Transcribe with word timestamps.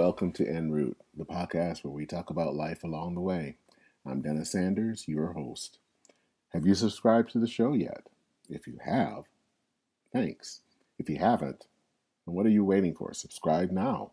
Welcome 0.00 0.32
to 0.32 0.48
En 0.48 0.70
Route, 0.70 0.96
the 1.14 1.26
podcast 1.26 1.84
where 1.84 1.92
we 1.92 2.06
talk 2.06 2.30
about 2.30 2.54
life 2.54 2.84
along 2.84 3.14
the 3.14 3.20
way. 3.20 3.56
I'm 4.06 4.22
Dennis 4.22 4.52
Sanders, 4.52 5.06
your 5.06 5.34
host. 5.34 5.76
Have 6.54 6.66
you 6.66 6.74
subscribed 6.74 7.30
to 7.32 7.38
the 7.38 7.46
show 7.46 7.74
yet? 7.74 8.06
If 8.48 8.66
you 8.66 8.78
have, 8.82 9.24
thanks. 10.10 10.60
If 10.98 11.10
you 11.10 11.18
haven't, 11.18 11.66
then 12.24 12.34
what 12.34 12.46
are 12.46 12.50
you 12.50 12.64
waiting 12.64 12.94
for? 12.94 13.12
Subscribe 13.12 13.70
now. 13.70 14.12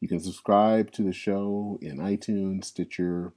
You 0.00 0.08
can 0.08 0.18
subscribe 0.18 0.92
to 0.92 1.02
the 1.02 1.12
show 1.12 1.78
in 1.82 1.98
iTunes, 1.98 2.64
Stitcher, 2.64 3.34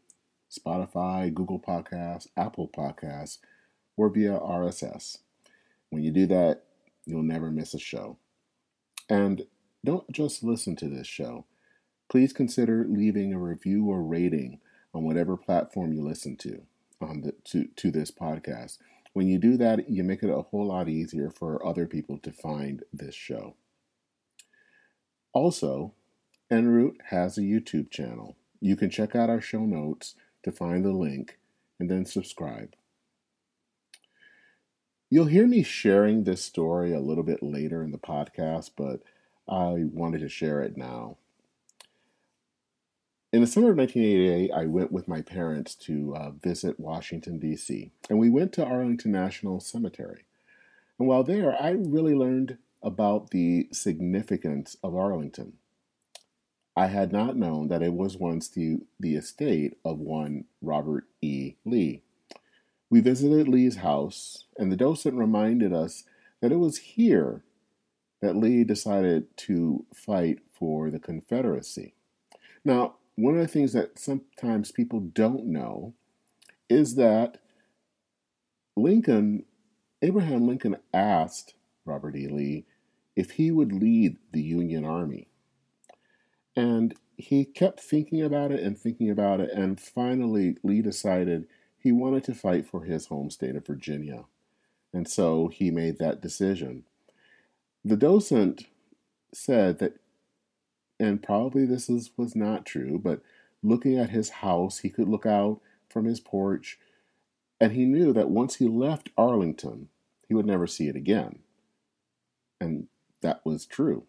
Spotify, 0.50 1.34
Google 1.34 1.60
Podcasts, 1.60 2.28
Apple 2.38 2.70
Podcasts, 2.70 3.40
or 3.98 4.08
via 4.08 4.40
RSS. 4.40 5.18
When 5.90 6.04
you 6.04 6.12
do 6.12 6.26
that, 6.28 6.64
you'll 7.06 7.22
never 7.22 7.52
miss 7.52 7.74
a 7.74 7.80
show. 7.80 8.16
And 9.10 9.46
don't 9.84 10.10
just 10.10 10.42
listen 10.42 10.78
to 10.78 10.88
this 10.88 11.06
show. 11.06 11.44
Please 12.12 12.34
consider 12.34 12.86
leaving 12.90 13.32
a 13.32 13.40
review 13.40 13.86
or 13.86 14.04
rating 14.04 14.60
on 14.94 15.06
whatever 15.06 15.38
platform 15.38 15.94
you 15.94 16.04
listen 16.04 16.36
to 16.36 16.62
on 17.00 17.22
the 17.22 17.32
to, 17.46 17.70
to 17.78 17.90
this 17.90 18.12
podcast. 18.12 18.80
When 19.14 19.30
you 19.30 19.40
do 19.40 19.56
that, 19.56 19.90
you 19.90 20.04
make 20.04 20.22
it 20.22 20.30
a 20.30 20.42
whole 20.42 20.68
lot 20.68 20.90
easier 20.90 21.30
for 21.30 21.66
other 21.66 21.88
people 21.88 22.18
to 22.18 22.34
find 22.34 22.84
this 22.92 23.16
show. 23.16 23.56
Also, 25.32 25.94
Enroute 26.52 26.98
has 27.12 27.38
a 27.38 27.44
YouTube 27.44 27.90
channel. 27.90 28.36
You 28.60 28.76
can 28.76 28.90
check 28.90 29.16
out 29.16 29.30
our 29.30 29.40
show 29.40 29.62
notes 29.62 30.16
to 30.44 30.52
find 30.52 30.84
the 30.84 30.92
link 30.92 31.40
and 31.80 31.90
then 31.90 32.06
subscribe. 32.06 32.76
You'll 35.10 35.28
hear 35.28 35.48
me 35.48 35.64
sharing 35.64 36.26
this 36.26 36.44
story 36.44 36.94
a 36.94 37.00
little 37.00 37.24
bit 37.24 37.42
later 37.42 37.82
in 37.82 37.92
the 37.92 37.98
podcast, 37.98 38.72
but 38.76 39.00
I 39.48 39.86
wanted 39.94 40.20
to 40.20 40.30
share 40.30 40.62
it 40.62 40.76
now. 40.76 41.16
In 43.34 43.40
the 43.40 43.48
summer 43.48 43.72
of 43.72 43.78
1988, 43.78 44.52
I 44.52 44.66
went 44.66 44.92
with 44.92 45.08
my 45.08 45.22
parents 45.22 45.74
to 45.76 46.14
uh, 46.18 46.32
visit 46.32 46.78
Washington, 46.78 47.40
D.C., 47.40 47.90
and 48.10 48.20
we 48.20 48.30
went 48.30 48.52
to 48.54 48.66
Arlington 48.66 49.14
National 49.14 49.62
Cemetery. 49.62 50.26
And 51.00 51.08
while 51.08 51.24
there, 51.24 51.56
I 51.58 51.70
really 51.70 52.14
learned 52.14 52.58
about 52.84 53.30
the 53.30 53.70
significance 53.72 54.76
of 54.84 54.98
Arlington. 54.98 55.54
I 56.76 56.88
had 56.88 57.14
not 57.14 57.38
known 57.38 57.70
that 57.70 57.82
it 57.82 57.94
was 57.94 58.18
once 58.18 58.50
the, 58.50 58.80
the 59.00 59.16
estate 59.16 59.78
of 59.86 60.00
one 60.00 60.44
Robert 60.62 61.06
E. 61.22 61.54
Lee. 61.64 62.02
We 62.90 63.00
visited 63.00 63.48
Lee's 63.48 63.78
house, 63.78 64.44
and 64.58 64.70
the 64.70 64.76
docent 64.78 65.16
reminded 65.16 65.72
us 65.72 66.04
that 66.42 66.52
it 66.52 66.60
was 66.60 66.80
here 66.80 67.44
that 68.22 68.36
Lee 68.36 68.66
decided 68.66 69.38
to 69.38 69.86
fight 69.94 70.40
for 70.52 70.90
the 70.90 71.00
Confederacy. 71.00 71.94
Now, 72.66 72.96
one 73.22 73.36
of 73.36 73.42
the 73.42 73.48
things 73.48 73.74
that 73.74 74.00
sometimes 74.00 74.72
people 74.72 75.00
don't 75.00 75.46
know 75.46 75.94
is 76.70 76.96
that 76.96 77.38
Lincoln, 78.76 79.46
Abraham 80.02 80.48
Lincoln 80.48 80.78
asked 80.94 81.54
Robert 81.86 82.16
E. 82.16 82.28
Lee 82.28 82.66
if 83.16 83.32
he 83.32 83.52
would 83.52 83.72
lead 83.72 84.18
the 84.32 84.42
Union 84.42 84.86
Army. 84.86 85.28
And 86.56 86.96
he 87.16 87.46
kept 87.46 87.80
thinking 87.80 88.22
about 88.24 88.52
it 88.52 88.62
and 88.62 88.78
thinking 88.78 89.10
about 89.10 89.40
it, 89.40 89.52
and 89.52 89.80
finally, 89.80 90.58
Lee 90.64 90.82
decided 90.82 91.48
he 91.78 91.92
wanted 91.92 92.24
to 92.26 92.34
fight 92.34 92.66
for 92.66 92.84
his 92.84 93.06
home 93.06 93.30
state 93.30 93.56
of 93.56 93.66
Virginia. 93.66 94.26
And 94.94 95.08
so 95.08 95.48
he 95.48 95.70
made 95.70 96.00
that 96.00 96.22
decision. 96.22 96.84
The 97.86 97.96
docent 97.96 98.66
said 99.34 99.80
that, 99.80 100.01
and 101.02 101.24
probably 101.24 101.66
this 101.66 101.90
is, 101.90 102.12
was 102.16 102.36
not 102.36 102.66
true, 102.66 103.00
but 103.04 103.22
looking 103.64 103.98
at 103.98 104.12
his 104.12 104.30
house, 104.30 104.80
he 104.80 104.90
could 104.90 105.10
look 105.10 105.26
out 105.26 105.60
from 105.90 106.06
his 106.06 106.20
porch, 106.20 106.78
and 107.60 107.72
he 107.74 107.86
knew 107.86 108.14
that 108.14 108.30
once 108.30 108.56
he 108.56 108.68
left 108.68 109.10
Arlington, 109.18 109.90
he 110.28 110.36
would 110.36 110.46
never 110.46 110.68
see 110.68 110.88
it 110.88 110.96
again. 110.96 111.40
And 112.60 112.88
that 113.22 113.42
was 113.44 113.66
true. 113.66 114.04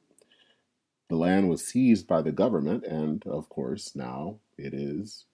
The 1.09 1.17
land 1.17 1.49
was 1.49 1.67
seized 1.67 2.07
by 2.07 2.23
the 2.23 2.31
government, 2.31 2.85
and 2.85 3.27
of 3.27 3.49
course, 3.49 3.97
now 3.97 4.37
it 4.59 4.75
is 4.75 5.25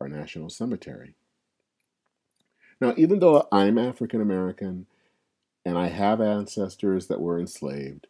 our 0.00 0.08
national 0.08 0.50
cemetery. 0.50 1.14
Now, 2.80 2.94
even 2.96 3.20
though 3.20 3.48
I'm 3.50 3.78
African 3.78 4.20
American 4.20 4.86
and 5.64 5.78
I 5.78 5.86
have 5.86 6.20
ancestors 6.20 7.06
that 7.06 7.20
were 7.20 7.40
enslaved, 7.40 8.08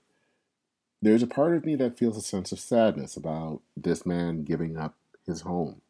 there's 1.03 1.23
a 1.23 1.27
part 1.27 1.55
of 1.55 1.65
me 1.65 1.75
that 1.77 1.99
feels 1.99 2.17
a 2.17 2.23
sense 2.23 2.53
of 2.53 2.61
sadness 2.61 3.17
about 3.17 3.61
this 3.77 4.07
man 4.07 4.45
giving 4.45 4.77
up 4.77 4.95
his 5.27 5.43
home. 5.43 5.81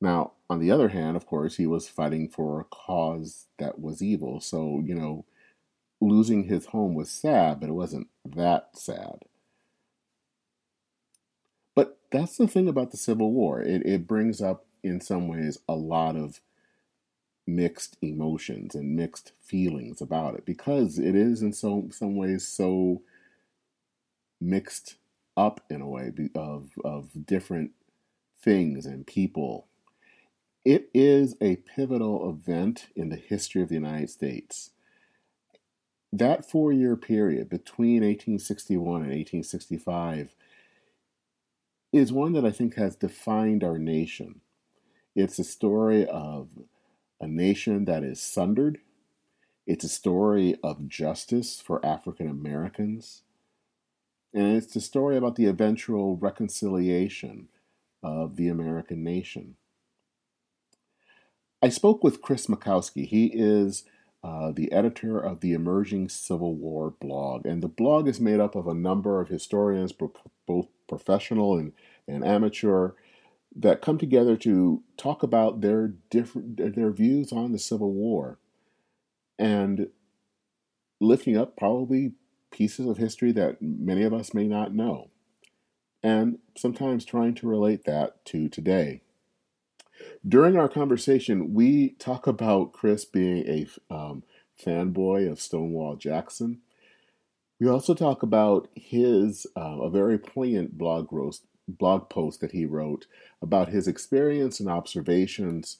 Now, 0.00 0.32
on 0.50 0.60
the 0.60 0.70
other 0.70 0.88
hand, 0.88 1.16
of 1.16 1.26
course, 1.26 1.56
he 1.56 1.66
was 1.66 1.88
fighting 1.88 2.28
for 2.28 2.60
a 2.60 2.64
cause 2.64 3.46
that 3.58 3.80
was 3.80 4.02
evil. 4.02 4.40
So, 4.40 4.82
you 4.84 4.94
know, 4.94 5.24
losing 6.00 6.44
his 6.44 6.66
home 6.66 6.94
was 6.94 7.10
sad, 7.10 7.60
but 7.60 7.68
it 7.68 7.72
wasn't 7.72 8.08
that 8.24 8.76
sad. 8.76 9.22
But 11.74 11.98
that's 12.12 12.36
the 12.36 12.46
thing 12.46 12.68
about 12.68 12.90
the 12.90 12.96
Civil 12.96 13.32
War. 13.32 13.62
It, 13.62 13.84
it 13.86 14.06
brings 14.06 14.40
up, 14.42 14.66
in 14.82 15.00
some 15.00 15.28
ways, 15.28 15.58
a 15.68 15.74
lot 15.74 16.16
of 16.16 16.40
mixed 17.46 17.96
emotions 18.02 18.74
and 18.74 18.96
mixed 18.96 19.32
feelings 19.40 20.00
about 20.00 20.34
it 20.34 20.44
because 20.46 20.98
it 20.98 21.14
is 21.14 21.42
in 21.42 21.52
so 21.52 21.86
some 21.90 22.16
ways 22.16 22.46
so 22.46 23.02
mixed 24.40 24.96
up 25.36 25.60
in 25.70 25.80
a 25.80 25.88
way 25.88 26.12
of 26.34 26.70
of 26.84 27.26
different 27.26 27.72
things 28.42 28.86
and 28.86 29.06
people. 29.06 29.66
It 30.64 30.88
is 30.94 31.36
a 31.40 31.56
pivotal 31.56 32.28
event 32.30 32.86
in 32.96 33.10
the 33.10 33.16
history 33.16 33.62
of 33.62 33.68
the 33.68 33.74
United 33.74 34.10
States. 34.10 34.70
That 36.12 36.48
four 36.48 36.72
year 36.72 36.96
period 36.96 37.48
between 37.48 38.02
1861 38.02 39.02
and 39.02 39.10
1865 39.10 40.34
is 41.92 42.12
one 42.12 42.32
that 42.32 42.44
I 42.44 42.50
think 42.50 42.76
has 42.76 42.96
defined 42.96 43.62
our 43.62 43.78
nation. 43.78 44.40
It's 45.14 45.38
a 45.38 45.44
story 45.44 46.06
of 46.06 46.48
a 47.20 47.26
nation 47.26 47.84
that 47.84 48.02
is 48.02 48.20
sundered. 48.20 48.78
It's 49.66 49.84
a 49.84 49.88
story 49.88 50.56
of 50.62 50.88
justice 50.88 51.60
for 51.60 51.84
African 51.84 52.28
Americans. 52.28 53.22
And 54.34 54.56
it's 54.56 54.74
a 54.74 54.80
story 54.80 55.16
about 55.16 55.36
the 55.36 55.46
eventual 55.46 56.16
reconciliation 56.16 57.48
of 58.02 58.36
the 58.36 58.48
American 58.48 59.04
nation. 59.04 59.54
I 61.62 61.68
spoke 61.68 62.02
with 62.02 62.20
Chris 62.20 62.48
Mackowski. 62.48 63.06
He 63.06 63.26
is 63.26 63.84
uh, 64.24 64.52
the 64.52 64.72
editor 64.72 65.18
of 65.18 65.40
the 65.40 65.52
Emerging 65.52 66.08
Civil 66.08 66.54
War 66.56 66.90
blog. 67.00 67.46
And 67.46 67.62
the 67.62 67.68
blog 67.68 68.08
is 68.08 68.20
made 68.20 68.40
up 68.40 68.54
of 68.56 68.66
a 68.66 68.74
number 68.74 69.20
of 69.20 69.28
historians, 69.28 69.92
both 69.92 70.66
professional 70.88 71.56
and, 71.56 71.72
and 72.08 72.24
amateur, 72.24 72.90
that 73.56 73.82
come 73.82 73.98
together 73.98 74.36
to 74.36 74.82
talk 74.96 75.22
about 75.22 75.60
their 75.60 75.94
different 76.10 76.74
their 76.74 76.90
views 76.90 77.32
on 77.32 77.52
the 77.52 77.58
Civil 77.58 77.92
War 77.92 78.38
and 79.38 79.88
lifting 81.00 81.36
up 81.36 81.56
probably 81.56 82.12
pieces 82.54 82.86
of 82.86 82.98
history 82.98 83.32
that 83.32 83.60
many 83.60 84.04
of 84.04 84.14
us 84.14 84.32
may 84.32 84.46
not 84.46 84.72
know 84.72 85.08
and 86.04 86.38
sometimes 86.54 87.04
trying 87.04 87.34
to 87.34 87.48
relate 87.48 87.84
that 87.84 88.24
to 88.26 88.48
today. 88.48 89.00
During 90.26 90.56
our 90.56 90.68
conversation, 90.68 91.54
we 91.54 91.90
talk 91.98 92.26
about 92.26 92.72
Chris 92.72 93.04
being 93.04 93.38
a 93.48 93.66
um, 93.92 94.22
fanboy 94.64 95.30
of 95.30 95.40
Stonewall 95.40 95.96
Jackson. 95.96 96.60
We 97.58 97.68
also 97.68 97.94
talk 97.94 98.22
about 98.22 98.68
his 98.74 99.46
uh, 99.56 99.80
a 99.80 99.90
very 99.90 100.18
poignant 100.18 100.76
blog 100.76 101.12
roast, 101.12 101.44
blog 101.66 102.10
post 102.10 102.40
that 102.40 102.52
he 102.52 102.66
wrote 102.66 103.06
about 103.40 103.70
his 103.70 103.88
experience 103.88 104.60
and 104.60 104.68
observations 104.68 105.78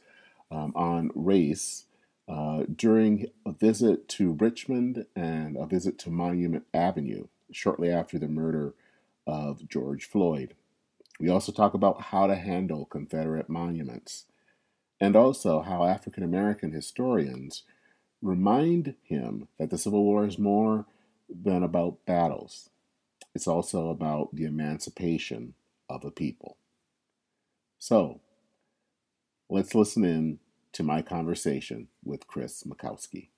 um, 0.50 0.72
on 0.74 1.10
race 1.14 1.84
uh, 2.28 2.64
during 2.74 3.26
a 3.44 3.52
visit 3.52 4.08
to 4.08 4.32
Richmond 4.32 5.06
and 5.14 5.56
a 5.56 5.66
visit 5.66 5.98
to 6.00 6.10
Monument 6.10 6.64
Avenue 6.72 7.26
shortly 7.52 7.90
after 7.90 8.18
the 8.18 8.28
murder 8.28 8.74
of 9.26 9.68
George 9.68 10.06
Floyd. 10.06 10.54
We 11.20 11.28
also 11.28 11.52
talk 11.52 11.74
about 11.74 12.02
how 12.02 12.26
to 12.26 12.34
handle 12.34 12.86
Confederate 12.86 13.48
monuments 13.48 14.24
and 15.00 15.14
also 15.16 15.60
how 15.60 15.84
African 15.84 16.22
American 16.22 16.72
historians 16.72 17.62
remind 18.22 18.94
him 19.02 19.48
that 19.58 19.70
the 19.70 19.78
Civil 19.78 20.02
War 20.02 20.26
is 20.26 20.38
more 20.38 20.86
than 21.28 21.62
about 21.62 22.04
battles. 22.06 22.70
It's 23.34 23.46
also 23.46 23.90
about 23.90 24.34
the 24.34 24.44
emancipation 24.44 25.54
of 25.88 26.04
a 26.04 26.10
people. 26.10 26.56
So, 27.78 28.20
let's 29.50 29.74
listen 29.74 30.04
in 30.04 30.38
to 30.74 30.82
my 30.82 31.02
conversation 31.02 31.88
with 32.04 32.26
Chris 32.26 32.64
Mackowski. 32.64 33.30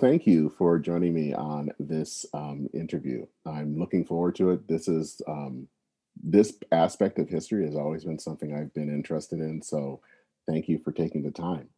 Thank 0.00 0.26
you 0.26 0.48
for 0.56 0.78
joining 0.78 1.12
me 1.12 1.34
on 1.34 1.70
this 1.78 2.24
um, 2.32 2.68
interview. 2.72 3.26
I'm 3.46 3.78
looking 3.78 4.04
forward 4.04 4.34
to 4.36 4.50
it. 4.50 4.66
This 4.66 4.88
is 4.88 5.20
um, 5.28 5.68
this 6.22 6.54
aspect 6.72 7.18
of 7.18 7.28
history 7.28 7.64
has 7.66 7.76
always 7.76 8.04
been 8.04 8.18
something 8.18 8.54
I've 8.54 8.72
been 8.74 8.88
interested 8.88 9.40
in. 9.40 9.62
So, 9.62 10.00
thank 10.48 10.68
you 10.68 10.78
for 10.78 10.92
taking 10.92 11.22
the 11.22 11.30
time. 11.30 11.68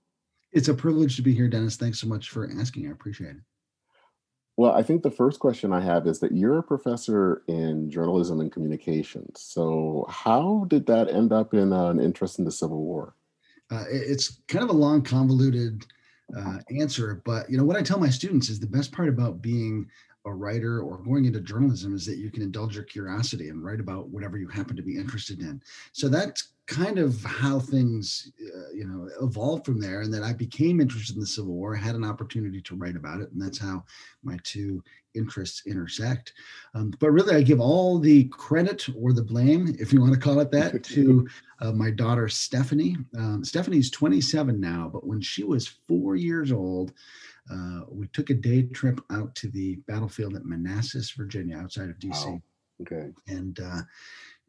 It's 0.52 0.68
a 0.68 0.74
privilege 0.74 1.16
to 1.16 1.22
be 1.22 1.34
here, 1.34 1.48
Dennis. 1.48 1.76
Thanks 1.76 2.00
so 2.00 2.06
much 2.06 2.30
for 2.30 2.48
asking. 2.58 2.86
I 2.86 2.92
appreciate 2.92 3.36
it. 3.36 3.42
Well, 4.56 4.72
I 4.72 4.82
think 4.82 5.02
the 5.02 5.10
first 5.10 5.40
question 5.40 5.72
I 5.72 5.80
have 5.80 6.06
is 6.06 6.20
that 6.20 6.32
you're 6.32 6.58
a 6.58 6.62
professor 6.62 7.42
in 7.48 7.90
journalism 7.90 8.40
and 8.40 8.52
communications. 8.52 9.40
So, 9.40 10.06
how 10.08 10.66
did 10.68 10.86
that 10.86 11.10
end 11.10 11.32
up 11.32 11.54
in 11.54 11.72
uh, 11.72 11.88
an 11.88 12.00
interest 12.00 12.38
in 12.38 12.44
the 12.44 12.52
Civil 12.52 12.82
War? 12.82 13.14
Uh, 13.70 13.84
it's 13.88 14.40
kind 14.48 14.62
of 14.62 14.70
a 14.70 14.74
long, 14.74 15.02
convoluted 15.02 15.86
uh, 16.36 16.58
answer, 16.78 17.22
but 17.24 17.50
you 17.50 17.56
know 17.56 17.64
what 17.64 17.76
I 17.76 17.82
tell 17.82 17.98
my 17.98 18.10
students 18.10 18.48
is 18.48 18.60
the 18.60 18.66
best 18.66 18.92
part 18.92 19.08
about 19.08 19.42
being 19.42 19.86
a 20.24 20.32
writer 20.32 20.80
or 20.80 20.98
going 20.98 21.24
into 21.24 21.40
journalism 21.40 21.94
is 21.94 22.06
that 22.06 22.18
you 22.18 22.30
can 22.30 22.42
indulge 22.42 22.74
your 22.74 22.84
curiosity 22.84 23.48
and 23.48 23.64
write 23.64 23.80
about 23.80 24.08
whatever 24.08 24.38
you 24.38 24.48
happen 24.48 24.76
to 24.76 24.82
be 24.82 24.96
interested 24.96 25.40
in. 25.40 25.60
So 25.92 26.08
that's 26.08 26.52
kind 26.66 26.98
of 26.98 27.22
how 27.24 27.58
things, 27.58 28.30
uh, 28.40 28.70
you 28.72 28.86
know, 28.86 29.08
evolved 29.20 29.66
from 29.66 29.80
there. 29.80 30.02
And 30.02 30.14
that 30.14 30.22
I 30.22 30.32
became 30.32 30.80
interested 30.80 31.16
in 31.16 31.20
the 31.20 31.26
Civil 31.26 31.54
War, 31.54 31.74
had 31.74 31.94
an 31.94 32.04
opportunity 32.04 32.60
to 32.62 32.76
write 32.76 32.96
about 32.96 33.20
it, 33.20 33.30
and 33.32 33.40
that's 33.40 33.58
how 33.58 33.84
my 34.22 34.38
two 34.44 34.82
interests 35.14 35.66
intersect. 35.66 36.32
Um, 36.74 36.92
but 36.98 37.10
really, 37.10 37.34
I 37.34 37.42
give 37.42 37.60
all 37.60 37.98
the 37.98 38.24
credit 38.24 38.86
or 38.96 39.12
the 39.12 39.24
blame, 39.24 39.74
if 39.78 39.92
you 39.92 40.00
want 40.00 40.14
to 40.14 40.20
call 40.20 40.40
it 40.40 40.50
that, 40.52 40.82
to 40.94 41.28
uh, 41.60 41.72
my 41.72 41.90
daughter 41.90 42.28
Stephanie. 42.28 42.96
Um, 43.18 43.44
Stephanie's 43.44 43.90
27 43.90 44.58
now, 44.60 44.88
but 44.92 45.06
when 45.06 45.20
she 45.20 45.44
was 45.44 45.66
four 45.88 46.16
years 46.16 46.52
old, 46.52 46.92
uh, 47.50 47.80
we 47.88 48.06
took 48.08 48.30
a 48.30 48.34
day 48.34 48.62
trip 48.62 49.00
out 49.10 49.34
to 49.34 49.48
the 49.48 49.76
battlefield 49.88 50.36
at 50.36 50.44
Manassas, 50.44 51.10
Virginia, 51.10 51.56
outside 51.56 51.90
of 51.90 51.98
DC. 51.98 52.24
Wow. 52.26 52.42
Okay. 52.82 53.10
And 53.28 53.60
uh, 53.60 53.80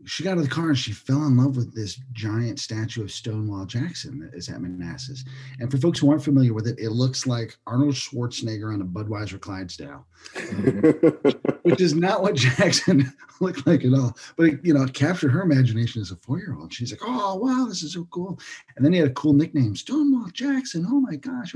she 0.05 0.23
got 0.23 0.31
out 0.31 0.38
of 0.39 0.44
the 0.44 0.50
car 0.50 0.69
and 0.69 0.77
she 0.77 0.91
fell 0.91 1.25
in 1.25 1.38
love 1.38 1.55
with 1.55 1.73
this 1.73 2.00
giant 2.11 2.59
statue 2.59 3.03
of 3.03 3.11
Stonewall 3.11 3.65
Jackson 3.65 4.19
that 4.19 4.33
is 4.38 4.50
at 4.50 4.61
Manassas. 4.61 5.23
And 5.59 5.69
for 5.71 5.77
folks 5.77 6.00
who 6.00 6.09
aren't 6.09 6.23
familiar 6.23 6.53
with 6.53 6.67
it, 6.67 6.79
it 6.79 6.91
looks 6.91 7.25
like 7.25 7.57
Arnold 7.67 7.95
Schwarzenegger 7.95 8.73
on 8.73 8.81
a 8.81 8.85
Budweiser 8.85 9.39
Clydesdale, 9.39 10.05
which 11.63 11.81
is 11.81 11.94
not 11.94 12.21
what 12.21 12.35
Jackson 12.35 13.11
looked 13.41 13.65
like 13.67 13.85
at 13.85 13.94
all. 13.94 14.17
But 14.35 14.47
it, 14.47 14.59
you 14.63 14.73
know, 14.73 14.83
it 14.83 14.94
captured 14.94 15.31
her 15.31 15.41
imagination 15.41 16.01
as 16.01 16.11
a 16.11 16.15
four-year-old. 16.17 16.73
She's 16.73 16.91
like, 16.91 17.01
"Oh 17.03 17.35
wow, 17.35 17.65
this 17.67 17.83
is 17.83 17.94
so 17.94 18.05
cool!" 18.05 18.39
And 18.75 18.85
then 18.85 18.94
he 18.94 19.00
had 19.00 19.09
a 19.09 19.13
cool 19.13 19.33
nickname, 19.33 19.75
Stonewall 19.75 20.29
Jackson. 20.33 20.85
Oh 20.88 21.00
my 21.00 21.15
gosh! 21.15 21.55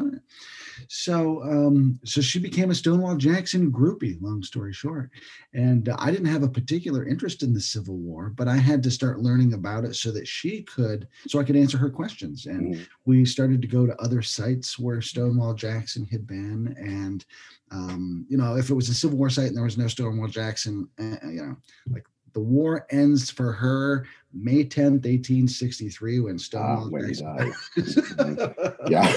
So, 0.89 1.43
um, 1.43 1.99
so 2.05 2.21
she 2.21 2.39
became 2.39 2.69
a 2.69 2.75
Stonewall 2.75 3.15
Jackson 3.15 3.71
groupie. 3.71 4.21
Long 4.21 4.43
story 4.43 4.73
short, 4.73 5.09
and 5.53 5.89
uh, 5.89 5.95
I 5.99 6.11
didn't 6.11 6.27
have 6.27 6.43
a 6.43 6.49
particular 6.49 7.07
interest 7.07 7.43
in 7.43 7.53
the 7.53 7.61
Civil 7.61 7.97
War 7.97 8.29
but 8.37 8.47
I 8.47 8.55
had 8.55 8.81
to 8.83 8.91
start 8.91 9.19
learning 9.19 9.53
about 9.53 9.83
it 9.83 9.95
so 9.95 10.11
that 10.11 10.27
she 10.27 10.61
could, 10.61 11.07
so 11.27 11.39
I 11.39 11.43
could 11.43 11.57
answer 11.57 11.77
her 11.77 11.89
questions. 11.89 12.45
And 12.45 12.75
mm-hmm. 12.75 12.83
we 13.05 13.25
started 13.25 13.61
to 13.61 13.67
go 13.67 13.85
to 13.85 13.99
other 14.01 14.21
sites 14.21 14.79
where 14.79 15.01
Stonewall 15.01 15.53
Jackson 15.53 16.05
had 16.05 16.25
been. 16.25 16.75
And, 16.77 17.25
um, 17.71 18.25
you 18.29 18.37
know, 18.37 18.55
if 18.55 18.69
it 18.69 18.75
was 18.75 18.89
a 18.89 18.93
Civil 18.93 19.17
War 19.17 19.29
site 19.29 19.47
and 19.47 19.57
there 19.57 19.63
was 19.63 19.77
no 19.77 19.87
Stonewall 19.87 20.27
Jackson, 20.27 20.87
uh, 20.99 21.27
you 21.27 21.41
know, 21.41 21.57
like 21.89 22.05
the 22.33 22.39
war 22.39 22.85
ends 22.91 23.31
for 23.31 23.51
her 23.51 24.05
May 24.31 24.63
10th, 24.63 25.03
1863, 25.05 26.19
when 26.19 26.37
Stonewall 26.37 26.91
ah, 26.93 26.99
Jackson. 27.01 28.53
yeah. 28.87 29.11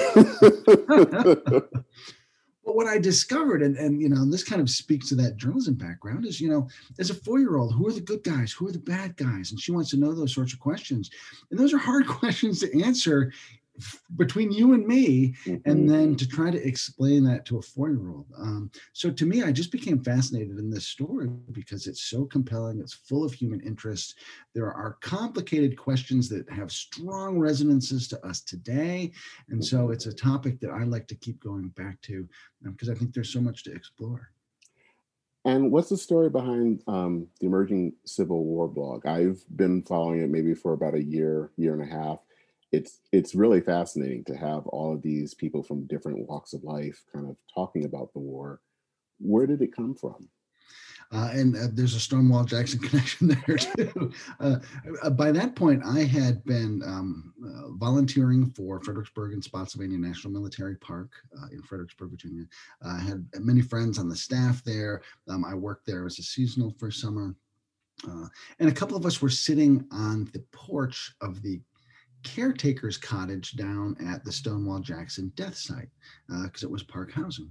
But 2.65 2.77
what 2.77 2.87
I 2.87 2.99
discovered, 2.99 3.63
and, 3.63 3.77
and 3.77 4.01
you 4.01 4.09
know, 4.09 4.25
this 4.25 4.45
kind 4.45 4.61
of 4.61 4.69
speaks 4.69 5.09
to 5.09 5.15
that 5.17 5.37
journalism 5.37 5.75
background, 5.75 6.27
is 6.27 6.41
you 6.41 6.49
know, 6.49 6.69
as 6.99 7.11
a 7.11 7.15
four-year-old, 7.15 7.75
who 7.75 7.89
are 7.89 7.93
the 7.93 8.01
good 8.01 8.23
guys? 8.23 8.53
Who 8.53 8.69
are 8.69 8.73
the 8.73 8.79
bad 8.79 9.17
guys? 9.17 9.51
And 9.51 9.61
she 9.61 9.73
wants 9.73 9.91
to 9.91 9.97
know 9.97 10.13
those 10.13 10.35
sorts 10.35 10.53
of 10.53 10.61
questions. 10.61 11.11
And 11.51 11.59
those 11.59 11.73
are 11.73 11.79
hard 11.79 12.07
questions 12.07 12.61
to 12.61 12.83
answer 12.83 13.33
between 14.17 14.51
you 14.51 14.75
and 14.75 14.87
me 14.87 15.35
mm-hmm. 15.45 15.69
and 15.69 15.89
then 15.89 16.17
to 16.17 16.27
try 16.27 16.51
to 16.51 16.67
explain 16.67 17.25
that 17.25 17.45
to 17.47 17.59
a 17.59 17.63
four-year-old. 17.63 18.27
Um, 18.39 18.71
so 18.93 19.11
to 19.11 19.27
me 19.27 19.43
i 19.43 19.53
just 19.53 19.73
became 19.73 20.03
fascinated 20.03 20.59
in 20.59 20.71
this 20.71 20.87
story 20.87 21.29
because 21.53 21.87
it's 21.87 22.03
so 22.03 22.25
compelling 22.25 22.81
it's 22.81 22.95
full 22.95 23.25
of 23.25 23.33
human 23.33 23.61
interest. 23.61 24.17
There 24.55 24.73
are 24.73 24.99
complicated 25.01 25.77
questions 25.77 26.29
that 26.31 26.51
have 26.51 26.73
strong 26.73 27.39
resonances 27.39 28.09
to 28.09 28.27
us 28.27 28.41
today 28.41 29.13
and 29.49 29.65
so 29.65 29.91
it's 29.91 30.07
a 30.07 30.13
topic 30.13 30.61
that 30.61 30.71
i 30.71 30.85
like 30.85 31.07
to 31.09 31.15
keep 31.15 31.43
going 31.43 31.69
back 31.71 32.01
to 32.03 32.29
because 32.65 32.89
um, 32.89 32.95
i 32.95 32.99
think 32.99 33.15
there's 33.15 33.33
so 33.33 33.41
much 33.41 33.65
to 33.65 33.73
explore. 33.73 34.31
And 35.45 35.73
what's 35.73 35.89
the 35.89 35.97
story 35.97 36.29
behind 36.29 36.83
um, 36.87 37.27
the 37.41 37.47
emerging 37.47 37.95
civil 38.05 38.45
war 38.45 38.69
blog? 38.69 39.07
I've 39.07 39.43
been 39.57 39.83
following 39.83 40.21
it 40.21 40.29
maybe 40.29 40.55
for 40.55 40.75
about 40.75 40.95
a 40.95 41.03
year 41.03 41.51
year 41.57 41.73
and 41.73 41.83
a 41.83 41.95
half 41.95 42.19
it's 42.73 43.01
it's 43.13 43.35
really 43.35 43.61
fascinating 43.61 44.25
to 44.25 44.37
have 44.37 44.67
all 44.67 44.93
of 44.93 45.03
these 45.03 45.35
people 45.35 45.63
from 45.63 45.87
different 45.87 46.29
walks 46.29 46.53
of 46.53 46.63
life 46.65 47.03
kind 47.13 47.29
of 47.29 47.37
talking 47.53 47.85
about 47.85 48.13
the 48.13 48.21
war. 48.21 48.61
Where 49.19 49.47
did 49.47 49.63
it 49.63 49.75
come 49.75 49.95
from? 49.95 50.29
Uh, 51.13 51.31
and 51.33 51.57
uh, 51.57 51.67
there's 51.73 51.97
a 51.97 52.01
Stonewall 52.01 52.45
Jackson 52.45 52.79
connection 52.89 53.27
there 53.29 53.57
too. 53.57 54.13
Uh, 54.39 54.57
uh, 55.03 55.11
by 55.11 55.33
that 55.33 55.57
point, 55.57 55.83
I 55.85 56.05
had 56.05 56.45
been 56.45 56.83
um, 56.87 57.35
uh, 57.45 57.71
volunteering 57.73 58.51
for 58.51 58.81
Fredericksburg 58.81 59.33
and 59.33 59.43
Spotsylvania 59.43 59.99
National 59.99 60.33
Military 60.33 60.77
Park 60.77 61.11
uh, 61.37 61.47
in 61.51 61.63
Fredericksburg, 61.63 62.11
Virginia. 62.11 62.45
I 62.87 63.01
had 63.01 63.27
many 63.41 63.61
friends 63.61 63.99
on 63.99 64.09
the 64.09 64.15
staff 64.15 64.63
there. 64.63 65.03
Um, 65.29 65.45
I 65.45 65.55
worked 65.55 65.85
there 65.85 66.07
as 66.07 66.21
a 66.21 66.23
seasonal 66.23 66.77
for 66.79 66.93
summer. 66.93 67.35
and 68.61 68.69
a 68.69 68.73
couple 68.73 68.97
of 68.97 69.05
us 69.05 69.21
were 69.21 69.31
sitting 69.31 69.85
on 69.91 70.31
the 70.33 70.45
porch 70.53 71.13
of 71.21 71.43
the 71.43 71.61
caretaker's 72.23 72.97
cottage 72.97 73.53
down 73.53 73.97
at 74.07 74.25
the 74.25 74.33
Stonewall 74.33 74.81
Jackson 74.81 75.33
death 75.37 75.57
site 75.57 75.89
because 76.29 76.65
uh, 76.65 76.67
it 76.67 76.71
was 76.71 76.83
park 76.83 77.13
housing. 77.13 77.51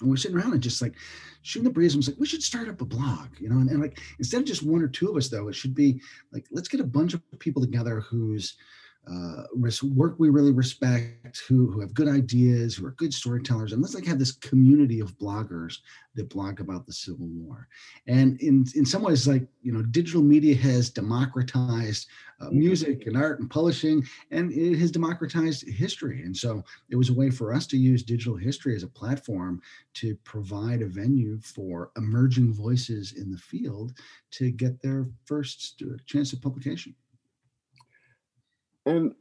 And 0.00 0.10
we're 0.10 0.16
sitting 0.16 0.36
around 0.36 0.52
and 0.52 0.62
just 0.62 0.82
like 0.82 0.94
shooting 1.42 1.64
the 1.64 1.72
breeze. 1.72 1.94
I 1.94 1.96
was 1.96 2.08
like, 2.08 2.18
we 2.18 2.26
should 2.26 2.42
start 2.42 2.68
up 2.68 2.82
a 2.82 2.84
blog, 2.84 3.28
you 3.38 3.48
know, 3.48 3.56
and, 3.56 3.70
and 3.70 3.80
like 3.80 3.98
instead 4.18 4.42
of 4.42 4.46
just 4.46 4.62
one 4.62 4.82
or 4.82 4.88
two 4.88 5.08
of 5.08 5.16
us, 5.16 5.28
though, 5.28 5.48
it 5.48 5.54
should 5.54 5.74
be 5.74 6.00
like, 6.32 6.44
let's 6.50 6.68
get 6.68 6.80
a 6.80 6.84
bunch 6.84 7.14
of 7.14 7.22
people 7.38 7.62
together 7.62 8.00
whose 8.00 8.56
uh, 9.08 9.44
work 9.84 10.16
we 10.18 10.30
really 10.30 10.52
respect, 10.52 11.40
who 11.48 11.70
who 11.70 11.80
have 11.80 11.94
good 11.94 12.08
ideas, 12.08 12.74
who 12.74 12.86
are 12.86 12.92
good 12.92 13.14
storytellers, 13.14 13.72
and 13.72 13.80
let's 13.80 13.94
like 13.94 14.04
have 14.04 14.18
this 14.18 14.32
community 14.32 14.98
of 14.98 15.16
bloggers 15.16 15.78
that 16.16 16.28
blog 16.28 16.60
about 16.60 16.86
the 16.86 16.92
Civil 16.92 17.26
War. 17.26 17.68
And 18.08 18.40
in 18.40 18.64
in 18.74 18.84
some 18.84 19.02
ways, 19.02 19.28
like 19.28 19.46
you 19.62 19.72
know, 19.72 19.82
digital 19.82 20.22
media 20.22 20.56
has 20.56 20.90
democratized 20.90 22.08
uh, 22.40 22.46
mm-hmm. 22.46 22.58
music 22.58 23.06
and 23.06 23.16
art 23.16 23.38
and 23.38 23.48
publishing, 23.48 24.04
and 24.32 24.50
it 24.50 24.76
has 24.78 24.90
democratized 24.90 25.68
history. 25.68 26.22
And 26.22 26.36
so 26.36 26.64
it 26.90 26.96
was 26.96 27.10
a 27.10 27.14
way 27.14 27.30
for 27.30 27.54
us 27.54 27.66
to 27.68 27.76
use 27.76 28.02
digital 28.02 28.36
history 28.36 28.74
as 28.74 28.82
a 28.82 28.88
platform 28.88 29.62
to 29.94 30.16
provide 30.24 30.82
a 30.82 30.86
venue 30.86 31.38
for 31.40 31.92
emerging 31.96 32.52
voices 32.52 33.12
in 33.12 33.30
the 33.30 33.38
field 33.38 33.92
to 34.32 34.50
get 34.50 34.82
their 34.82 35.06
first 35.26 35.80
uh, 35.82 35.96
chance 36.06 36.32
of 36.32 36.42
publication. 36.42 36.94
And 38.86 39.14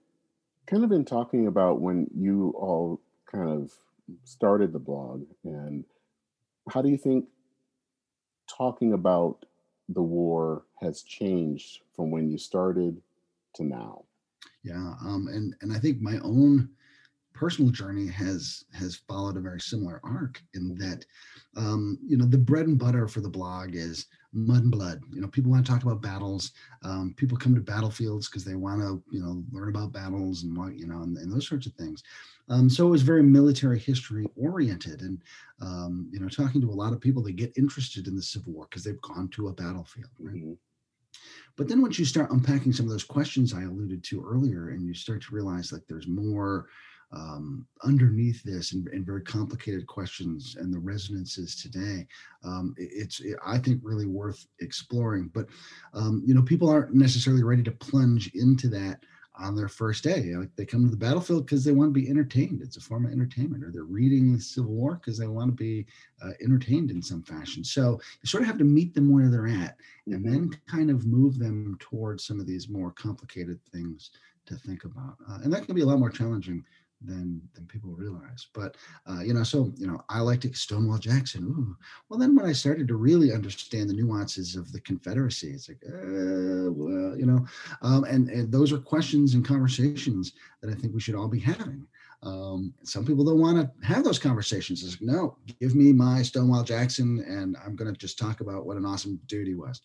kind 0.67 0.83
of 0.83 0.91
in 0.91 1.05
talking 1.05 1.47
about 1.47 1.81
when 1.81 2.07
you 2.15 2.53
all 2.55 3.01
kind 3.29 3.49
of 3.49 3.71
started 4.23 4.71
the 4.71 4.79
blog, 4.79 5.25
and 5.43 5.83
how 6.69 6.81
do 6.81 6.89
you 6.89 6.97
think 6.97 7.25
talking 8.47 8.93
about 8.93 9.45
the 9.89 10.01
war 10.01 10.63
has 10.79 11.01
changed 11.03 11.81
from 11.95 12.11
when 12.11 12.29
you 12.29 12.37
started 12.37 13.01
to 13.55 13.63
now? 13.63 14.03
Yeah, 14.63 14.93
um, 15.03 15.27
and 15.31 15.55
and 15.61 15.73
I 15.73 15.79
think 15.79 15.99
my 15.99 16.19
own 16.19 16.69
personal 17.33 17.71
journey 17.71 18.07
has 18.07 18.65
has 18.73 18.95
followed 18.95 19.37
a 19.37 19.41
very 19.41 19.59
similar 19.59 19.99
arc 20.03 20.41
in 20.53 20.75
that 20.75 21.05
um, 21.57 21.97
you 22.05 22.17
know 22.17 22.25
the 22.25 22.37
bread 22.37 22.67
and 22.67 22.79
butter 22.79 23.07
for 23.07 23.21
the 23.21 23.29
blog 23.29 23.75
is 23.75 24.05
mud 24.35 24.63
and 24.63 24.71
blood. 24.71 25.01
You 25.11 25.21
know 25.21 25.27
people 25.27 25.51
want 25.51 25.65
to 25.65 25.71
talk 25.71 25.83
about 25.83 26.01
battles 26.01 26.51
um, 26.83 27.13
people 27.17 27.37
come 27.37 27.55
to 27.55 27.61
battlefields 27.61 28.29
because 28.29 28.43
they 28.43 28.55
want 28.55 28.81
to 28.81 29.01
you 29.09 29.21
know 29.21 29.43
learn 29.51 29.69
about 29.69 29.93
battles 29.93 30.43
and 30.43 30.55
what 30.55 30.77
you 30.77 30.85
know 30.85 31.01
and, 31.01 31.17
and 31.17 31.31
those 31.31 31.47
sorts 31.47 31.65
of 31.65 31.73
things. 31.73 32.03
Um, 32.47 32.69
so 32.69 32.85
it 32.85 32.91
was 32.91 33.01
very 33.01 33.23
military 33.23 33.79
history 33.79 34.27
oriented 34.35 35.01
and 35.01 35.21
um, 35.61 36.07
you 36.11 36.19
know 36.19 36.29
talking 36.29 36.61
to 36.61 36.69
a 36.69 36.71
lot 36.71 36.93
of 36.93 37.01
people 37.01 37.23
they 37.23 37.31
get 37.31 37.57
interested 37.57 38.07
in 38.07 38.15
the 38.15 38.21
civil 38.21 38.53
war 38.53 38.67
because 38.69 38.83
they've 38.83 39.01
gone 39.01 39.29
to 39.29 39.47
a 39.47 39.53
battlefield 39.53 40.11
right? 40.19 40.35
Mm-hmm. 40.35 40.53
But 41.55 41.69
then 41.69 41.81
once 41.81 41.97
you 41.97 42.05
start 42.05 42.31
unpacking 42.31 42.73
some 42.73 42.85
of 42.85 42.91
those 42.91 43.03
questions 43.03 43.53
I 43.53 43.63
alluded 43.63 44.03
to 44.05 44.25
earlier, 44.27 44.69
and 44.69 44.85
you 44.85 44.93
start 44.93 45.21
to 45.23 45.33
realize 45.33 45.71
like 45.71 45.83
there's 45.87 46.07
more 46.07 46.67
um, 47.11 47.65
underneath 47.83 48.43
this 48.43 48.73
and, 48.73 48.87
and, 48.89 49.05
very 49.05 49.21
complicated 49.21 49.87
questions 49.87 50.57
and 50.59 50.73
the 50.73 50.79
resonances 50.79 51.55
today, 51.55 52.07
um, 52.43 52.73
it, 52.77 52.89
it's 52.91 53.19
it, 53.21 53.37
I 53.45 53.57
think 53.57 53.79
really 53.83 54.07
worth 54.07 54.47
exploring. 54.59 55.29
But 55.33 55.47
um, 55.93 56.23
you 56.25 56.33
know, 56.33 56.41
people 56.41 56.69
aren't 56.69 56.93
necessarily 56.93 57.43
ready 57.43 57.63
to 57.63 57.71
plunge 57.71 58.31
into 58.33 58.67
that 58.69 58.99
on 59.37 59.55
their 59.55 59.67
first 59.67 60.03
day. 60.03 60.33
Like 60.35 60.55
they 60.55 60.65
come 60.65 60.83
to 60.83 60.89
the 60.89 60.97
battlefield 60.97 61.45
because 61.45 61.63
they 61.63 61.71
want 61.71 61.93
to 61.93 61.99
be 61.99 62.09
entertained. 62.09 62.61
It's 62.61 62.77
a 62.77 62.81
form 62.81 63.05
of 63.05 63.11
entertainment, 63.11 63.63
or 63.63 63.71
they're 63.71 63.83
reading 63.83 64.33
the 64.33 64.39
Civil 64.39 64.71
War 64.71 64.95
because 64.95 65.17
they 65.17 65.27
want 65.27 65.49
to 65.49 65.55
be 65.55 65.85
uh, 66.23 66.31
entertained 66.41 66.91
in 66.91 67.01
some 67.01 67.23
fashion. 67.23 67.63
So 67.63 67.99
you 68.21 68.27
sort 68.27 68.43
of 68.43 68.47
have 68.47 68.57
to 68.59 68.63
meet 68.63 68.93
them 68.93 69.11
where 69.11 69.29
they're 69.29 69.47
at, 69.47 69.77
and 70.07 70.15
mm-hmm. 70.15 70.31
then 70.31 70.51
kind 70.67 70.89
of 70.89 71.05
move 71.05 71.37
them 71.37 71.77
towards 71.79 72.25
some 72.25 72.39
of 72.39 72.47
these 72.47 72.69
more 72.69 72.91
complicated 72.91 73.59
things 73.71 74.11
to 74.45 74.55
think 74.55 74.85
about. 74.85 75.17
Uh, 75.29 75.39
and 75.43 75.51
that 75.51 75.65
can 75.65 75.75
be 75.75 75.81
a 75.81 75.85
lot 75.85 75.99
more 75.99 76.09
challenging 76.09 76.63
than 77.05 77.41
than 77.53 77.65
people 77.65 77.91
realize. 77.91 78.47
But 78.53 78.77
uh, 79.09 79.21
you 79.21 79.33
know, 79.33 79.43
so 79.43 79.71
you 79.77 79.87
know, 79.87 80.03
I 80.09 80.19
like 80.19 80.41
to 80.41 80.53
Stonewall 80.53 80.97
Jackson. 80.97 81.43
Ooh. 81.43 81.75
Well, 82.09 82.19
then 82.19 82.35
when 82.35 82.45
I 82.45 82.51
started 82.53 82.87
to 82.87 82.95
really 82.95 83.31
understand 83.33 83.89
the 83.89 83.93
nuances 83.93 84.55
of 84.55 84.71
the 84.71 84.81
Confederacy, 84.81 85.51
it's 85.51 85.69
like, 85.69 85.81
uh, 85.87 86.71
well, 86.71 87.17
you 87.17 87.25
know, 87.25 87.45
um, 87.81 88.03
and 88.05 88.29
and 88.29 88.51
those 88.51 88.71
are 88.71 88.77
questions 88.77 89.33
and 89.33 89.45
conversations 89.45 90.33
that 90.61 90.71
I 90.71 90.75
think 90.75 90.93
we 90.93 91.01
should 91.01 91.15
all 91.15 91.27
be 91.27 91.39
having. 91.39 91.87
Um, 92.23 92.73
some 92.83 93.05
people 93.05 93.23
don't 93.23 93.39
want 93.39 93.57
to 93.57 93.87
have 93.87 94.03
those 94.03 94.17
conversations. 94.17 94.83
It's 94.83 94.93
like, 94.93 95.01
no, 95.01 95.37
give 95.59 95.75
me 95.75 95.93
my 95.93 96.23
Stonewall 96.23 96.63
Jackson, 96.63 97.23
and 97.27 97.55
I'm 97.63 97.75
going 97.75 97.93
to 97.93 97.99
just 97.99 98.17
talk 98.17 98.41
about 98.41 98.65
what 98.65 98.77
an 98.77 98.85
awesome 98.85 99.19
dude 99.27 99.47
he 99.47 99.53
was. 99.53 99.81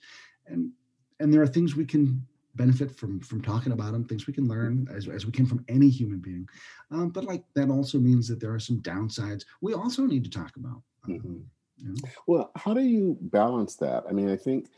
And 0.46 0.72
and 1.20 1.32
there 1.32 1.42
are 1.42 1.46
things 1.46 1.76
we 1.76 1.84
can 1.84 2.26
benefit 2.54 2.94
from 2.96 3.20
from 3.20 3.40
talking 3.40 3.72
about 3.72 3.92
them 3.92 4.04
things 4.04 4.26
we 4.26 4.32
can 4.32 4.48
learn 4.48 4.86
as, 4.94 5.08
as 5.08 5.24
we 5.24 5.32
can 5.32 5.46
from 5.46 5.64
any 5.68 5.88
human 5.88 6.18
being 6.18 6.48
um, 6.90 7.08
but 7.08 7.24
like 7.24 7.44
that 7.54 7.70
also 7.70 7.98
means 7.98 8.26
that 8.28 8.40
there 8.40 8.52
are 8.52 8.60
some 8.60 8.80
downsides 8.80 9.44
we 9.60 9.74
also 9.74 10.02
need 10.02 10.24
to 10.24 10.30
talk 10.30 10.56
about 10.56 10.82
um, 11.04 11.10
mm-hmm. 11.10 11.38
you 11.78 11.88
know? 11.88 12.08
well 12.26 12.50
how 12.56 12.74
do 12.74 12.82
you 12.82 13.16
balance 13.20 13.76
that 13.76 14.04
i 14.08 14.12
mean 14.12 14.28
i 14.28 14.36
think 14.36 14.68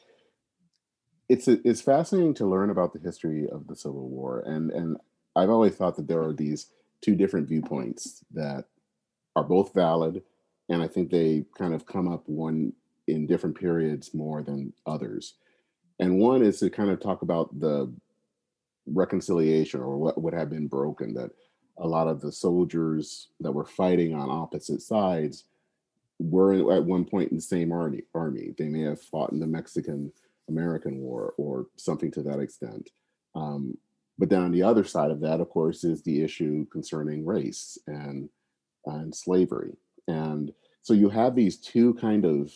it's 1.29 1.49
it's 1.49 1.81
fascinating 1.81 2.35
to 2.35 2.47
learn 2.47 2.71
about 2.71 2.93
the 2.93 3.00
history 3.00 3.49
of 3.50 3.67
the 3.67 3.76
civil 3.76 4.09
war 4.09 4.41
and 4.41 4.71
and 4.71 4.97
i've 5.35 5.50
always 5.50 5.75
thought 5.75 5.97
that 5.97 6.07
there 6.07 6.23
are 6.23 6.35
these 6.35 6.67
two 7.00 7.14
different 7.14 7.49
viewpoints 7.49 8.23
that 8.33 8.67
are 9.35 9.45
both 9.45 9.73
valid 9.73 10.23
and 10.69 10.83
i 10.83 10.87
think 10.87 11.11
they 11.11 11.45
kind 11.57 11.73
of 11.73 11.87
come 11.87 12.07
up 12.07 12.23
one 12.29 12.73
in 13.09 13.26
different 13.26 13.59
periods 13.59 14.12
more 14.14 14.43
than 14.43 14.73
others 14.87 15.35
and 16.02 16.18
one 16.18 16.42
is 16.42 16.59
to 16.59 16.68
kind 16.68 16.90
of 16.90 16.99
talk 16.99 17.23
about 17.23 17.61
the 17.61 17.92
reconciliation 18.87 19.80
or 19.80 19.97
what 19.97 20.21
would 20.21 20.35
have 20.35 20.50
been 20.50 20.66
broken 20.66 21.14
that 21.14 21.30
a 21.78 21.87
lot 21.87 22.09
of 22.09 22.21
the 22.21 22.32
soldiers 22.32 23.28
that 23.38 23.52
were 23.52 23.64
fighting 23.64 24.12
on 24.12 24.28
opposite 24.28 24.82
sides 24.82 25.44
were 26.18 26.73
at 26.73 26.85
one 26.85 27.04
point 27.04 27.30
in 27.30 27.37
the 27.37 27.42
same 27.42 27.71
army 27.71 28.02
army. 28.16 28.52
They 28.59 28.68
may 28.68 28.80
have 28.80 29.00
fought 29.00 29.30
in 29.30 29.38
the 29.38 29.47
mexican 29.47 30.12
american 30.49 30.99
war 30.99 31.35
or 31.38 31.66
something 31.76 32.11
to 32.11 32.23
that 32.25 32.40
extent. 32.40 32.90
Um, 33.37 33.78
but 34.18 34.28
then 34.28 34.42
on 34.42 34.50
the 34.50 34.64
other 34.64 34.82
side 34.82 35.12
of 35.12 35.21
that 35.21 35.40
of 35.40 35.50
course 35.50 35.85
is 35.85 36.02
the 36.02 36.21
issue 36.21 36.66
concerning 36.66 37.25
race 37.25 37.78
and 37.87 38.28
and 38.87 39.14
slavery. 39.14 39.76
And 40.09 40.52
so 40.82 40.94
you 40.94 41.09
have 41.11 41.37
these 41.37 41.59
two 41.59 41.94
kind 41.94 42.25
of 42.25 42.52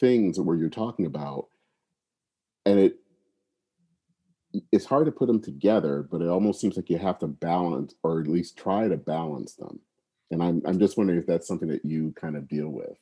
things 0.00 0.40
where 0.40 0.56
you're 0.56 0.68
talking 0.68 1.06
about 1.06 1.46
and 2.66 2.78
it 2.78 2.98
it's 4.72 4.84
hard 4.86 5.06
to 5.06 5.12
put 5.12 5.26
them 5.26 5.40
together, 5.40 6.06
but 6.10 6.22
it 6.22 6.28
almost 6.28 6.60
seems 6.60 6.76
like 6.76 6.88
you 6.88 6.98
have 6.98 7.18
to 7.18 7.26
balance 7.26 7.94
or 8.02 8.20
at 8.20 8.26
least 8.26 8.56
try 8.56 8.88
to 8.88 8.96
balance 8.96 9.54
them. 9.54 9.80
And 10.30 10.42
I'm 10.42 10.60
I'm 10.66 10.78
just 10.78 10.98
wondering 10.98 11.18
if 11.18 11.26
that's 11.26 11.46
something 11.46 11.68
that 11.68 11.84
you 11.84 12.12
kind 12.20 12.36
of 12.36 12.48
deal 12.48 12.68
with. 12.68 12.98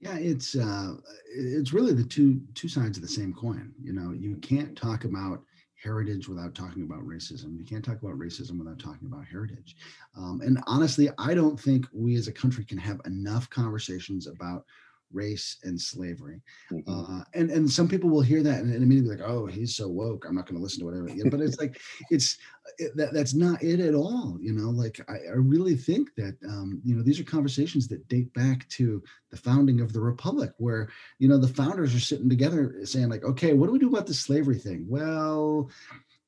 Yeah, 0.00 0.16
it's 0.16 0.54
uh, 0.54 0.94
it's 1.34 1.72
really 1.72 1.92
the 1.92 2.04
two 2.04 2.40
two 2.54 2.68
sides 2.68 2.96
of 2.98 3.02
the 3.02 3.08
same 3.08 3.32
coin. 3.32 3.72
You 3.82 3.92
know, 3.92 4.12
you 4.12 4.36
can't 4.36 4.76
talk 4.76 5.04
about 5.04 5.42
heritage 5.82 6.28
without 6.28 6.54
talking 6.54 6.82
about 6.82 7.06
racism. 7.06 7.58
You 7.58 7.64
can't 7.64 7.84
talk 7.84 8.02
about 8.02 8.18
racism 8.18 8.58
without 8.58 8.78
talking 8.78 9.08
about 9.08 9.24
heritage. 9.26 9.76
Um, 10.16 10.42
and 10.44 10.62
honestly, 10.66 11.08
I 11.18 11.32
don't 11.34 11.58
think 11.58 11.86
we 11.92 12.16
as 12.16 12.28
a 12.28 12.32
country 12.32 12.64
can 12.64 12.78
have 12.78 13.00
enough 13.06 13.48
conversations 13.48 14.26
about 14.26 14.64
race 15.12 15.58
and 15.64 15.80
slavery. 15.80 16.40
Mm-hmm. 16.70 16.90
Uh, 16.90 17.24
and 17.34 17.50
and 17.50 17.70
some 17.70 17.88
people 17.88 18.10
will 18.10 18.20
hear 18.20 18.42
that 18.42 18.60
and, 18.60 18.72
and 18.72 18.82
immediately 18.82 19.16
like, 19.16 19.28
oh, 19.28 19.46
he's 19.46 19.76
so 19.76 19.88
woke. 19.88 20.24
I'm 20.26 20.34
not 20.34 20.46
going 20.46 20.56
to 20.56 20.62
listen 20.62 20.80
to 20.80 20.86
whatever. 20.86 21.30
but 21.30 21.40
it's 21.40 21.58
like 21.58 21.80
it's 22.10 22.38
it, 22.78 22.96
that, 22.96 23.12
that's 23.12 23.34
not 23.34 23.62
it 23.62 23.80
at 23.80 23.94
all. 23.94 24.38
You 24.40 24.52
know, 24.52 24.70
like 24.70 25.00
I, 25.08 25.32
I 25.32 25.36
really 25.36 25.74
think 25.74 26.14
that 26.16 26.36
um, 26.48 26.80
you 26.84 26.96
know 26.96 27.02
these 27.02 27.20
are 27.20 27.24
conversations 27.24 27.88
that 27.88 28.06
date 28.08 28.32
back 28.34 28.68
to 28.70 29.02
the 29.30 29.36
founding 29.36 29.80
of 29.80 29.92
the 29.92 30.00
republic, 30.00 30.52
where 30.58 30.88
you 31.18 31.28
know 31.28 31.38
the 31.38 31.48
founders 31.48 31.94
are 31.94 32.00
sitting 32.00 32.28
together 32.28 32.76
saying 32.84 33.08
like, 33.08 33.24
okay, 33.24 33.52
what 33.52 33.66
do 33.66 33.72
we 33.72 33.78
do 33.78 33.88
about 33.88 34.06
the 34.06 34.14
slavery 34.14 34.58
thing? 34.58 34.86
Well. 34.88 35.70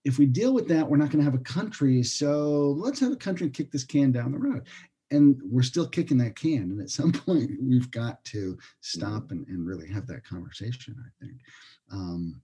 If 0.04 0.18
we 0.18 0.26
deal 0.26 0.52
with 0.52 0.66
that, 0.66 0.90
we're 0.90 0.96
not 0.96 1.10
going 1.10 1.24
to 1.24 1.30
have 1.30 1.40
a 1.40 1.44
country. 1.44 2.02
So 2.02 2.72
let's 2.76 2.98
have 2.98 3.12
a 3.12 3.16
country 3.16 3.48
kick 3.48 3.70
this 3.70 3.84
can 3.84 4.10
down 4.10 4.32
the 4.32 4.38
road 4.38 4.66
and 5.12 5.40
we're 5.45 5.62
still 5.62 5.87
kicking 5.87 6.19
that 6.19 6.37
can 6.37 6.71
and 6.71 6.81
at 6.81 6.90
some 6.90 7.12
point 7.26 7.50
we've 7.62 7.90
got 7.90 8.25
to 8.25 8.59
stop 8.81 9.31
and, 9.31 9.47
and 9.49 9.66
really 9.66 9.88
have 9.88 10.07
that 10.07 10.25
conversation 10.25 10.97
i 10.99 11.25
think. 11.25 11.38
Um, 11.92 12.40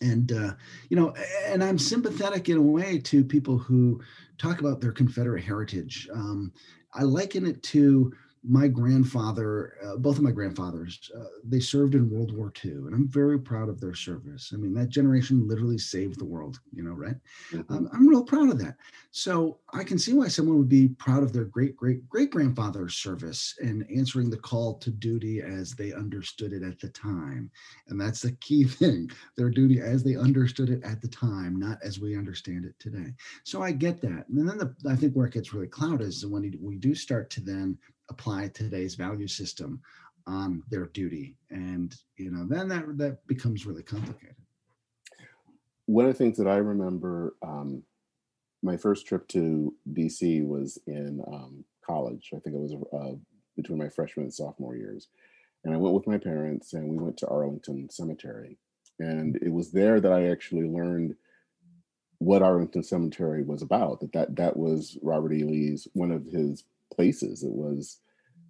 and 0.00 0.32
uh, 0.32 0.52
you 0.90 0.96
know 0.96 1.14
and 1.46 1.62
i'm 1.62 1.78
sympathetic 1.78 2.48
in 2.48 2.56
a 2.56 2.62
way 2.62 2.98
to 2.98 3.24
people 3.24 3.58
who 3.58 4.00
talk 4.38 4.60
about 4.60 4.80
their 4.80 4.92
confederate 4.92 5.42
heritage. 5.42 6.08
Um, 6.12 6.52
i 6.94 7.02
liken 7.02 7.46
it 7.46 7.62
to 7.64 8.12
my 8.44 8.68
grandfather, 8.68 9.74
uh, 9.84 9.96
both 9.96 10.16
of 10.16 10.22
my 10.22 10.30
grandfathers, 10.30 11.10
uh, 11.18 11.24
they 11.44 11.60
served 11.60 11.94
in 11.94 12.10
World 12.10 12.36
War 12.36 12.52
II, 12.64 12.72
and 12.72 12.94
I'm 12.94 13.08
very 13.08 13.38
proud 13.38 13.68
of 13.68 13.80
their 13.80 13.94
service. 13.94 14.52
I 14.54 14.56
mean, 14.56 14.72
that 14.74 14.88
generation 14.88 15.48
literally 15.48 15.78
saved 15.78 16.18
the 16.18 16.24
world, 16.24 16.60
you 16.72 16.82
know, 16.82 16.92
right? 16.92 17.16
Mm-hmm. 17.52 17.72
Um, 17.72 17.88
I'm 17.92 18.08
real 18.08 18.22
proud 18.22 18.50
of 18.50 18.58
that. 18.60 18.76
So 19.10 19.58
I 19.72 19.84
can 19.84 19.98
see 19.98 20.12
why 20.12 20.28
someone 20.28 20.58
would 20.58 20.68
be 20.68 20.88
proud 20.88 21.22
of 21.22 21.32
their 21.32 21.44
great 21.44 21.76
great 21.76 22.08
great 22.08 22.30
grandfather's 22.30 22.96
service 22.96 23.54
and 23.60 23.86
answering 23.94 24.30
the 24.30 24.36
call 24.36 24.74
to 24.78 24.90
duty 24.90 25.40
as 25.40 25.74
they 25.74 25.92
understood 25.92 26.52
it 26.52 26.62
at 26.62 26.78
the 26.78 26.88
time. 26.88 27.50
And 27.88 28.00
that's 28.00 28.22
the 28.22 28.32
key 28.32 28.64
thing 28.64 29.10
their 29.36 29.50
duty 29.50 29.80
as 29.80 30.02
they 30.02 30.16
understood 30.16 30.70
it 30.70 30.82
at 30.84 31.00
the 31.00 31.08
time, 31.08 31.58
not 31.58 31.78
as 31.82 31.98
we 31.98 32.16
understand 32.16 32.64
it 32.64 32.74
today. 32.78 33.12
So 33.44 33.62
I 33.62 33.72
get 33.72 34.00
that. 34.02 34.28
And 34.28 34.48
then 34.48 34.58
the, 34.58 34.74
I 34.88 34.96
think 34.96 35.14
where 35.14 35.26
it 35.26 35.34
gets 35.34 35.52
really 35.52 35.66
clouded 35.66 36.08
is 36.08 36.24
when 36.24 36.56
we 36.60 36.76
do 36.76 36.94
start 36.94 37.30
to 37.30 37.40
then 37.40 37.78
apply 38.10 38.48
today's 38.48 38.94
value 38.94 39.28
system 39.28 39.80
on 40.26 40.62
their 40.70 40.86
duty. 40.86 41.36
And 41.50 41.94
you 42.16 42.30
know 42.30 42.46
then 42.46 42.68
that 42.68 42.98
that 42.98 43.26
becomes 43.26 43.66
really 43.66 43.82
complicated. 43.82 44.36
One 45.86 46.04
of 46.04 46.12
the 46.12 46.18
things 46.18 46.36
that 46.38 46.46
i 46.46 46.56
remember 46.56 47.34
um, 47.42 47.82
my 48.62 48.76
first 48.76 49.06
trip 49.06 49.26
to 49.28 49.74
dc 49.92 50.46
was 50.46 50.78
in 50.86 51.22
um, 51.32 51.64
college. 51.84 52.30
I 52.34 52.40
think 52.40 52.56
it 52.56 52.60
was 52.60 52.74
uh, 52.92 53.16
between 53.56 53.78
my 53.78 53.88
freshman 53.88 54.24
and 54.24 54.34
sophomore 54.34 54.76
years. 54.76 55.08
And 55.64 55.74
i 55.74 55.76
went 55.76 55.94
with 55.94 56.06
my 56.06 56.18
parents 56.18 56.74
and 56.74 56.88
we 56.88 56.98
went 56.98 57.16
to 57.18 57.28
arlington 57.28 57.88
cemetery. 57.90 58.58
And 59.00 59.36
it 59.36 59.52
was 59.52 59.72
there 59.72 60.00
that 60.00 60.12
i 60.12 60.28
actually 60.28 60.68
learned 60.68 61.14
what 62.18 62.42
arlington 62.42 62.82
cemetery 62.82 63.44
was 63.44 63.62
about 63.62 64.00
that 64.00 64.12
that, 64.12 64.36
that 64.36 64.56
was 64.56 64.98
robert 65.02 65.32
e. 65.32 65.44
Lee's 65.44 65.86
one 65.92 66.10
of 66.10 66.26
his 66.26 66.64
places. 66.94 67.42
It 67.42 67.52
was, 67.52 67.98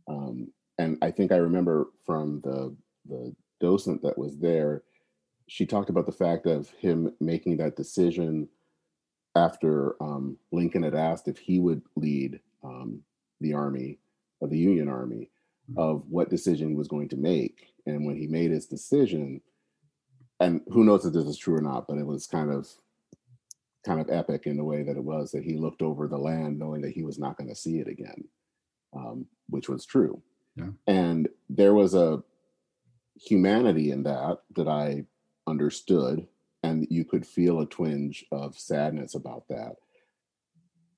um, 0.09 0.49
and 0.79 0.99
I 1.03 1.11
think 1.11 1.33
I 1.33 1.37
remember 1.37 1.89
from 2.07 2.41
the 2.43 2.75
the 3.09 3.35
docent 3.61 4.03
that 4.03 4.19
was 4.19 4.39
there, 4.39 4.83
she 5.49 5.67
talked 5.67 5.91
about 5.91 6.07
the 6.07 6.13
fact 6.13 6.47
of 6.47 6.71
him 6.71 7.13
making 7.21 7.57
that 7.57 7.77
decision 7.77 8.49
after 9.35 9.97
um, 10.03 10.37
Lincoln 10.53 10.83
had 10.83 10.95
asked 10.95 11.29
if 11.29 11.39
he 11.39 11.59
would 11.59 11.83
lead 11.97 12.41
um, 12.63 13.03
the 13.41 13.55
army 13.55 13.99
of 14.43 14.51
the 14.51 14.59
Union 14.59 14.89
Army, 14.89 15.31
mm-hmm. 15.71 15.79
of 15.79 16.05
what 16.09 16.31
decision 16.31 16.69
he 16.69 16.75
was 16.75 16.89
going 16.89 17.09
to 17.09 17.17
make. 17.17 17.73
And 17.87 18.05
when 18.07 18.17
he 18.17 18.27
made 18.27 18.51
his 18.51 18.67
decision, 18.67 19.41
and 20.41 20.61
who 20.69 20.85
knows 20.85 21.05
if 21.05 21.13
this 21.13 21.25
is 21.25 21.39
true 21.39 21.57
or 21.57 21.61
not, 21.61 21.87
but 21.89 21.99
it 21.99 22.07
was 22.07 22.27
kind 22.27 22.51
of 22.51 22.69
kind 23.85 24.01
of 24.01 24.11
epic 24.11 24.47
in 24.47 24.57
the 24.57 24.65
way 24.65 24.83
that 24.83 24.97
it 24.97 25.05
was 25.05 25.31
that 25.33 25.45
he 25.45 25.57
looked 25.57 25.83
over 25.83 26.09
the 26.09 26.19
land 26.19 26.59
knowing 26.59 26.83
that 26.83 26.93
he 26.93 27.03
was 27.03 27.19
not 27.19 27.37
going 27.37 27.49
to 27.49 27.55
see 27.55 27.79
it 27.79 27.89
again, 27.89 28.25
um, 28.95 29.27
which 29.49 29.69
was 29.69 29.87
true. 29.87 30.23
Yeah. 30.57 30.71
And 30.87 31.29
there 31.49 31.75
was 31.75 31.95
a 31.95 32.23
humanity 33.15 33.91
in 33.91 34.03
that 34.05 34.39
that 34.57 34.69
I 34.69 35.05
understood, 35.47 36.27
and 36.63 36.87
you 36.91 37.05
could 37.05 37.27
feel 37.27 37.61
a 37.61 37.67
twinge 37.67 38.25
of 38.33 38.59
sadness 38.59 39.15
about 39.15 39.49
that. 39.49 39.77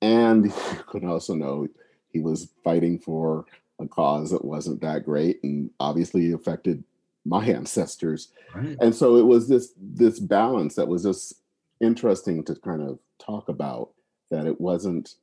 And 0.02 0.46
you 0.72 0.84
could 0.86 1.04
also 1.04 1.34
know 1.34 1.68
he 2.08 2.20
was 2.20 2.50
fighting 2.64 2.98
for 2.98 3.44
a 3.78 3.86
cause 3.86 4.30
that 4.30 4.44
wasn't 4.44 4.80
that 4.82 5.04
great 5.04 5.42
and 5.42 5.70
obviously 5.80 6.32
affected 6.32 6.84
my 7.24 7.44
ancestors. 7.46 8.32
Right. 8.54 8.76
And 8.80 8.94
so 8.94 9.16
it 9.16 9.26
was 9.26 9.48
this 9.48 9.72
this 9.76 10.18
balance 10.18 10.74
that 10.76 10.88
was 10.88 11.02
just 11.02 11.39
interesting 11.80 12.44
to 12.44 12.54
kind 12.54 12.82
of 12.82 12.98
talk 13.18 13.48
about 13.48 13.90
that 14.30 14.46
it 14.46 14.60
wasn't 14.60 15.16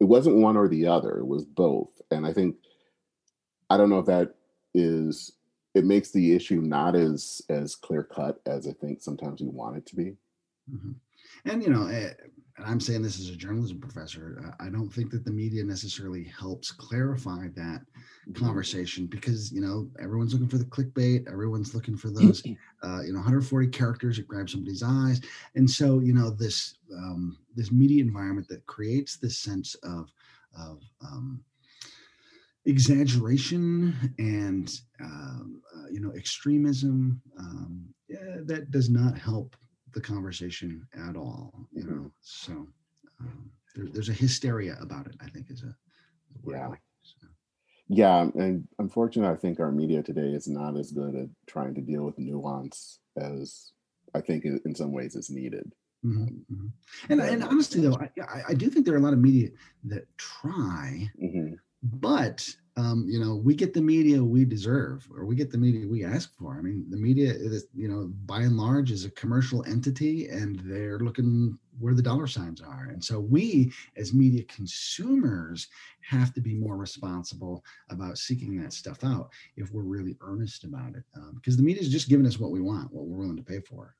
it 0.00 0.04
wasn't 0.04 0.36
one 0.36 0.56
or 0.56 0.68
the 0.68 0.86
other 0.86 1.18
it 1.18 1.26
was 1.26 1.44
both 1.44 2.00
and 2.10 2.26
i 2.26 2.32
think 2.32 2.56
i 3.70 3.76
don't 3.76 3.90
know 3.90 3.98
if 3.98 4.06
that 4.06 4.34
is 4.74 5.32
it 5.74 5.84
makes 5.84 6.10
the 6.10 6.34
issue 6.34 6.60
not 6.60 6.94
as 6.94 7.42
as 7.48 7.74
clear 7.74 8.02
cut 8.02 8.40
as 8.46 8.66
i 8.66 8.72
think 8.72 9.02
sometimes 9.02 9.40
we 9.40 9.48
want 9.48 9.76
it 9.76 9.86
to 9.86 9.96
be 9.96 10.16
mm-hmm. 10.72 10.92
and 11.44 11.62
you 11.62 11.70
know 11.70 11.86
eh, 11.86 12.12
and 12.56 12.66
i'm 12.66 12.80
saying 12.80 13.02
this 13.02 13.18
as 13.18 13.28
a 13.28 13.36
journalism 13.36 13.80
professor 13.80 14.54
i 14.60 14.68
don't 14.68 14.90
think 14.90 15.10
that 15.10 15.24
the 15.24 15.30
media 15.30 15.62
necessarily 15.64 16.24
helps 16.24 16.70
clarify 16.70 17.48
that 17.54 17.80
mm-hmm. 17.80 18.44
conversation 18.44 19.06
because 19.06 19.52
you 19.52 19.60
know 19.60 19.88
everyone's 20.00 20.32
looking 20.32 20.48
for 20.48 20.58
the 20.58 20.64
clickbait 20.64 21.26
everyone's 21.30 21.74
looking 21.74 21.96
for 21.96 22.10
those 22.10 22.42
uh, 22.82 23.00
you 23.02 23.12
know 23.12 23.18
140 23.18 23.68
characters 23.68 24.16
that 24.16 24.28
grab 24.28 24.48
somebody's 24.48 24.82
eyes 24.82 25.20
and 25.54 25.68
so 25.68 26.00
you 26.00 26.12
know 26.12 26.30
this 26.30 26.76
um, 26.96 27.36
this 27.54 27.72
media 27.72 28.02
environment 28.02 28.48
that 28.48 28.64
creates 28.66 29.16
this 29.16 29.38
sense 29.38 29.74
of 29.82 30.10
of 30.58 30.80
um, 31.02 31.42
exaggeration 32.66 34.14
and 34.18 34.80
um, 35.00 35.60
uh, 35.76 35.88
you 35.90 36.00
know 36.00 36.12
extremism 36.12 37.20
um, 37.38 37.84
yeah, 38.08 38.38
that 38.44 38.70
does 38.70 38.90
not 38.90 39.18
help 39.18 39.56
the 39.94 40.00
conversation 40.00 40.86
at 41.08 41.16
all 41.16 41.52
you 41.72 41.84
know 41.84 42.10
so 42.20 42.66
um, 43.20 43.50
there, 43.74 43.86
there's 43.92 44.08
a 44.08 44.12
hysteria 44.12 44.76
about 44.80 45.06
it 45.06 45.14
i 45.20 45.28
think 45.28 45.46
is 45.50 45.62
a 45.62 45.74
yeah 46.46 46.68
like, 46.68 46.80
so. 47.02 47.28
yeah 47.88 48.26
and 48.34 48.66
unfortunately 48.78 49.32
i 49.32 49.36
think 49.38 49.60
our 49.60 49.72
media 49.72 50.02
today 50.02 50.28
is 50.28 50.48
not 50.48 50.76
as 50.76 50.90
good 50.90 51.14
at 51.14 51.28
trying 51.46 51.74
to 51.74 51.80
deal 51.80 52.04
with 52.04 52.18
nuance 52.18 52.98
as 53.16 53.72
i 54.14 54.20
think 54.20 54.44
in 54.44 54.74
some 54.74 54.92
ways 54.92 55.14
is 55.14 55.30
needed 55.30 55.72
mm-hmm, 56.04 56.22
um, 56.22 56.44
mm-hmm. 56.52 57.12
And, 57.12 57.20
and 57.20 57.44
honestly 57.44 57.80
though 57.80 57.98
I, 58.20 58.42
I 58.48 58.54
do 58.54 58.68
think 58.68 58.84
there 58.84 58.94
are 58.94 58.98
a 58.98 59.02
lot 59.02 59.12
of 59.12 59.20
media 59.20 59.50
that 59.84 60.06
try 60.18 61.10
mm-hmm 61.22 61.54
but 61.84 62.48
um, 62.76 63.06
you 63.08 63.20
know, 63.20 63.36
we 63.36 63.54
get 63.54 63.72
the 63.72 63.80
media 63.80 64.22
we 64.22 64.44
deserve, 64.44 65.08
or 65.14 65.24
we 65.24 65.36
get 65.36 65.52
the 65.52 65.58
media 65.58 65.86
we 65.86 66.04
ask 66.04 66.36
for. 66.36 66.56
I 66.58 66.60
mean, 66.60 66.84
the 66.90 66.96
media 66.96 67.32
is, 67.32 67.66
you 67.72 67.88
know, 67.88 68.10
by 68.26 68.40
and 68.40 68.56
large, 68.56 68.90
is 68.90 69.04
a 69.04 69.10
commercial 69.10 69.64
entity, 69.64 70.28
and 70.28 70.58
they're 70.64 70.98
looking 70.98 71.56
where 71.78 71.94
the 71.94 72.02
dollar 72.02 72.26
signs 72.26 72.60
are. 72.60 72.88
And 72.90 73.02
so, 73.02 73.20
we 73.20 73.72
as 73.96 74.12
media 74.12 74.42
consumers 74.44 75.68
have 76.00 76.34
to 76.34 76.40
be 76.40 76.54
more 76.54 76.76
responsible 76.76 77.64
about 77.90 78.18
seeking 78.18 78.60
that 78.60 78.72
stuff 78.72 79.04
out 79.04 79.30
if 79.56 79.70
we're 79.70 79.82
really 79.82 80.16
earnest 80.20 80.64
about 80.64 80.96
it, 80.96 81.04
um, 81.16 81.32
because 81.36 81.56
the 81.56 81.62
media 81.62 81.82
is 81.82 81.90
just 81.90 82.08
giving 82.08 82.26
us 82.26 82.40
what 82.40 82.50
we 82.50 82.60
want, 82.60 82.92
what 82.92 83.06
we're 83.06 83.18
willing 83.18 83.36
to 83.36 83.42
pay 83.42 83.60
for. 83.60 83.94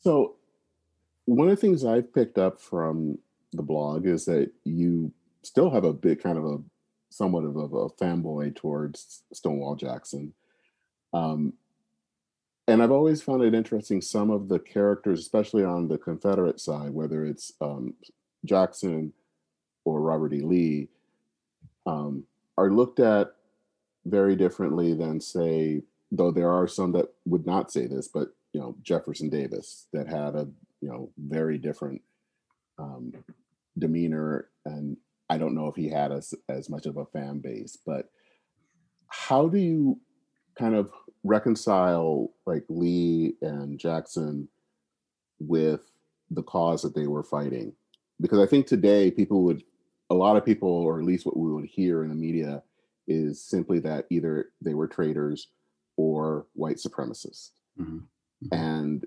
So, 0.00 0.36
one 1.26 1.48
of 1.48 1.56
the 1.56 1.60
things 1.60 1.84
I've 1.84 2.12
picked 2.12 2.38
up 2.38 2.60
from 2.60 3.18
the 3.52 3.62
blog 3.62 4.06
is 4.06 4.24
that 4.26 4.50
you 4.64 5.12
still 5.44 5.70
have 5.70 5.84
a 5.84 5.92
bit 5.92 6.22
kind 6.22 6.38
of 6.38 6.44
a 6.44 6.58
somewhat 7.10 7.44
of 7.44 7.56
a, 7.56 7.60
a 7.60 7.90
fanboy 7.92 8.54
towards 8.56 9.22
Stonewall 9.32 9.76
Jackson. 9.76 10.34
Um, 11.12 11.54
and 12.66 12.82
I've 12.82 12.90
always 12.90 13.22
found 13.22 13.42
it 13.42 13.54
interesting 13.54 14.00
some 14.00 14.30
of 14.30 14.48
the 14.48 14.58
characters, 14.58 15.20
especially 15.20 15.64
on 15.64 15.86
the 15.86 15.98
Confederate 15.98 16.60
side, 16.60 16.90
whether 16.90 17.24
it's 17.24 17.52
um, 17.60 17.94
Jackson 18.44 19.12
or 19.84 20.00
Robert 20.00 20.32
E. 20.32 20.40
Lee, 20.40 20.88
um, 21.86 22.24
are 22.56 22.70
looked 22.70 23.00
at 23.00 23.34
very 24.06 24.34
differently 24.34 24.94
than, 24.94 25.20
say, 25.20 25.82
though 26.10 26.30
there 26.30 26.50
are 26.50 26.66
some 26.66 26.92
that 26.92 27.12
would 27.26 27.46
not 27.46 27.70
say 27.70 27.86
this, 27.86 28.08
but 28.08 28.28
you 28.54 28.60
know 28.60 28.76
Jefferson 28.82 29.28
Davis 29.28 29.88
that 29.92 30.06
had 30.06 30.34
a 30.34 30.48
you 30.80 30.88
know 30.88 31.10
very 31.18 31.58
different 31.58 32.00
um, 32.78 33.12
demeanor 33.76 34.48
and 34.64 34.96
I 35.34 35.38
don't 35.38 35.56
know 35.56 35.66
if 35.66 35.74
he 35.74 35.88
had 35.88 36.12
as 36.12 36.32
as 36.48 36.70
much 36.70 36.86
of 36.86 36.96
a 36.96 37.06
fan 37.06 37.40
base, 37.40 37.76
but 37.84 38.08
how 39.08 39.48
do 39.48 39.58
you 39.58 39.98
kind 40.56 40.76
of 40.76 40.92
reconcile 41.24 42.30
like 42.46 42.64
Lee 42.68 43.34
and 43.42 43.78
Jackson 43.78 44.48
with 45.40 45.80
the 46.30 46.44
cause 46.44 46.82
that 46.82 46.94
they 46.94 47.08
were 47.08 47.24
fighting? 47.24 47.72
Because 48.20 48.38
I 48.38 48.46
think 48.46 48.68
today 48.68 49.10
people 49.10 49.42
would 49.42 49.64
a 50.10 50.14
lot 50.14 50.36
of 50.36 50.44
people, 50.44 50.68
or 50.68 51.00
at 51.00 51.04
least 51.04 51.26
what 51.26 51.36
we 51.36 51.52
would 51.52 51.64
hear 51.64 52.04
in 52.04 52.10
the 52.10 52.14
media, 52.14 52.62
is 53.08 53.42
simply 53.42 53.80
that 53.80 54.06
either 54.10 54.50
they 54.60 54.74
were 54.74 54.86
traitors 54.86 55.48
or 55.96 56.46
white 56.52 56.76
supremacists. 56.76 57.50
Mm-hmm. 57.80 57.96
mm-hmm. 57.96 58.54
And 58.54 59.04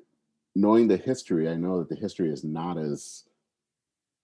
knowing 0.56 0.90
the 0.90 0.98
history, 0.98 1.48
I 1.48 1.56
know 1.56 1.80
that 1.80 1.90
the 1.90 1.96
history 1.96 2.30
is 2.30 2.44
not 2.44 2.78
as 2.78 3.24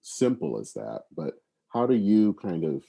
simple 0.01 0.59
as 0.59 0.73
that, 0.73 1.03
but 1.15 1.35
how 1.73 1.87
do 1.87 1.95
you 1.95 2.33
kind 2.35 2.63
of 2.63 2.83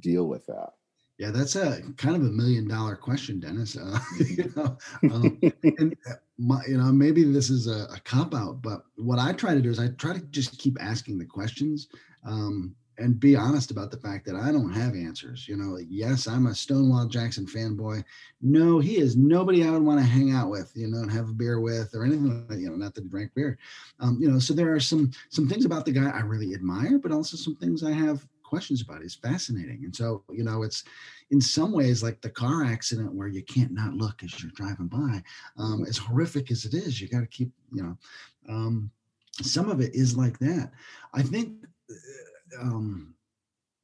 deal 0.00 0.26
with 0.26 0.44
that? 0.46 0.70
Yeah, 1.18 1.30
that's 1.30 1.54
a 1.54 1.82
kind 1.98 2.16
of 2.16 2.22
a 2.22 2.30
million 2.30 2.66
dollar 2.66 2.96
question, 2.96 3.38
Dennis. 3.38 3.76
Uh, 3.76 3.98
you 4.18 4.52
know, 4.56 4.76
um, 5.12 5.40
and 5.62 5.96
uh, 6.10 6.14
my, 6.38 6.60
you 6.66 6.76
know, 6.76 6.90
maybe 6.90 7.22
this 7.22 7.48
is 7.48 7.68
a, 7.68 7.86
a, 7.94 8.00
cop 8.04 8.34
out, 8.34 8.60
but 8.60 8.82
what 8.96 9.20
I 9.20 9.32
try 9.32 9.54
to 9.54 9.60
do 9.60 9.70
is 9.70 9.78
I 9.78 9.88
try 9.88 10.14
to 10.14 10.20
just 10.30 10.58
keep 10.58 10.76
asking 10.80 11.18
the 11.18 11.24
questions. 11.24 11.88
Um, 12.26 12.74
and 13.02 13.18
be 13.18 13.36
honest 13.36 13.70
about 13.70 13.90
the 13.90 13.96
fact 13.96 14.24
that 14.26 14.36
I 14.36 14.52
don't 14.52 14.72
have 14.72 14.94
answers. 14.94 15.48
You 15.48 15.56
know, 15.56 15.76
yes, 15.88 16.26
I'm 16.26 16.46
a 16.46 16.54
Stonewall 16.54 17.06
Jackson 17.06 17.46
fanboy. 17.46 18.04
No, 18.40 18.78
he 18.78 18.98
is 18.98 19.16
nobody 19.16 19.66
I 19.66 19.70
would 19.70 19.82
want 19.82 20.00
to 20.00 20.06
hang 20.06 20.32
out 20.32 20.50
with, 20.50 20.70
you 20.74 20.86
know, 20.86 20.98
and 20.98 21.10
have 21.10 21.28
a 21.28 21.32
beer 21.32 21.60
with 21.60 21.94
or 21.94 22.04
anything. 22.04 22.46
Like, 22.48 22.60
you 22.60 22.70
know, 22.70 22.76
not 22.76 22.94
that 22.94 23.04
he 23.04 23.10
drank 23.10 23.34
beer. 23.34 23.58
Um, 24.00 24.18
you 24.20 24.30
know, 24.30 24.38
so 24.38 24.54
there 24.54 24.72
are 24.72 24.80
some 24.80 25.10
some 25.30 25.48
things 25.48 25.64
about 25.64 25.84
the 25.84 25.92
guy 25.92 26.10
I 26.10 26.20
really 26.20 26.54
admire, 26.54 26.98
but 26.98 27.12
also 27.12 27.36
some 27.36 27.56
things 27.56 27.82
I 27.82 27.92
have 27.92 28.26
questions 28.42 28.82
about. 28.82 29.02
He's 29.02 29.14
fascinating, 29.14 29.82
and 29.84 29.94
so 29.94 30.22
you 30.30 30.44
know, 30.44 30.62
it's 30.62 30.84
in 31.30 31.40
some 31.40 31.72
ways 31.72 32.02
like 32.02 32.20
the 32.20 32.30
car 32.30 32.64
accident 32.64 33.14
where 33.14 33.28
you 33.28 33.42
can't 33.42 33.72
not 33.72 33.94
look 33.94 34.22
as 34.22 34.42
you're 34.42 34.52
driving 34.52 34.88
by. 34.88 35.22
Um, 35.58 35.84
as 35.88 35.98
horrific 35.98 36.50
as 36.50 36.64
it 36.64 36.74
is, 36.74 37.00
you 37.00 37.08
got 37.08 37.20
to 37.20 37.26
keep, 37.26 37.50
you 37.72 37.82
know. 37.82 37.96
Um, 38.48 38.90
some 39.40 39.70
of 39.70 39.80
it 39.80 39.94
is 39.94 40.16
like 40.16 40.38
that. 40.40 40.72
I 41.14 41.22
think 41.22 41.54
um, 42.60 43.14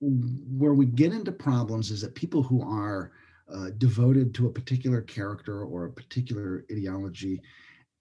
where 0.01 0.75
we 0.75 0.87
get 0.87 1.13
into 1.13 1.33
problems 1.33 1.91
is 1.91 2.01
that 2.03 2.15
people 2.15 2.43
who 2.43 2.63
are 2.63 3.13
uh, 3.53 3.71
devoted 3.79 4.35
to 4.35 4.47
a 4.47 4.53
particular 4.53 5.01
character 5.03 5.65
or 5.65 5.87
a 5.87 5.93
particular 5.93 6.65
ideology 6.71 7.41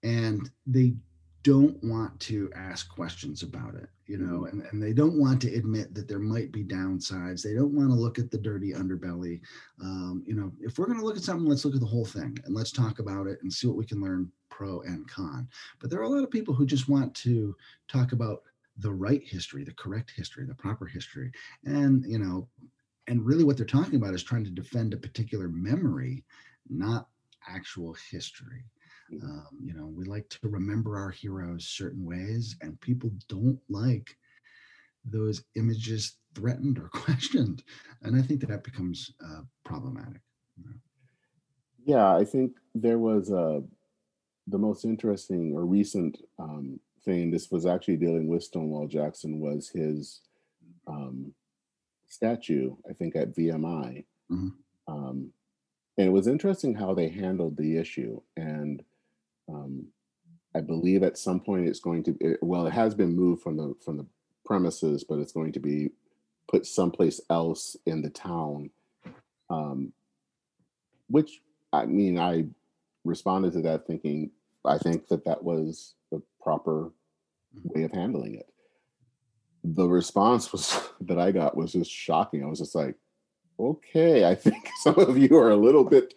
and 0.02 0.50
they 0.66 0.94
don't 1.42 1.82
want 1.82 2.18
to 2.20 2.50
ask 2.54 2.88
questions 2.88 3.42
about 3.42 3.74
it 3.74 3.88
you 4.08 4.18
know 4.18 4.40
mm-hmm. 4.40 4.60
and, 4.60 4.72
and 4.72 4.82
they 4.82 4.92
don't 4.92 5.18
want 5.18 5.40
to 5.40 5.54
admit 5.54 5.94
that 5.94 6.08
there 6.08 6.18
might 6.18 6.50
be 6.50 6.64
downsides. 6.64 7.42
They 7.42 7.54
don't 7.54 7.74
want 7.74 7.90
to 7.90 7.94
look 7.94 8.18
at 8.18 8.30
the 8.30 8.38
dirty 8.38 8.72
underbelly. 8.72 9.40
Um, 9.80 10.24
you 10.26 10.34
know 10.34 10.50
if 10.60 10.78
we're 10.78 10.86
going 10.86 10.98
to 10.98 11.04
look 11.04 11.16
at 11.16 11.22
something 11.22 11.48
let's 11.48 11.64
look 11.64 11.74
at 11.74 11.80
the 11.80 11.86
whole 11.86 12.06
thing 12.06 12.36
and 12.44 12.54
let's 12.54 12.72
talk 12.72 12.98
about 12.98 13.26
it 13.26 13.38
and 13.42 13.52
see 13.52 13.66
what 13.66 13.76
we 13.76 13.86
can 13.86 14.00
learn 14.00 14.32
pro 14.50 14.80
and 14.80 15.08
con. 15.08 15.46
But 15.80 15.90
there 15.90 16.00
are 16.00 16.04
a 16.04 16.08
lot 16.08 16.24
of 16.24 16.30
people 16.30 16.54
who 16.54 16.66
just 16.66 16.88
want 16.88 17.14
to 17.16 17.54
talk 17.86 18.12
about 18.12 18.42
the 18.78 18.92
right 18.92 19.22
history, 19.24 19.64
the 19.64 19.74
correct 19.74 20.12
history, 20.14 20.44
the 20.46 20.54
proper 20.54 20.86
history. 20.86 21.32
And, 21.64 22.04
you 22.06 22.18
know, 22.18 22.48
and 23.08 23.24
really 23.24 23.44
what 23.44 23.56
they're 23.56 23.66
talking 23.66 23.96
about 23.96 24.14
is 24.14 24.22
trying 24.22 24.44
to 24.44 24.50
defend 24.50 24.94
a 24.94 24.98
particular 24.98 25.48
memory, 25.48 26.24
not 26.68 27.08
actual 27.48 27.96
history. 28.10 28.64
Mm-hmm. 29.12 29.26
Um, 29.26 29.48
you 29.62 29.74
know, 29.74 29.86
we 29.86 30.04
like 30.04 30.28
to 30.28 30.38
remember 30.42 30.98
our 30.98 31.10
heroes 31.10 31.66
certain 31.66 32.04
ways, 32.04 32.56
and 32.60 32.80
people 32.80 33.10
don't 33.28 33.58
like 33.68 34.16
those 35.04 35.42
images 35.56 36.16
threatened 36.34 36.78
or 36.78 36.88
questioned. 36.92 37.62
And 38.02 38.16
I 38.16 38.22
think 38.22 38.40
that 38.40 38.50
that 38.50 38.64
becomes 38.64 39.12
uh, 39.24 39.40
problematic. 39.64 40.20
You 40.56 40.64
know? 40.64 40.76
Yeah, 41.84 42.14
I 42.14 42.24
think 42.24 42.52
there 42.74 42.98
was 42.98 43.32
uh, 43.32 43.60
the 44.46 44.58
most 44.58 44.84
interesting 44.84 45.54
or 45.54 45.64
recent 45.64 46.18
um, 46.38 46.78
thing, 47.04 47.30
this 47.30 47.50
was 47.50 47.66
actually 47.66 47.96
dealing 47.96 48.28
with 48.28 48.42
Stonewall 48.42 48.86
Jackson, 48.86 49.40
was 49.40 49.68
his 49.68 50.20
um, 50.86 51.32
statue, 52.06 52.74
I 52.88 52.92
think 52.92 53.16
at 53.16 53.34
VMI. 53.34 54.04
Mm-hmm. 54.30 54.48
Um, 54.86 55.32
and 55.96 56.06
it 56.06 56.12
was 56.12 56.26
interesting 56.26 56.74
how 56.74 56.94
they 56.94 57.08
handled 57.08 57.56
the 57.56 57.76
issue. 57.76 58.20
And 58.36 58.82
um, 59.48 59.86
I 60.54 60.60
believe 60.60 61.02
at 61.02 61.18
some 61.18 61.40
point 61.40 61.68
it's 61.68 61.80
going 61.80 62.04
to, 62.04 62.16
it, 62.20 62.38
well, 62.42 62.66
it 62.66 62.72
has 62.72 62.94
been 62.94 63.14
moved 63.14 63.42
from 63.42 63.56
the 63.56 63.74
from 63.84 63.96
the 63.98 64.06
premises, 64.46 65.04
but 65.04 65.18
it's 65.18 65.32
going 65.32 65.52
to 65.52 65.60
be 65.60 65.90
put 66.48 66.66
someplace 66.66 67.20
else 67.30 67.76
in 67.84 68.00
the 68.00 68.10
town. 68.10 68.70
Um, 69.50 69.92
which 71.08 71.40
I 71.72 71.86
mean, 71.86 72.18
I 72.18 72.46
responded 73.04 73.52
to 73.54 73.62
that 73.62 73.86
thinking, 73.86 74.30
I 74.64 74.78
think 74.78 75.08
that 75.08 75.24
that 75.24 75.42
was 75.42 75.94
proper 76.48 76.90
way 77.62 77.82
of 77.82 77.92
handling 77.92 78.34
it. 78.34 78.46
The 79.64 79.86
response 79.86 80.50
was 80.50 80.80
that 81.02 81.18
I 81.18 81.30
got 81.30 81.56
was 81.56 81.72
just 81.72 81.90
shocking. 81.90 82.42
I 82.42 82.46
was 82.46 82.58
just 82.58 82.74
like, 82.74 82.94
okay, 83.60 84.24
I 84.24 84.34
think 84.34 84.66
some 84.82 84.98
of 84.98 85.18
you 85.18 85.36
are 85.36 85.50
a 85.50 85.56
little 85.56 85.84
bit, 85.84 86.14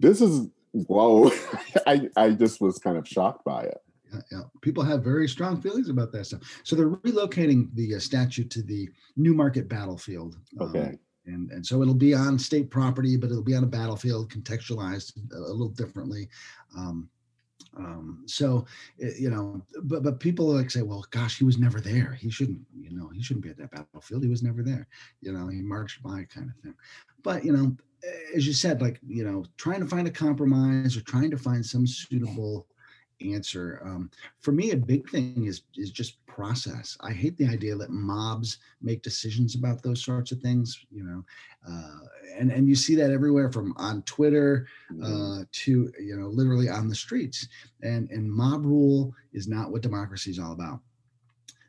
this 0.00 0.22
is, 0.22 0.48
whoa. 0.72 1.30
I, 1.86 2.08
I 2.16 2.30
just 2.30 2.62
was 2.62 2.78
kind 2.78 2.96
of 2.96 3.06
shocked 3.06 3.44
by 3.44 3.64
it. 3.64 3.78
Yeah, 4.10 4.20
yeah, 4.32 4.42
people 4.62 4.82
have 4.84 5.04
very 5.04 5.28
strong 5.28 5.60
feelings 5.60 5.90
about 5.90 6.12
that 6.12 6.24
stuff. 6.24 6.40
So 6.62 6.76
they're 6.76 6.88
relocating 6.88 7.68
the 7.74 7.96
uh, 7.96 7.98
statue 7.98 8.44
to 8.44 8.62
the 8.62 8.88
Newmarket 9.16 9.68
battlefield. 9.68 10.36
Um, 10.60 10.68
okay. 10.68 10.88
Um, 10.88 10.98
and, 11.26 11.50
and 11.50 11.66
so 11.66 11.82
it'll 11.82 11.94
be 11.94 12.14
on 12.14 12.38
state 12.38 12.70
property, 12.70 13.16
but 13.16 13.30
it'll 13.30 13.42
be 13.42 13.56
on 13.56 13.64
a 13.64 13.66
battlefield, 13.66 14.30
contextualized 14.30 15.18
a, 15.32 15.36
a 15.36 15.52
little 15.52 15.68
differently. 15.68 16.28
Um, 16.76 17.10
Um, 17.76 18.22
so 18.26 18.66
eh, 19.02 19.12
you 19.18 19.30
know, 19.30 19.62
but 19.82 20.02
but 20.02 20.20
people 20.20 20.46
like 20.46 20.70
say, 20.70 20.82
well, 20.82 21.04
gosh, 21.10 21.38
he 21.38 21.44
was 21.44 21.58
never 21.58 21.80
there. 21.80 22.12
He 22.12 22.30
shouldn't, 22.30 22.60
you 22.78 22.96
know, 22.96 23.08
he 23.08 23.22
shouldn't 23.22 23.44
be 23.44 23.50
at 23.50 23.58
that 23.58 23.70
battlefield. 23.70 24.22
He 24.22 24.28
was 24.28 24.42
never 24.42 24.62
there. 24.62 24.86
You 25.20 25.32
know, 25.32 25.48
he 25.48 25.60
marched 25.60 26.02
by, 26.02 26.24
kind 26.24 26.50
of 26.50 26.62
thing. 26.62 26.74
But 27.22 27.44
you 27.44 27.52
know, 27.52 27.76
eh, 28.04 28.36
as 28.36 28.46
you 28.46 28.52
said, 28.52 28.80
like 28.80 29.00
you 29.06 29.24
know, 29.24 29.44
trying 29.56 29.80
to 29.80 29.86
find 29.86 30.06
a 30.06 30.12
compromise 30.12 30.96
or 30.96 31.00
trying 31.02 31.30
to 31.30 31.38
find 31.38 31.64
some 31.64 31.86
suitable 31.86 32.66
answer. 33.20 33.80
Um, 33.84 34.10
for 34.40 34.52
me, 34.52 34.70
a 34.70 34.76
big 34.76 35.08
thing 35.08 35.46
is 35.46 35.62
is 35.76 35.90
just 35.90 36.24
process. 36.26 36.96
I 37.00 37.12
hate 37.12 37.36
the 37.36 37.46
idea 37.46 37.76
that 37.76 37.90
mobs 37.90 38.58
make 38.82 39.02
decisions 39.02 39.54
about 39.54 39.82
those 39.82 40.04
sorts 40.04 40.32
of 40.32 40.40
things. 40.40 40.84
You 40.90 41.04
know, 41.04 41.24
uh, 41.68 42.06
and 42.38 42.50
and 42.50 42.68
you 42.68 42.74
see 42.74 42.94
that 42.96 43.10
everywhere 43.10 43.50
from 43.50 43.74
on 43.76 44.02
Twitter 44.02 44.66
mm-hmm. 44.92 45.04
uh, 45.04 45.44
to 45.52 45.92
you 45.98 46.16
know 46.16 46.28
literally 46.28 46.68
on 46.68 46.88
the 46.88 46.94
streets. 46.94 47.48
And 47.82 48.10
and 48.10 48.30
mob 48.30 48.64
rule 48.64 49.14
is 49.32 49.48
not 49.48 49.70
what 49.70 49.82
democracy 49.82 50.30
is 50.30 50.38
all 50.38 50.52
about. 50.52 50.80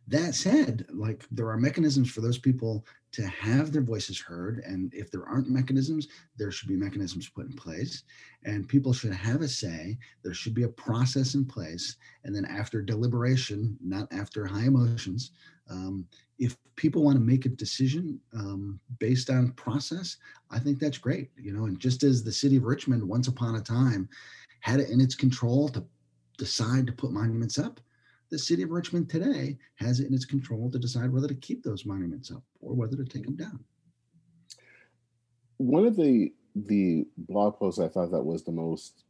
That 0.08 0.36
said, 0.36 0.86
like 0.94 1.26
there 1.32 1.50
are 1.50 1.58
mechanisms 1.58 2.12
for 2.12 2.22
those 2.22 2.38
people 2.38 2.86
to 3.16 3.26
have 3.28 3.72
their 3.72 3.82
voices 3.82 4.20
heard. 4.20 4.60
And 4.66 4.94
if 4.94 5.10
there 5.10 5.26
aren't 5.26 5.50
mechanisms, 5.50 6.10
there 6.38 6.52
should 6.52 6.68
be 6.68 6.76
mechanisms 6.76 7.30
put 7.30 7.46
in 7.46 7.54
place. 7.54 8.04
And 8.44 8.68
people 8.68 8.92
should 8.92 9.14
have 9.14 9.42
a 9.42 9.48
say. 9.48 9.98
There 10.22 10.34
should 10.34 10.54
be 10.54 10.64
a 10.64 10.70
process 10.70 11.34
in 11.34 11.46
place. 11.46 11.96
And 12.26 12.36
then 12.36 12.44
after 12.44 12.82
deliberation, 12.82 13.78
not 13.82 14.12
after 14.12 14.46
high 14.46 14.66
emotions, 14.66 15.32
um, 15.70 16.06
if 16.40 16.58
people 16.76 17.04
want 17.04 17.16
to 17.16 17.24
make 17.24 17.46
a 17.46 17.50
decision 17.50 18.20
um, 18.34 18.82
based 19.00 19.30
on 19.30 19.54
process, 19.54 20.18
I 20.52 20.60
think 20.60 20.80
that's 20.80 20.98
great. 20.98 21.32
You 21.38 21.54
know, 21.54 21.68
and 21.68 21.80
just 21.80 22.04
as 22.04 22.22
the 22.22 22.34
city 22.34 22.58
of 22.58 22.64
Richmond 22.64 23.02
once 23.08 23.30
upon 23.30 23.56
a 23.56 23.62
time 23.62 24.10
had 24.60 24.82
it 24.82 24.90
in 24.90 25.00
its 25.00 25.16
control 25.16 25.70
to 25.70 25.86
decide 26.38 26.86
to 26.88 26.92
put 26.92 27.14
monuments 27.14 27.58
up, 27.58 27.80
the 28.36 28.40
city 28.40 28.64
of 28.64 28.72
Richmond 28.72 29.10
today 29.10 29.58
has 29.76 30.02
it 30.02 30.08
in 30.08 30.14
its 30.14 30.26
control 30.26 30.70
to 30.70 30.78
decide 30.78 31.10
whether 31.10 31.30
to 31.30 31.36
keep 31.36 31.64
those 31.64 31.86
monuments 31.86 32.32
up 32.32 32.44
or 32.60 32.74
whether 32.74 32.98
to 32.98 33.06
take 33.06 33.24
them 33.24 33.38
down. 33.38 33.64
One 35.56 35.86
of 35.86 35.96
the 35.96 36.34
the 36.54 37.08
blog 37.18 37.58
posts 37.58 37.80
I 37.80 37.88
thought 37.88 38.12
that 38.12 38.26
was 38.26 38.44
the 38.44 38.52
most 38.52 39.06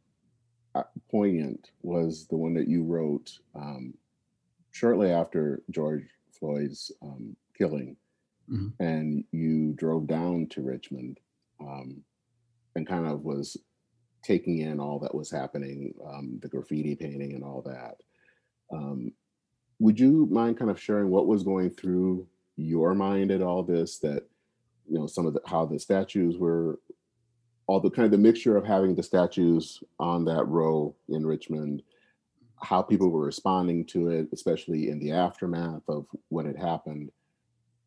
uh, 0.76 0.84
poignant 1.10 1.70
was 1.82 2.28
the 2.28 2.36
one 2.36 2.54
that 2.54 2.68
you 2.68 2.84
wrote 2.84 3.36
um, 3.56 3.94
shortly 4.70 5.10
after 5.10 5.60
George 5.70 6.04
Floyd's 6.38 6.92
um, 7.02 7.34
killing, 7.58 7.96
mm-hmm. 8.48 8.80
and 8.80 9.24
you 9.32 9.72
drove 9.72 10.06
down 10.06 10.46
to 10.50 10.62
Richmond 10.62 11.18
um, 11.60 12.00
and 12.76 12.86
kind 12.86 13.08
of 13.08 13.24
was 13.24 13.56
taking 14.22 14.58
in 14.58 14.78
all 14.78 15.00
that 15.00 15.14
was 15.16 15.32
happening, 15.32 15.94
um, 16.06 16.38
the 16.42 16.48
graffiti 16.48 16.94
painting 16.94 17.34
and 17.34 17.42
all 17.42 17.62
that. 17.62 17.96
Um, 18.72 19.12
would 19.78 19.98
you 20.00 20.26
mind 20.30 20.58
kind 20.58 20.70
of 20.70 20.80
sharing 20.80 21.10
what 21.10 21.26
was 21.26 21.42
going 21.42 21.70
through 21.70 22.26
your 22.56 22.94
mind 22.94 23.30
at 23.30 23.42
all 23.42 23.62
this? 23.62 23.98
That 23.98 24.24
you 24.88 24.98
know 24.98 25.06
some 25.06 25.26
of 25.26 25.34
the 25.34 25.40
how 25.46 25.66
the 25.66 25.78
statues 25.78 26.38
were, 26.38 26.80
all 27.66 27.80
the 27.80 27.90
kind 27.90 28.06
of 28.06 28.12
the 28.12 28.18
mixture 28.18 28.56
of 28.56 28.64
having 28.64 28.94
the 28.94 29.02
statues 29.02 29.82
on 29.98 30.24
that 30.26 30.44
row 30.48 30.94
in 31.08 31.26
Richmond, 31.26 31.82
how 32.62 32.82
people 32.82 33.10
were 33.10 33.24
responding 33.24 33.84
to 33.86 34.08
it, 34.08 34.28
especially 34.32 34.90
in 34.90 34.98
the 34.98 35.12
aftermath 35.12 35.82
of 35.88 36.06
when 36.28 36.46
it 36.46 36.56
happened. 36.56 37.10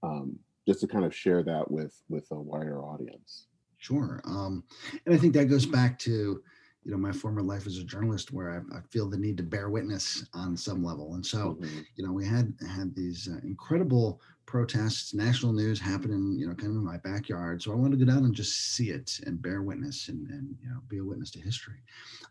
Um, 0.04 0.40
just 0.68 0.82
to 0.82 0.88
kind 0.88 1.04
of 1.04 1.16
share 1.16 1.42
that 1.44 1.70
with 1.70 2.00
with 2.10 2.28
a 2.32 2.40
wider 2.40 2.84
audience. 2.84 3.48
Sure, 3.80 4.22
um, 4.26 4.64
and 5.06 5.16
I 5.16 5.18
think 5.18 5.34
that 5.34 5.46
goes 5.46 5.66
back 5.66 5.98
to 6.00 6.44
you 6.84 6.92
know 6.92 6.98
my 6.98 7.12
former 7.12 7.42
life 7.42 7.68
as 7.68 7.78
a 7.78 7.84
journalist 7.84 8.32
where 8.32 8.52
I, 8.52 8.78
I, 8.78 8.82
feel 8.90 9.10
the 9.10 9.18
need 9.18 9.38
to 9.38 9.44
bear 9.44 9.70
witness 9.70 10.26
on 10.34 10.56
some 10.56 10.84
level. 10.84 11.16
And 11.16 11.26
so 11.26 11.58
mm-hmm. 11.60 11.80
you 11.96 12.06
know 12.06 12.14
we 12.14 12.26
had 12.26 12.54
had 12.68 12.96
these 12.96 13.28
uh, 13.32 13.40
incredible 13.44 14.22
protests 14.46 15.14
national 15.14 15.54
news 15.54 15.80
happening 15.80 16.36
you 16.40 16.48
know 16.48 16.56
kind 16.56 16.72
of 16.72 16.78
in 16.78 16.86
my 16.86 16.98
backyard. 16.98 17.62
So 17.62 17.72
i 17.72 17.76
wanted 17.76 18.00
to 18.00 18.06
go 18.06 18.12
down 18.12 18.26
and 18.26 18.34
just 18.34 18.76
see 18.76 18.90
it 18.90 19.20
and 19.26 19.42
bear 19.42 19.62
witness 19.62 20.08
and, 20.08 20.28
and 20.30 20.56
you 20.62 20.70
know 20.70 20.80
be 20.88 21.00
a 21.00 21.04
witness 21.04 21.32
to 21.32 21.40
history. 21.40 21.82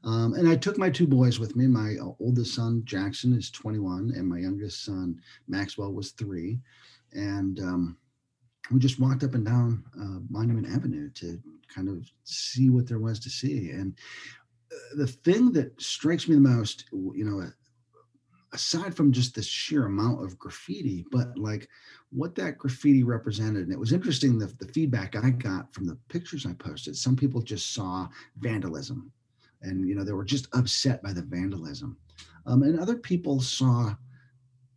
Um, 0.05 0.35
and 0.35 0.49
i 0.49 0.57
took 0.57 0.79
my 0.79 0.91
two 0.91 1.07
boys 1.07 1.39
with 1.39 1.55
me. 1.55 1.67
My 1.67 1.97
uh, 2.01 2.13
oldest 2.21 2.55
son 2.55 2.83
jackson 2.85 3.35
is 3.35 3.51
21 3.51 4.13
and 4.17 4.27
my 4.27 4.39
youngest 4.39 4.85
son 4.85 5.21
maxwell 5.47 5.93
was 5.93 6.13
three. 6.13 6.59
And 7.13 7.61
um, 7.61 7.97
we 8.71 8.79
just 8.79 9.01
walked 9.01 9.25
up 9.25 9.35
and 9.35 9.47
down 9.47 9.85
uh, 9.99 10.21
Monument 10.29 10.69
Avenue 10.69 11.11
to 11.11 11.41
kind 11.75 11.89
of 11.89 12.11
see 12.25 12.71
what 12.71 12.87
there 12.87 12.99
was 12.99 13.19
to 13.21 13.31
see. 13.31 13.71
And 13.71 13.95
the 14.97 15.07
thing 15.07 15.53
that 15.53 15.81
strikes 15.81 16.29
me 16.29 16.35
the 16.35 16.41
most, 16.41 16.85
you 16.93 17.25
know, 17.25 17.51
aside 18.53 18.95
from 18.95 19.13
just 19.13 19.35
the 19.35 19.43
sheer 19.43 19.87
amount 19.87 20.25
of 20.25 20.39
graffiti, 20.39 21.05
but 21.11 21.37
like 21.39 21.69
what 22.11 22.35
that 22.35 22.59
graffiti 22.59 23.03
represented. 23.03 23.65
And 23.65 23.73
it 23.73 23.79
was 23.79 23.93
interesting 23.93 24.39
the, 24.39 24.47
the 24.59 24.73
feedback 24.73 25.17
I 25.17 25.31
got 25.31 25.73
from 25.75 25.87
the 25.87 25.99
pictures 26.09 26.47
I 26.47 26.55
posted. 26.55 26.97
Some 26.97 27.17
people 27.17 27.43
just 27.43 27.75
saw 27.75 28.09
vandalism 28.39 29.13
and, 29.63 29.89
you 29.89 29.95
know, 29.95 30.05
they 30.05 30.13
were 30.13 30.25
just 30.25 30.49
upset 30.55 31.03
by 31.03 31.13
the 31.13 31.23
vandalism. 31.23 31.97
Um, 32.47 32.63
and 32.63 32.79
other 32.79 32.97
people 32.97 33.41
saw, 33.41 33.95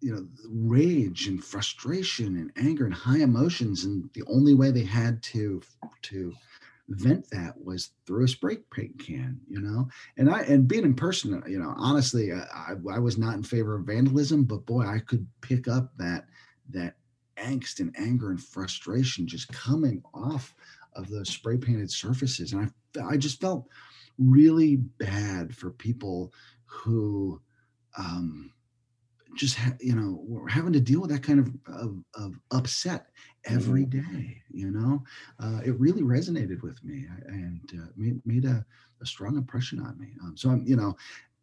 you 0.01 0.13
know, 0.13 0.27
rage 0.49 1.27
and 1.27 1.43
frustration 1.43 2.37
and 2.37 2.51
anger 2.57 2.85
and 2.85 2.93
high 2.93 3.19
emotions. 3.19 3.85
And 3.85 4.09
the 4.13 4.23
only 4.27 4.53
way 4.53 4.71
they 4.71 4.83
had 4.83 5.21
to, 5.23 5.61
to, 6.03 6.33
vent 6.95 7.29
that 7.31 7.53
was 7.63 7.91
through 8.05 8.25
a 8.25 8.27
spray 8.27 8.57
paint 8.73 8.99
can, 8.99 9.39
you 9.47 9.59
know. 9.59 9.87
And 10.17 10.29
I 10.29 10.41
and 10.41 10.67
being 10.67 10.83
in 10.83 10.93
person, 10.93 11.41
you 11.47 11.59
know, 11.59 11.73
honestly, 11.77 12.31
I, 12.31 12.73
I 12.91 12.99
was 12.99 13.17
not 13.17 13.35
in 13.35 13.43
favor 13.43 13.75
of 13.75 13.85
vandalism, 13.85 14.43
but 14.43 14.65
boy, 14.65 14.85
I 14.85 14.99
could 14.99 15.25
pick 15.41 15.67
up 15.67 15.91
that 15.97 16.25
that 16.69 16.95
angst 17.37 17.79
and 17.79 17.95
anger 17.97 18.29
and 18.29 18.41
frustration 18.41 19.27
just 19.27 19.51
coming 19.51 20.01
off 20.13 20.53
of 20.95 21.09
those 21.09 21.29
spray 21.29 21.57
painted 21.57 21.91
surfaces, 21.91 22.53
and 22.53 22.71
I 22.97 23.13
I 23.13 23.17
just 23.17 23.39
felt 23.39 23.67
really 24.17 24.75
bad 24.75 25.55
for 25.55 25.71
people 25.71 26.33
who 26.65 27.41
um, 27.97 28.51
just 29.35 29.55
ha- 29.55 29.77
you 29.79 29.95
know 29.95 30.19
we're 30.27 30.47
having 30.47 30.73
to 30.73 30.79
deal 30.79 31.01
with 31.01 31.09
that 31.09 31.23
kind 31.23 31.39
of 31.39 31.49
of, 31.73 31.95
of 32.15 32.35
upset 32.51 33.07
every 33.45 33.85
mm-hmm. 33.85 34.31
you 34.51 34.71
know? 34.71 35.03
Uh, 35.39 35.61
it 35.65 35.79
really 35.79 36.03
resonated 36.03 36.61
with 36.61 36.83
me 36.83 37.07
and 37.27 37.61
uh, 37.73 37.87
made, 37.97 38.21
made 38.25 38.45
a, 38.45 38.63
a, 39.01 39.05
strong 39.05 39.35
impression 39.35 39.79
on 39.79 39.99
me. 39.99 40.09
Um, 40.21 40.37
so 40.37 40.49
i'm 40.49 40.63
you 40.65 40.75
know 40.75 40.95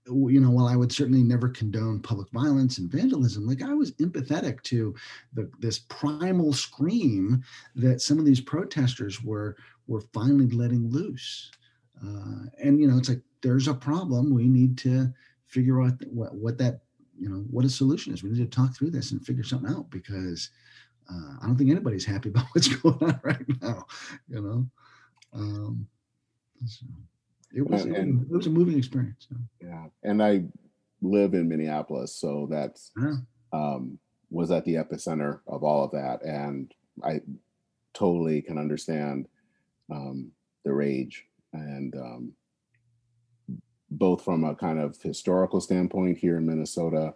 you 0.06 0.40
know 0.40 0.50
while 0.50 0.68
i 0.68 0.76
would 0.76 0.92
certainly 0.92 1.22
never 1.22 1.48
condone 1.48 2.00
public 2.00 2.30
violence 2.30 2.78
and 2.78 2.90
vandalism 2.90 3.46
like 3.46 3.62
i 3.62 3.74
was 3.74 3.92
empathetic 3.92 4.62
to 4.62 4.94
the, 5.34 5.50
this 5.58 5.80
primal 5.80 6.52
scream 6.52 7.42
that 7.74 8.00
some 8.00 8.18
of 8.18 8.24
these 8.24 8.40
protesters 8.40 9.22
were 9.22 9.56
were 9.88 10.02
finally 10.12 10.48
letting 10.50 10.88
loose. 10.90 11.50
Uh, 12.00 12.44
and 12.62 12.78
you 12.78 12.86
know 12.86 12.96
it's 12.96 13.08
like 13.08 13.22
there's 13.42 13.66
a 13.66 13.74
problem. 13.74 14.32
We 14.32 14.46
need 14.46 14.78
to 14.78 15.12
figure 15.48 15.82
out 15.82 15.94
what, 16.06 16.34
what 16.34 16.58
that 16.58 16.82
you 17.18 17.28
know 17.28 17.44
what 17.50 17.64
a 17.64 17.70
solution 17.70 18.12
is. 18.12 18.22
We 18.22 18.30
need 18.30 18.50
to 18.50 18.56
talk 18.56 18.74
through 18.74 18.90
this 18.90 19.12
and 19.12 19.24
figure 19.24 19.42
something 19.42 19.70
out 19.70 19.90
because 19.90 20.50
uh, 21.10 21.36
I 21.42 21.46
don't 21.46 21.56
think 21.56 21.70
anybody's 21.70 22.04
happy 22.04 22.28
about 22.30 22.46
what's 22.52 22.68
going 22.68 23.02
on 23.02 23.20
right 23.22 23.62
now. 23.62 23.86
You 24.28 24.40
know, 24.40 24.70
um, 25.32 25.86
so 26.66 26.86
it 27.54 27.68
was 27.68 27.84
and, 27.84 28.22
it, 28.22 28.30
was 28.30 28.46
a 28.46 28.50
moving 28.50 28.78
experience. 28.78 29.26
So. 29.28 29.36
Yeah, 29.60 29.86
and 30.02 30.22
I 30.22 30.44
live 31.00 31.34
in 31.34 31.48
Minneapolis, 31.48 32.14
so 32.14 32.46
that's 32.50 32.92
yeah. 33.00 33.16
um, 33.52 33.98
was 34.30 34.50
at 34.50 34.64
the 34.64 34.74
epicenter 34.74 35.40
of 35.46 35.64
all 35.64 35.84
of 35.84 35.90
that, 35.92 36.22
and 36.22 36.72
I 37.02 37.20
totally 37.94 38.42
can 38.42 38.58
understand 38.58 39.28
um, 39.90 40.30
the 40.64 40.72
rage 40.72 41.24
and 41.52 41.94
um, 41.96 42.32
both 43.90 44.24
from 44.24 44.44
a 44.44 44.54
kind 44.54 44.78
of 44.78 45.00
historical 45.02 45.60
standpoint 45.60 46.18
here 46.18 46.36
in 46.36 46.46
Minnesota 46.46 47.14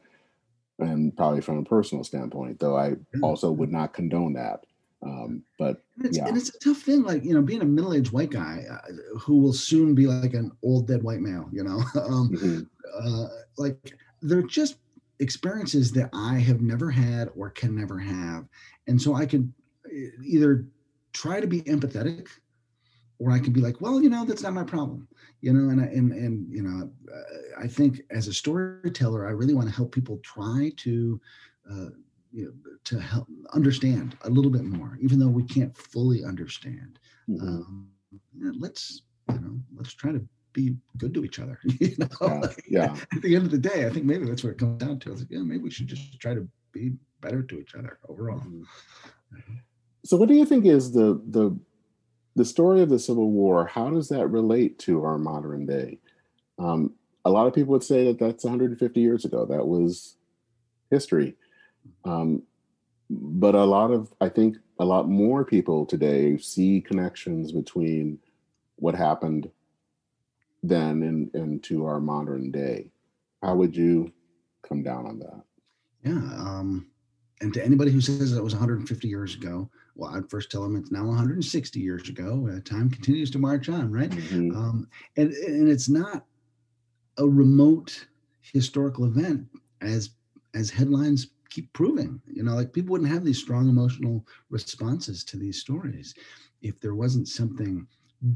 and 0.79 1.17
probably 1.17 1.41
from 1.41 1.59
a 1.59 1.65
personal 1.65 2.05
standpoint, 2.05 2.59
though 2.59 2.77
I 2.77 2.97
also 3.23 3.51
would 3.51 3.71
not 3.71 3.93
condone 3.93 4.33
that. 4.35 4.65
Um, 5.03 5.43
but 5.59 5.83
and 5.97 6.07
it's, 6.07 6.17
yeah. 6.17 6.29
and 6.29 6.37
it's 6.37 6.55
a 6.55 6.59
tough 6.61 6.79
thing, 6.79 7.03
like, 7.03 7.25
you 7.25 7.35
know, 7.35 7.43
being 7.43 7.61
a 7.61 7.67
middle 7.67 7.93
aged 7.93 8.13
white 8.13 8.31
guy 8.31 8.65
uh, 8.71 9.19
who 9.19 9.39
will 9.39 9.53
soon 9.53 9.95
be 9.95 10.07
like 10.07 10.35
an 10.35 10.53
old 10.63 10.87
dead 10.87 11.03
white 11.03 11.21
male, 11.21 11.49
you 11.53 11.65
know, 11.65 11.79
um, 12.01 12.31
mm-hmm. 12.31 12.61
uh, 13.03 13.29
like 13.59 13.95
they're 14.23 14.43
just 14.43 14.77
experiences 15.19 15.93
that 15.93 16.11
I 16.13 16.39
have 16.39 16.61
never 16.61 16.91
had 16.91 17.31
or 17.37 17.51
can 17.51 17.75
never 17.75 17.99
have. 17.99 18.47
And 18.87 19.01
so 19.01 19.15
I 19.15 19.27
could 19.27 19.53
uh, 19.87 19.91
either 20.25 20.67
try 21.13 21.41
to 21.41 21.47
be 21.47 21.63
empathetic 21.63 22.29
or 23.23 23.31
I 23.31 23.39
could 23.39 23.53
be 23.53 23.61
like, 23.61 23.81
well, 23.81 24.03
you 24.03 24.11
know, 24.11 24.25
that's 24.25 24.43
not 24.43 24.53
my 24.53 24.65
problem, 24.65 25.07
you 25.41 25.53
know, 25.53 25.71
and 25.71 25.81
I, 25.81 25.85
and 25.85 26.13
and 26.13 26.53
you 26.53 26.63
know, 26.63 26.91
I 27.59 27.69
think 27.69 28.01
as 28.11 28.27
a 28.27 28.35
storyteller, 28.35 29.27
I 29.29 29.31
really 29.31 29.55
want 29.55 29.69
to 29.69 29.75
help 29.75 29.93
people 29.95 30.19
try 30.25 30.73
to, 30.79 31.21
uh, 31.71 31.91
you 32.33 32.47
know, 32.47 32.53
to 32.85 32.99
help 33.01 33.29
understand 33.55 34.17
a 34.23 34.31
little 34.31 34.51
bit 34.51 34.65
more, 34.65 34.99
even 35.01 35.19
though 35.21 35.29
we 35.29 35.45
can't 35.45 35.77
fully 35.77 36.25
understand. 36.25 36.99
Mm-hmm. 37.29 37.47
Um, 37.47 37.89
let's 38.59 39.03
you 39.31 39.39
know, 39.39 39.61
let's 39.77 39.95
try 39.95 40.11
to 40.11 40.27
be 40.53 40.77
good 40.99 41.15
to 41.15 41.25
each 41.25 41.39
other. 41.39 41.59
You 41.81 41.97
know, 41.99 42.09
Yeah, 42.21 42.41
Like, 42.41 42.65
yeah. 42.69 42.97
At 43.17 43.23
the 43.23 43.37
end 43.37 43.47
of 43.47 43.53
the 43.53 43.59
day, 43.59 43.87
I 43.87 43.91
think 43.91 44.05
maybe 44.05 44.27
that's 44.27 44.43
what 44.43 44.51
it 44.51 44.59
comes 44.59 44.83
down 44.83 44.99
to. 45.01 45.13
It's 45.13 45.21
like, 45.23 45.31
yeah, 45.31 45.43
maybe 45.43 45.63
we 45.63 45.71
should 45.71 45.87
just 45.87 46.19
try 46.21 46.35
to 46.35 46.47
be 46.73 46.93
better 47.21 47.43
to 47.43 47.61
each 47.61 47.75
other 47.75 47.99
overall. 48.09 48.41
Mhm. 48.41 48.65
So, 50.05 50.17
what 50.17 50.29
do 50.29 50.35
you 50.35 50.45
think 50.45 50.67
is 50.67 50.93
the 50.93 51.23
the 51.29 51.57
the 52.35 52.45
story 52.45 52.81
of 52.81 52.89
the 52.89 52.99
Civil 52.99 53.31
War? 53.31 53.67
How 53.67 53.91
does 53.91 54.09
that 54.09 54.27
relate 54.29 54.79
to 54.81 55.05
our 55.05 55.19
modern 55.19 55.67
day? 55.67 55.99
Um, 56.59 56.95
a 57.25 57.31
lot 57.31 57.47
of 57.47 57.55
people 57.55 57.73
would 57.73 57.85
say 57.85 58.07
that 58.07 58.19
that's 58.19 58.45
150 58.45 59.01
years 59.01 59.25
ago. 59.25 59.45
That 59.47 59.67
was 59.67 60.17
history. 60.91 61.37
Um, 62.05 62.43
but 63.11 63.55
a 63.55 63.65
lot 63.65 63.91
of, 63.91 64.13
I 64.21 64.29
think, 64.29 64.57
a 64.79 64.85
lot 64.85 65.09
more 65.09 65.45
people 65.45 65.87
today 65.87 66.39
see 66.39 66.81
connections 66.81 67.53
between 67.53 68.19
what 68.77 68.95
happened 68.95 69.51
then 70.63 71.03
and, 71.03 71.35
and 71.35 71.63
to 71.65 71.87
our 71.87 72.01
modern 72.01 72.51
day. 72.51 72.91
How 73.43 73.55
would 73.57 73.77
you 73.77 74.13
come 74.67 74.83
down 74.83 75.07
on 75.07 75.19
that? 75.19 75.43
Yeah. 76.05 76.13
Um, 76.13 76.87
and 77.43 77.53
to 77.55 77.65
anybody 77.65 77.91
who 77.91 78.01
says 78.01 78.33
it 78.33 78.43
was 78.43 78.55
150 78.55 79.09
years 79.09 79.35
ago, 79.35 79.69
well, 79.97 80.15
I'd 80.15 80.31
first 80.31 80.51
tell 80.51 80.63
them 80.63 80.77
it's 80.77 80.93
now 80.93 81.05
160 81.07 81.81
years 81.81 82.09
ago. 82.09 82.49
Uh, 82.51 82.61
time 82.61 82.89
continues 82.89 83.31
to 83.33 83.39
march 83.39 83.69
on, 83.69 83.91
right? 83.91 84.11
Mhm. 84.11 84.55
Um, 84.57 84.89
and 85.17 85.33
and 85.33 85.69
it's 85.69 85.89
not 85.89 86.25
a 87.19 87.29
remote 87.29 88.07
historical 88.41 89.05
event 89.05 89.47
as 89.81 90.11
as 90.55 90.71
headlines 90.71 91.33
keep 91.51 91.71
proving. 91.73 92.23
You 92.27 92.45
know, 92.45 92.55
like 92.55 92.73
people 92.73 92.93
wouldn't 92.93 93.11
have 93.11 93.25
these 93.25 93.39
strong 93.39 93.69
emotional 93.69 94.27
responses 94.49 95.25
to 95.25 95.37
these 95.37 95.59
stories 95.59 96.15
if 96.63 96.81
there 96.81 96.95
wasn't 96.95 97.29
something 97.29 97.87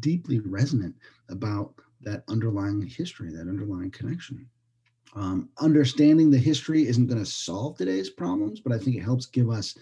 deeply 0.00 0.40
resonant 0.40 0.94
about 1.28 1.74
that 2.00 2.24
underlying 2.28 2.82
history, 2.82 3.30
that 3.30 3.48
underlying 3.48 3.90
connection. 3.90 4.46
Um, 5.16 5.48
understanding 5.58 6.30
the 6.30 6.38
history 6.38 6.86
isn't 6.86 7.06
going 7.06 7.24
to 7.24 7.30
solve 7.30 7.78
today's 7.78 8.10
problems, 8.10 8.60
but 8.60 8.72
I 8.72 8.78
think 8.78 8.96
it 8.96 9.02
helps 9.02 9.24
give 9.24 9.48
us 9.48 9.74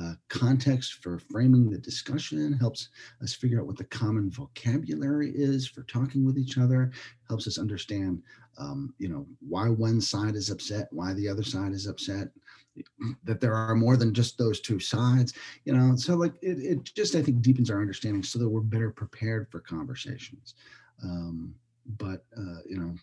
uh, 0.00 0.12
context 0.28 1.02
for 1.02 1.18
framing 1.18 1.70
the 1.70 1.78
discussion, 1.78 2.52
helps 2.52 2.90
us 3.20 3.34
figure 3.34 3.60
out 3.60 3.66
what 3.66 3.76
the 3.76 3.84
common 3.84 4.30
vocabulary 4.30 5.32
is 5.34 5.66
for 5.66 5.82
talking 5.84 6.24
with 6.24 6.38
each 6.38 6.56
other, 6.56 6.92
helps 7.28 7.48
us 7.48 7.58
understand, 7.58 8.22
um, 8.58 8.94
you 8.98 9.08
know, 9.08 9.26
why 9.48 9.68
one 9.68 10.00
side 10.00 10.36
is 10.36 10.50
upset, 10.50 10.86
why 10.92 11.12
the 11.14 11.28
other 11.28 11.42
side 11.42 11.72
is 11.72 11.86
upset, 11.86 12.28
that 13.24 13.40
there 13.40 13.54
are 13.54 13.74
more 13.74 13.96
than 13.96 14.14
just 14.14 14.38
those 14.38 14.60
two 14.60 14.78
sides, 14.78 15.32
you 15.64 15.72
know. 15.76 15.96
So 15.96 16.14
like 16.14 16.34
it, 16.42 16.58
it 16.58 16.94
just 16.94 17.16
I 17.16 17.22
think 17.22 17.42
deepens 17.42 17.70
our 17.70 17.80
understanding 17.80 18.22
so 18.22 18.38
that 18.38 18.48
we're 18.48 18.60
better 18.60 18.90
prepared 18.90 19.50
for 19.50 19.60
conversations. 19.60 20.54
Um, 21.02 21.54
but 21.98 22.24
uh, 22.36 22.60
you 22.68 22.78
know, 22.78 22.94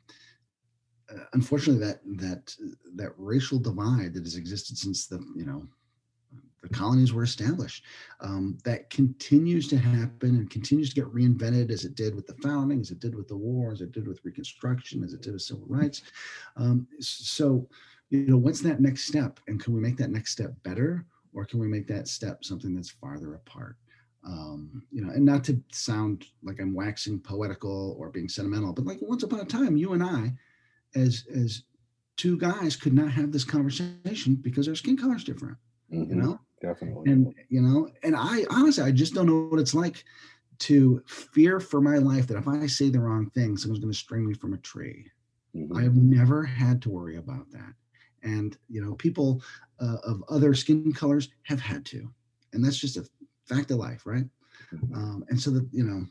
unfortunately, 1.33 1.85
that 1.85 1.99
that 2.17 2.55
that 2.95 3.13
racial 3.17 3.59
divide 3.59 4.13
that 4.13 4.23
has 4.23 4.35
existed 4.35 4.77
since 4.77 5.07
the 5.07 5.19
you 5.35 5.45
know 5.45 5.67
the 6.63 6.69
colonies 6.69 7.13
were 7.13 7.23
established, 7.23 7.83
um, 8.21 8.57
that 8.63 8.89
continues 8.89 9.67
to 9.67 9.77
happen 9.77 10.29
and 10.29 10.49
continues 10.49 10.89
to 10.89 10.95
get 10.95 11.13
reinvented 11.13 11.69
as 11.69 11.83
it 11.83 11.95
did 11.95 12.15
with 12.15 12.25
the 12.25 12.35
founding, 12.35 12.79
as 12.79 12.89
it 12.89 12.99
did 12.99 13.13
with 13.15 13.27
the 13.27 13.35
war, 13.35 13.73
as 13.73 13.81
it 13.81 13.91
did 13.91 14.07
with 14.07 14.23
Reconstruction, 14.23 15.03
as 15.03 15.13
it 15.13 15.21
did 15.21 15.33
with 15.33 15.41
civil 15.41 15.65
rights. 15.67 16.03
Um, 16.55 16.87
so, 17.01 17.67
you 18.09 18.27
know, 18.27 18.37
what's 18.37 18.61
that 18.61 18.79
next 18.79 19.05
step, 19.05 19.41
and 19.47 19.61
can 19.61 19.73
we 19.73 19.81
make 19.81 19.97
that 19.97 20.09
next 20.09 20.31
step 20.31 20.53
better, 20.63 21.05
or 21.33 21.43
can 21.43 21.59
we 21.59 21.67
make 21.67 21.87
that 21.87 22.07
step 22.07 22.45
something 22.45 22.73
that's 22.73 22.91
farther 22.91 23.35
apart? 23.35 23.75
Um, 24.25 24.83
you 24.89 25.03
know, 25.03 25.11
and 25.11 25.25
not 25.25 25.43
to 25.45 25.61
sound 25.73 26.27
like 26.43 26.61
I'm 26.61 26.73
waxing 26.73 27.19
poetical 27.19 27.97
or 27.99 28.09
being 28.09 28.29
sentimental, 28.29 28.71
but 28.71 28.85
like 28.85 28.99
once 29.01 29.23
upon 29.23 29.41
a 29.41 29.45
time, 29.45 29.75
you 29.75 29.91
and 29.93 30.03
I 30.03 30.31
as 30.95 31.25
as 31.33 31.63
two 32.17 32.37
guys 32.37 32.75
could 32.75 32.93
not 32.93 33.11
have 33.11 33.31
this 33.31 33.43
conversation 33.43 34.35
because 34.35 34.67
our 34.67 34.75
skin 34.75 34.97
color 34.97 35.15
is 35.15 35.23
different 35.23 35.57
you 35.89 36.15
Mhm. 36.15 36.23
know 36.23 36.39
Definitely. 36.61 37.11
and 37.11 37.33
you 37.49 37.61
know 37.61 37.89
and 38.03 38.15
i 38.15 38.45
honestly 38.49 38.83
i 38.83 38.91
just 38.91 39.13
don't 39.13 39.25
know 39.27 39.47
what 39.47 39.59
it's 39.59 39.73
like 39.75 40.03
to 40.59 41.01
fear 41.07 41.59
for 41.59 41.81
my 41.81 41.97
life 41.97 42.27
that 42.27 42.37
if 42.37 42.47
i 42.47 42.67
say 42.67 42.89
the 42.89 42.99
wrong 42.99 43.29
thing 43.31 43.57
someone's 43.57 43.79
going 43.83 43.91
to 43.91 43.97
string 43.97 44.25
me 44.27 44.33
from 44.33 44.53
a 44.53 44.57
tree 44.57 45.05
Mhm. 45.55 45.77
i 45.77 45.81
have 45.81 45.95
never 45.95 46.43
had 46.43 46.81
to 46.81 46.89
worry 46.89 47.17
about 47.17 47.49
that 47.51 47.73
and 48.23 48.57
you 48.69 48.83
know 48.83 48.95
people 48.95 49.41
uh, 49.81 49.97
of 50.05 50.23
other 50.29 50.53
skin 50.53 50.91
colors 50.93 51.29
have 51.43 51.59
had 51.59 51.83
to 51.85 52.09
and 52.53 52.63
that's 52.63 52.77
just 52.77 52.97
a 52.97 53.05
fact 53.45 53.71
of 53.71 53.77
life 53.77 54.05
right 54.05 54.25
Mhm. 54.73 54.95
um, 54.95 55.23
and 55.29 55.39
so 55.39 55.49
that 55.51 55.67
you 55.71 55.83
know 55.83 56.05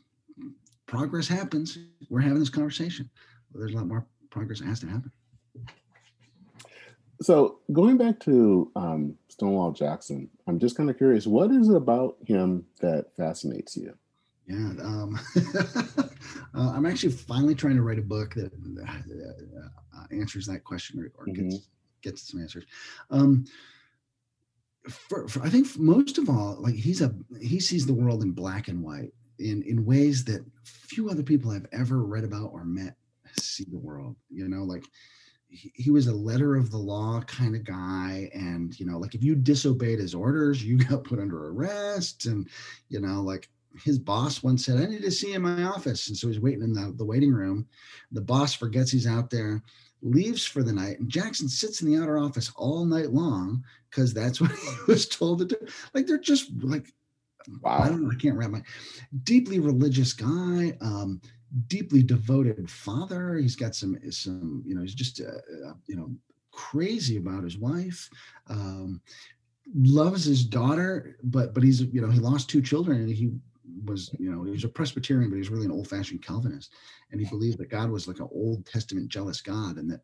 progress 0.85 1.27
happens 1.27 1.77
we're 2.09 2.19
having 2.21 2.39
this 2.39 2.49
conversation 2.49 3.09
there's 3.53 3.73
a 3.73 3.77
lot 3.77 3.87
more 3.87 4.05
progress 4.33 4.59
has 4.59 4.79
to 4.79 4.87
happen 4.87 5.11
So 7.21 7.59
going 7.71 7.97
back 7.97 8.19
to 8.21 8.71
um, 8.75 9.15
Stonewall 9.29 9.71
Jackson, 9.71 10.29
I'm 10.47 10.59
just 10.59 10.75
kind 10.75 10.89
of 10.89 10.97
curious, 10.97 11.25
what 11.25 11.51
is 11.51 11.69
it 11.69 11.75
about 11.75 12.17
him 12.25 12.65
that 12.81 13.15
fascinates 13.15 13.77
you? 13.77 13.93
Yeah, 14.45 14.71
um, 14.83 15.17
uh, 16.53 16.73
I'm 16.75 16.85
actually 16.85 17.13
finally 17.13 17.55
trying 17.55 17.77
to 17.77 17.81
write 17.81 17.99
a 17.99 18.01
book 18.15 18.33
that 18.33 18.51
uh, 18.53 19.97
uh, 19.97 20.05
answers 20.11 20.45
that 20.47 20.65
question 20.65 20.99
or, 20.99 21.11
or 21.17 21.27
Mhm. 21.27 21.49
gets 21.49 21.69
gets 22.01 22.29
some 22.29 22.41
answers. 22.41 22.65
Um, 23.09 23.45
for, 24.89 25.29
for, 25.29 25.41
I 25.43 25.49
think 25.49 25.65
most 25.77 26.17
of 26.17 26.27
all, 26.29 26.57
like 26.59 26.75
he's 26.75 27.01
a 27.01 27.15
he 27.39 27.59
sees 27.61 27.85
the 27.85 27.93
world 27.93 28.21
in 28.21 28.31
black 28.31 28.67
and 28.67 28.83
white 28.83 29.13
in 29.39 29.63
in 29.63 29.85
ways 29.85 30.25
that 30.25 30.43
few 30.65 31.09
other 31.09 31.23
people 31.23 31.51
I've 31.51 31.67
ever 31.71 32.03
read 32.03 32.25
about 32.25 32.51
or 32.51 32.65
met 32.65 32.97
see 33.41 33.65
the 33.69 33.77
world. 33.77 34.15
You 34.29 34.47
know, 34.47 34.63
like 34.63 34.85
he, 35.47 35.71
he 35.75 35.91
was 35.91 36.07
a 36.07 36.13
letter 36.13 36.55
of 36.55 36.71
the 36.71 36.77
law 36.77 37.21
kind 37.21 37.55
of 37.55 37.63
guy, 37.63 38.29
and 38.33 38.77
you 38.79 38.85
know, 38.85 38.97
like 38.97 39.15
if 39.15 39.23
you 39.23 39.35
disobeyed 39.35 39.99
his 39.99 40.13
orders, 40.15 40.63
you 40.63 40.77
got 40.89 41.03
put 41.03 41.19
under 41.19 41.47
arrest, 41.49 42.25
and 42.25 42.47
you 42.89 42.99
know, 42.99 43.21
like 43.21 43.49
his 43.83 43.97
boss 43.99 44.43
once 44.43 44.65
said, 44.65 44.79
I 44.79 44.85
need 44.85 45.01
to 45.01 45.11
see 45.11 45.33
in 45.33 45.41
my 45.41 45.63
office. 45.63 46.07
And 46.07 46.15
so 46.15 46.27
he's 46.27 46.39
waiting 46.39 46.61
in 46.61 46.73
the, 46.73 46.93
the 46.95 47.05
waiting 47.05 47.31
room. 47.33 47.65
The 48.11 48.21
boss 48.21 48.53
forgets 48.53 48.91
he's 48.91 49.07
out 49.07 49.31
there, 49.31 49.63
leaves 50.03 50.45
for 50.45 50.61
the 50.63 50.73
night, 50.73 50.99
and 50.99 51.09
Jackson 51.09 51.47
sits 51.49 51.81
in 51.81 51.91
the 51.91 51.99
outer 52.01 52.17
office 52.19 52.51
all 52.55 52.85
night 52.85 53.09
long 53.11 53.63
because 53.89 54.13
that's 54.13 54.39
what 54.41 54.51
he 54.51 54.67
was 54.87 55.07
told 55.07 55.39
to 55.39 55.45
do. 55.45 55.57
Like 55.93 56.05
they're 56.07 56.17
just 56.19 56.51
like, 56.61 56.87
I 57.79 57.87
Wow. 57.87 57.87
don't 57.89 58.03
know, 58.03 58.11
I 58.11 58.15
can't 58.15 58.35
wrap 58.37 58.51
my 58.51 58.61
deeply 59.23 59.59
religious 59.59 60.13
guy, 60.13 60.77
um, 60.81 61.21
deeply 61.67 62.03
devoted 62.03 62.69
father. 62.69 63.35
He's 63.35 63.55
got 63.55 63.75
some, 63.75 63.97
some, 64.11 64.63
you 64.65 64.75
know, 64.75 64.81
he's 64.81 64.95
just, 64.95 65.21
uh, 65.21 65.67
uh, 65.67 65.73
you 65.87 65.95
know, 65.95 66.11
crazy 66.51 67.17
about 67.17 67.43
his 67.43 67.57
wife. 67.57 68.09
Um, 68.47 69.01
loves 69.75 70.25
his 70.25 70.43
daughter, 70.43 71.17
but 71.23 71.53
but 71.53 71.63
he's 71.63 71.81
you 71.81 72.01
know 72.01 72.09
he 72.09 72.19
lost 72.19 72.49
two 72.49 72.61
children 72.61 73.01
and 73.01 73.09
he 73.09 73.31
was 73.85 74.13
you 74.19 74.29
know 74.29 74.43
he 74.43 74.51
was 74.51 74.63
a 74.63 74.69
Presbyterian, 74.69 75.29
but 75.29 75.35
he 75.35 75.39
was 75.39 75.49
really 75.49 75.65
an 75.65 75.71
old-fashioned 75.71 76.21
Calvinist, 76.21 76.73
and 77.11 77.19
he 77.19 77.27
believed 77.27 77.57
that 77.59 77.69
God 77.69 77.89
was 77.89 78.07
like 78.07 78.19
an 78.19 78.29
Old 78.31 78.65
Testament 78.65 79.09
jealous 79.09 79.41
God, 79.41 79.77
and 79.77 79.89
that 79.89 80.01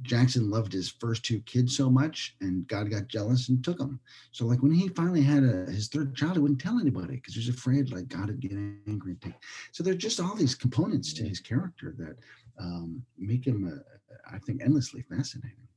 Jackson 0.00 0.50
loved 0.50 0.72
his 0.72 0.90
first 0.90 1.24
two 1.24 1.40
kids 1.40 1.76
so 1.76 1.90
much, 1.90 2.34
and 2.40 2.66
God 2.66 2.90
got 2.90 3.08
jealous 3.08 3.48
and 3.48 3.62
took 3.62 3.78
them. 3.78 4.00
So 4.32 4.46
like 4.46 4.62
when 4.62 4.72
he 4.72 4.88
finally 4.88 5.22
had 5.22 5.44
a, 5.44 5.70
his 5.70 5.88
third 5.88 6.16
child, 6.16 6.34
he 6.34 6.38
wouldn't 6.40 6.60
tell 6.60 6.80
anybody 6.80 7.16
because 7.16 7.34
he 7.34 7.40
was 7.40 7.48
afraid 7.48 7.92
like 7.92 8.08
God 8.08 8.28
would 8.28 8.40
get 8.40 8.52
angry 8.52 9.12
and 9.12 9.20
take. 9.20 9.34
So 9.70 9.84
there's 9.84 9.96
just 9.96 10.20
all 10.20 10.34
these 10.34 10.54
components 10.54 11.12
to 11.14 11.24
his 11.24 11.40
character 11.40 11.94
that 11.98 12.16
um, 12.58 13.02
make 13.18 13.46
him, 13.46 13.70
uh, 13.72 14.16
I 14.34 14.38
think, 14.38 14.62
endlessly 14.62 15.02
fascinating. 15.02 15.68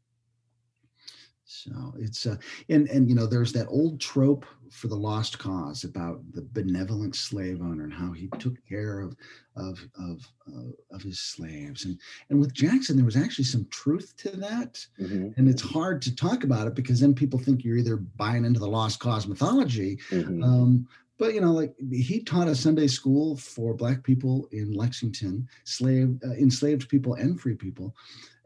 So 1.48 1.94
it's 2.00 2.26
uh, 2.26 2.38
and 2.70 2.90
and 2.90 3.08
you 3.08 3.14
know 3.14 3.28
there's 3.28 3.54
that 3.54 3.68
old 3.70 4.02
trope 4.02 4.46
for 4.72 4.88
the 4.88 4.96
lost 4.96 5.38
cause 5.38 5.84
about 5.84 6.20
the 6.34 6.42
benevolent 6.54 7.16
slave 7.16 7.62
owner 7.62 7.84
and 7.84 7.94
how 7.94 8.12
he 8.14 8.28
took 8.40 8.56
care 8.68 9.00
of 9.00 9.16
of 9.56 9.80
of 9.96 10.28
uh, 10.52 10.72
of 10.96 11.04
his 11.04 11.20
slaves 11.20 11.86
and 11.86 12.00
and 12.32 12.40
with 12.40 12.52
Jackson 12.52 12.96
there 12.96 13.06
was 13.06 13.16
actually 13.16 13.46
some 13.46 13.68
truth 13.70 14.16
to 14.18 14.32
that 14.32 14.84
Mhm. 15.00 15.38
and 15.38 15.48
it's 15.48 15.62
hard 15.62 16.02
to 16.04 16.16
talk 16.16 16.44
about 16.44 16.66
it 16.68 16.74
because 16.74 17.00
then 17.00 17.14
people 17.14 17.38
think 17.38 17.64
you're 17.64 17.78
either 17.78 17.98
buying 17.98 18.44
into 18.44 18.60
the 18.60 18.68
lost 18.68 19.00
cause 19.00 19.28
mythology 19.28 20.00
Mhm. 20.10 20.44
um, 20.44 20.88
but 21.18 21.34
you 21.34 21.40
know, 21.40 21.54
like 21.54 21.74
he 21.92 22.22
taught 22.22 22.50
a 22.50 22.56
Sunday 22.56 22.88
school 22.88 23.38
for 23.38 23.74
Black 23.74 24.04
people 24.04 24.50
in 24.52 24.74
Lexington, 24.74 25.48
slave 25.64 26.20
uh, 26.26 26.32
enslaved 26.32 26.90
people 26.90 27.14
and 27.14 27.40
free 27.40 27.56
people, 27.56 27.96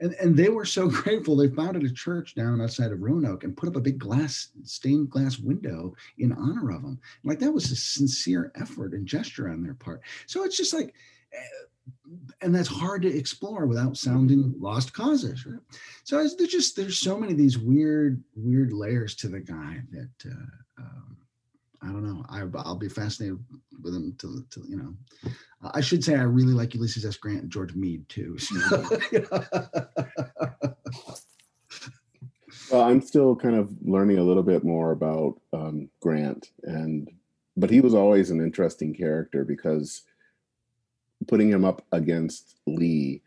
and 0.01 0.13
and 0.15 0.35
they 0.35 0.49
were 0.49 0.65
so 0.65 0.87
grateful. 1.01 1.35
They 1.35 1.49
founded 1.49 1.83
a 1.83 1.93
church 1.93 2.35
down 2.35 2.61
outside 2.61 2.91
of 2.91 3.01
Roanoke 3.01 3.43
and 3.43 3.55
put 3.57 3.69
up 3.69 3.75
a 3.75 3.81
big 3.81 3.99
glass 3.99 4.49
stained 4.63 5.09
glass 5.09 5.39
window 5.39 5.93
in 6.17 6.31
honor 6.33 6.71
of 6.71 6.81
them. 6.81 6.99
Like 7.23 7.39
that 7.39 7.51
was 7.53 7.71
a 7.71 7.75
sincere 7.75 8.51
effort 8.59 8.93
and 8.93 9.05
gesture 9.05 9.49
on 9.49 9.61
their 9.63 9.75
part. 9.75 10.01
So 10.27 10.43
it's 10.43 10.57
just 10.57 10.73
like. 10.73 10.93
eh, 11.33 11.37
And 12.41 12.53
that's 12.53 12.69
hard 12.69 13.01
to 13.01 13.17
explore 13.21 13.65
without 13.65 13.97
sounding 13.97 14.53
lost 14.59 14.93
causes. 14.93 15.45
Right? 15.45 15.59
So 16.03 16.17
there's 16.17 16.51
just 16.51 16.75
there's 16.75 16.99
so 16.99 17.17
many 17.17 17.31
of 17.33 17.37
these 17.37 17.57
weird 17.57 18.23
weird 18.35 18.71
layers 18.73 19.15
to 19.15 19.27
the 19.27 19.39
guy 19.39 19.81
that 19.91 20.15
uh, 20.25 20.81
um, 20.83 21.17
I 21.81 21.87
don't 21.87 22.03
know. 22.03 22.25
I, 22.29 22.43
I'll 22.59 22.75
be 22.75 22.89
fascinated 22.89 23.39
with 23.81 23.95
him 23.95 24.13
till, 24.17 24.43
till 24.49 24.65
you 24.65 24.75
know, 24.77 24.93
I 25.61 25.81
should 25.81 26.03
say 26.03 26.15
I 26.15 26.23
really 26.23 26.53
like 26.53 26.73
Ulysses 26.73 27.05
S. 27.05 27.15
Grant 27.15 27.43
and 27.43 27.51
George 27.51 27.73
Meade 27.73 28.07
too. 28.09 28.37
well, 32.71 32.81
I'm 32.81 33.01
still 33.01 33.35
kind 33.35 33.55
of 33.55 33.73
learning 33.81 34.17
a 34.17 34.23
little 34.23 34.43
bit 34.43 34.63
more 34.63 34.91
about 34.91 35.39
um, 35.53 35.89
Grant, 36.01 36.51
and 36.63 37.09
but 37.55 37.69
he 37.69 37.81
was 37.81 37.93
always 37.93 38.29
an 38.29 38.41
interesting 38.41 38.93
character 38.93 39.45
because 39.45 40.01
putting 41.27 41.49
him 41.49 41.65
up 41.65 41.85
against 41.91 42.59
Lee, 42.65 43.21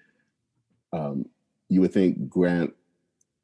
um, 0.92 1.26
you 1.68 1.80
would 1.80 1.92
think 1.92 2.28
Grant, 2.28 2.74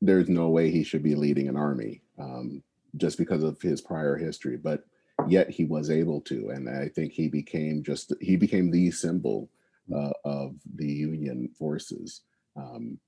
there's 0.01 0.29
no 0.29 0.49
way 0.51 0.71
he 0.71 0.85
should 0.85 1.03
be 1.03 1.15
leading 1.15 1.49
an 1.49 1.57
army 1.57 2.03
um, 2.19 2.63
just 2.97 3.19
because 3.19 3.43
of 3.43 3.61
his 3.61 3.81
prior 3.81 4.17
history, 4.17 4.57
but 4.57 4.85
yet 5.31 5.51
he 5.51 5.65
was 5.65 5.91
able 5.91 6.21
to, 6.23 6.51
and 6.51 6.69
I 6.69 6.89
think 6.89 7.13
he 7.13 7.29
became 7.29 7.83
just 7.83 8.13
he 8.21 8.37
became 8.37 8.71
the 8.71 8.91
symbol 8.91 9.51
uh, 9.95 10.13
of 10.25 10.55
the 10.77 10.87
Union 10.87 11.49
forces. 11.59 12.23
Um, 12.57 12.99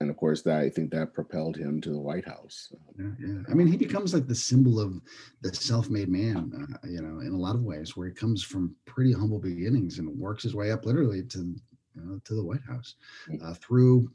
and 0.00 0.10
of 0.10 0.16
course, 0.16 0.42
that 0.42 0.58
I 0.58 0.68
think 0.68 0.90
that 0.90 1.14
propelled 1.14 1.56
him 1.56 1.80
to 1.80 1.90
the 1.90 2.00
White 2.00 2.26
House. 2.26 2.72
Yeah, 2.98 3.06
yeah. 3.20 3.42
I 3.48 3.54
mean, 3.54 3.68
he 3.68 3.76
becomes 3.76 4.12
like 4.12 4.26
the 4.26 4.34
symbol 4.34 4.80
of 4.80 5.00
the 5.42 5.54
self-made 5.54 6.08
man, 6.08 6.52
uh, 6.60 6.88
you 6.88 7.00
know, 7.00 7.20
in 7.20 7.32
a 7.32 7.36
lot 7.36 7.54
of 7.54 7.62
ways, 7.62 7.96
where 7.96 8.08
he 8.08 8.12
comes 8.12 8.42
from 8.42 8.74
pretty 8.84 9.12
humble 9.12 9.38
beginnings 9.38 10.00
and 10.00 10.18
works 10.18 10.42
his 10.42 10.56
way 10.56 10.72
up 10.72 10.84
literally 10.84 11.22
to, 11.22 11.38
you 11.38 12.02
know, 12.02 12.20
to 12.24 12.34
the 12.34 12.42
White 12.44 12.64
House 12.68 12.96
mm. 13.30 13.40
uh, 13.48 13.54
through, 13.54 14.10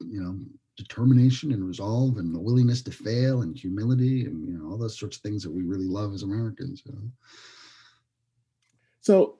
you 0.00 0.22
know, 0.22 0.38
determination 0.76 1.52
and 1.52 1.66
resolve 1.66 2.18
and 2.18 2.34
the 2.34 2.40
willingness 2.40 2.82
to 2.82 2.90
fail 2.90 3.42
and 3.42 3.56
humility 3.56 4.26
and 4.26 4.46
you 4.46 4.58
know 4.58 4.70
all 4.70 4.78
those 4.78 4.98
sorts 4.98 5.16
of 5.16 5.22
things 5.22 5.42
that 5.42 5.50
we 5.50 5.62
really 5.62 5.86
love 5.86 6.12
as 6.12 6.22
Americans. 6.22 6.82
You 6.84 6.92
know? 6.92 7.10
So, 9.00 9.38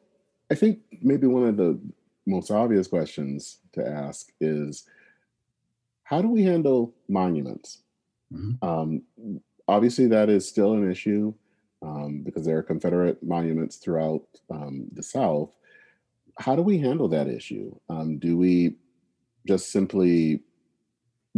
I 0.51 0.55
think 0.55 0.81
maybe 1.03 1.27
one 1.27 1.45
of 1.45 1.57
the 1.57 1.79
most 2.27 2.51
obvious 2.51 2.89
questions 2.89 3.59
to 3.73 3.87
ask 3.87 4.33
is 4.41 4.85
how 6.05 6.23
do 6.23 6.29
we 6.29 6.45
handle 6.45 6.95
monuments? 7.09 7.83
Mm-hmm. 8.33 8.65
Um, 8.67 9.03
obviously, 9.67 10.07
that 10.07 10.29
is 10.29 10.49
still 10.49 10.75
an 10.75 10.91
issue 10.91 11.35
um, 11.83 12.23
because 12.25 12.45
there 12.45 12.59
are 12.59 12.63
Confederate 12.63 13.23
monuments 13.23 13.77
throughout 13.77 14.23
um, 14.51 14.87
the 14.93 15.03
South. 15.03 15.51
How 16.39 16.55
do 16.55 16.63
we 16.63 16.79
handle 16.79 17.09
that 17.09 17.29
issue? 17.29 17.75
Um, 17.89 18.19
do 18.19 18.37
we 18.37 18.77
just 19.47 19.73
simply 19.73 20.43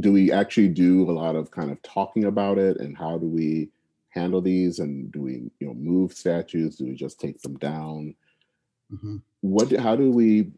do 0.01 0.13
we 0.13 0.31
actually 0.31 0.69
do 0.69 1.11
a 1.11 1.13
lot 1.13 1.35
of 1.35 1.51
kind 1.51 1.71
of 1.71 1.83
talking 1.83 2.25
about 2.25 2.59
it 2.59 2.79
and 2.79 2.97
how 2.97 3.19
do 3.19 3.27
we 3.27 3.69
handle 4.11 4.41
these 4.41 4.79
and 4.79 5.13
do 5.13 5.21
we 5.21 5.51
you 5.61 5.67
know 5.67 5.75
move 5.75 6.13
statues 6.13 6.77
do 6.77 6.85
we 6.85 6.95
just 6.95 7.21
take 7.21 7.41
them 7.43 7.57
down 7.59 8.15
mm-hmm. 8.93 9.17
what 9.41 9.71
how 9.73 9.95
do 9.95 10.11
we 10.11 10.51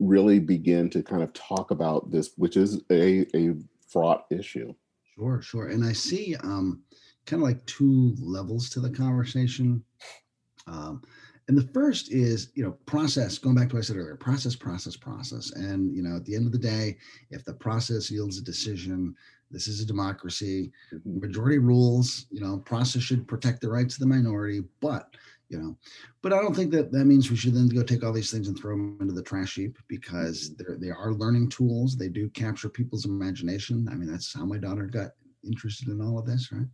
really 0.00 0.38
begin 0.38 0.88
to 0.90 1.02
kind 1.02 1.22
of 1.22 1.32
talk 1.32 1.70
about 1.70 2.10
this, 2.10 2.32
which 2.36 2.56
is 2.56 2.80
a, 2.90 3.26
a 3.36 3.54
fraught 3.88 4.26
issue. 4.30 4.72
Sure, 5.14 5.42
sure. 5.42 5.68
And 5.68 5.84
I 5.84 5.92
see 5.92 6.36
um, 6.42 6.82
kind 7.26 7.42
of 7.42 7.48
like 7.48 7.64
two 7.66 8.14
levels 8.20 8.70
to 8.70 8.80
the 8.80 8.90
conversation. 8.90 9.82
Um, 10.66 11.02
and 11.48 11.56
the 11.56 11.68
first 11.72 12.12
is, 12.12 12.50
you 12.54 12.62
know, 12.62 12.72
process, 12.84 13.38
going 13.38 13.56
back 13.56 13.70
to 13.70 13.76
what 13.76 13.80
I 13.80 13.84
said 13.84 13.96
earlier, 13.96 14.16
process, 14.16 14.54
process, 14.54 14.96
process. 14.96 15.50
And, 15.52 15.96
you 15.96 16.02
know, 16.02 16.16
at 16.16 16.24
the 16.26 16.36
end 16.36 16.46
of 16.46 16.52
the 16.52 16.58
day, 16.58 16.98
if 17.30 17.42
the 17.44 17.54
process 17.54 18.10
yields 18.10 18.36
a 18.36 18.42
decision, 18.42 19.14
this 19.50 19.66
is 19.66 19.80
a 19.80 19.86
democracy, 19.86 20.70
mm-hmm. 20.92 21.20
majority 21.20 21.56
rules, 21.56 22.26
you 22.30 22.42
know, 22.42 22.58
process 22.58 23.02
should 23.02 23.26
protect 23.26 23.62
the 23.62 23.70
rights 23.70 23.94
of 23.94 24.00
the 24.00 24.06
minority, 24.06 24.62
but 24.80 25.08
you 25.48 25.58
know 25.58 25.74
but 26.20 26.30
i 26.30 26.36
don't 26.42 26.54
think 26.54 26.70
that 26.70 26.92
that 26.92 27.06
means 27.06 27.30
we 27.30 27.36
should 27.36 27.54
then 27.54 27.68
go 27.68 27.82
take 27.82 28.04
all 28.04 28.12
these 28.12 28.30
things 28.30 28.48
and 28.48 28.58
throw 28.58 28.76
them 28.76 28.98
into 29.00 29.14
the 29.14 29.22
trash 29.22 29.54
heap 29.54 29.78
because 29.88 30.50
mm-hmm. 30.50 30.62
they're 30.62 30.76
they 30.78 30.90
are 30.90 31.14
learning 31.14 31.48
tools 31.48 31.96
they 31.96 32.08
do 32.08 32.28
capture 32.30 32.68
people's 32.68 33.06
imagination 33.06 33.88
i 33.90 33.94
mean 33.94 34.10
that's 34.10 34.34
how 34.34 34.44
my 34.44 34.58
daughter 34.58 34.84
got 34.84 35.12
interested 35.46 35.88
in 35.88 36.02
all 36.02 36.18
of 36.18 36.26
this 36.26 36.52
right 36.52 36.66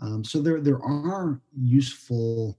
um, 0.00 0.24
so 0.24 0.42
there 0.42 0.60
there 0.60 0.82
are 0.82 1.40
useful 1.56 2.58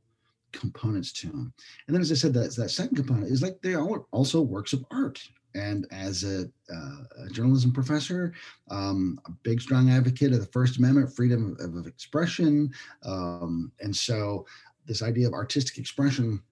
components 0.60 1.12
to 1.12 1.28
them 1.28 1.54
and 1.88 1.96
then 1.96 2.02
as 2.02 2.12
i 2.12 2.16
said 2.16 2.34
that 2.34 2.56
that 2.56 2.70
second 2.70 2.96
component 2.96 3.32
is 3.32 3.42
like 3.42 3.62
they 3.62 3.74
are 3.74 4.06
also 4.12 4.42
works 4.42 4.74
of 4.74 4.86
art 4.92 5.22
and 5.56 5.88
as 5.92 6.24
a, 6.24 6.46
uh, 6.72 7.26
a 7.26 7.30
journalism 7.32 7.72
professor, 7.72 8.34
um, 8.70 9.20
a 9.26 9.32
big, 9.44 9.60
strong 9.60 9.90
advocate 9.90 10.32
of 10.32 10.40
the 10.40 10.46
First 10.48 10.78
Amendment, 10.78 11.16
freedom 11.16 11.58
of, 11.60 11.76
of 11.76 11.88
expression. 11.88 12.72
Um, 13.04 13.72
and 13.80 13.96
so 13.96 14.46
this 14.86 15.02
idea 15.02 15.28
of 15.28 15.34
artistic 15.34 15.80
expression 15.80 16.44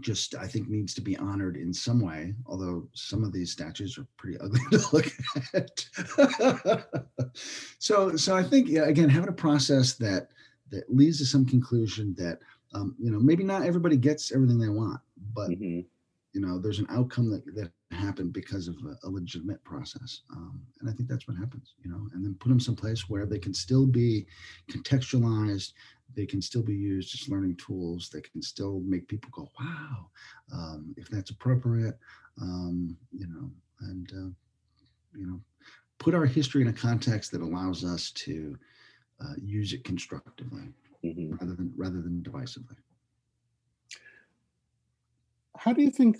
just 0.00 0.34
I 0.34 0.46
think 0.46 0.68
needs 0.68 0.94
to 0.94 1.00
be 1.02 1.16
honored 1.18 1.56
in 1.56 1.72
some 1.72 2.00
way, 2.00 2.34
although 2.46 2.88
some 2.94 3.24
of 3.24 3.32
these 3.32 3.52
statues 3.52 3.98
are 3.98 4.06
pretty 4.16 4.38
ugly 4.40 4.60
to 4.70 4.84
look 4.92 5.12
at. 5.52 5.86
so 7.78 8.16
so 8.16 8.34
I 8.34 8.42
think 8.42 8.68
yeah, 8.68 8.84
again 8.84 9.10
having 9.10 9.28
a 9.28 9.32
process 9.32 9.94
that 9.94 10.28
that 10.70 10.84
leads 10.88 11.18
to 11.18 11.26
some 11.26 11.44
conclusion 11.44 12.14
that 12.16 12.38
um, 12.74 12.94
you 12.98 13.10
know 13.10 13.18
maybe 13.18 13.44
not 13.44 13.64
everybody 13.64 13.96
gets 13.96 14.32
everything 14.32 14.58
they 14.58 14.68
want, 14.68 15.00
but 15.34 15.50
mm-hmm. 15.50 15.80
you 16.32 16.40
know 16.40 16.58
there's 16.58 16.78
an 16.78 16.86
outcome 16.90 17.30
that 17.30 17.44
that 17.54 17.70
happened 17.90 18.32
because 18.32 18.68
of 18.68 18.76
a, 18.86 19.06
a 19.06 19.10
legitimate 19.10 19.62
process, 19.64 20.22
um, 20.30 20.60
and 20.80 20.88
I 20.88 20.92
think 20.92 21.08
that's 21.08 21.28
what 21.28 21.36
happens. 21.36 21.74
You 21.84 21.90
know, 21.90 22.08
and 22.14 22.24
then 22.24 22.36
put 22.40 22.48
them 22.48 22.60
someplace 22.60 23.08
where 23.08 23.26
they 23.26 23.38
can 23.38 23.54
still 23.54 23.86
be 23.86 24.26
contextualized 24.70 25.72
they 26.14 26.26
can 26.26 26.42
still 26.42 26.62
be 26.62 26.74
used 26.74 27.14
as 27.14 27.28
learning 27.28 27.56
tools. 27.56 28.10
They 28.10 28.20
can 28.20 28.42
still 28.42 28.80
make 28.80 29.08
people 29.08 29.30
go, 29.32 29.48
wow, 29.58 30.06
um, 30.52 30.94
if 30.96 31.08
that's 31.08 31.30
appropriate, 31.30 31.98
um, 32.40 32.96
you 33.10 33.26
know, 33.26 33.50
and, 33.80 34.10
uh, 34.12 34.30
you 35.18 35.26
know, 35.26 35.40
put 35.98 36.14
our 36.14 36.26
history 36.26 36.62
in 36.62 36.68
a 36.68 36.72
context 36.72 37.30
that 37.32 37.40
allows 37.40 37.84
us 37.84 38.10
to 38.12 38.58
uh, 39.20 39.34
use 39.40 39.72
it 39.72 39.84
constructively 39.84 40.64
mm-hmm. 41.04 41.32
rather 41.32 41.54
than 41.54 41.72
rather 41.76 42.00
than 42.00 42.22
divisively. 42.22 42.76
How 45.56 45.72
do 45.72 45.82
you 45.82 45.90
think 45.90 46.18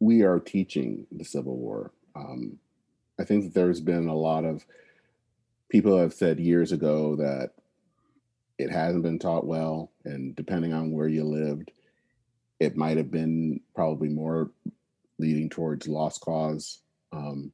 we 0.00 0.22
are 0.22 0.40
teaching 0.40 1.06
the 1.12 1.24
Civil 1.24 1.56
War? 1.56 1.92
Um, 2.16 2.58
I 3.20 3.24
think 3.24 3.44
that 3.44 3.54
there's 3.54 3.80
been 3.80 4.08
a 4.08 4.14
lot 4.14 4.44
of 4.44 4.64
people 5.68 5.98
have 5.98 6.14
said 6.14 6.40
years 6.40 6.72
ago 6.72 7.16
that 7.16 7.50
it 8.58 8.70
hasn't 8.70 9.04
been 9.04 9.18
taught 9.18 9.46
well, 9.46 9.92
and 10.04 10.34
depending 10.34 10.72
on 10.72 10.90
where 10.90 11.08
you 11.08 11.24
lived, 11.24 11.70
it 12.58 12.76
might 12.76 12.96
have 12.96 13.10
been 13.10 13.60
probably 13.74 14.08
more 14.08 14.50
leading 15.18 15.48
towards 15.48 15.86
lost 15.86 16.20
cause 16.20 16.80
um, 17.12 17.52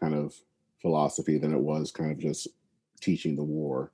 kind 0.00 0.14
of 0.14 0.34
philosophy 0.80 1.38
than 1.38 1.52
it 1.52 1.60
was 1.60 1.90
kind 1.90 2.10
of 2.10 2.18
just 2.18 2.48
teaching 3.00 3.36
the 3.36 3.44
war. 3.44 3.92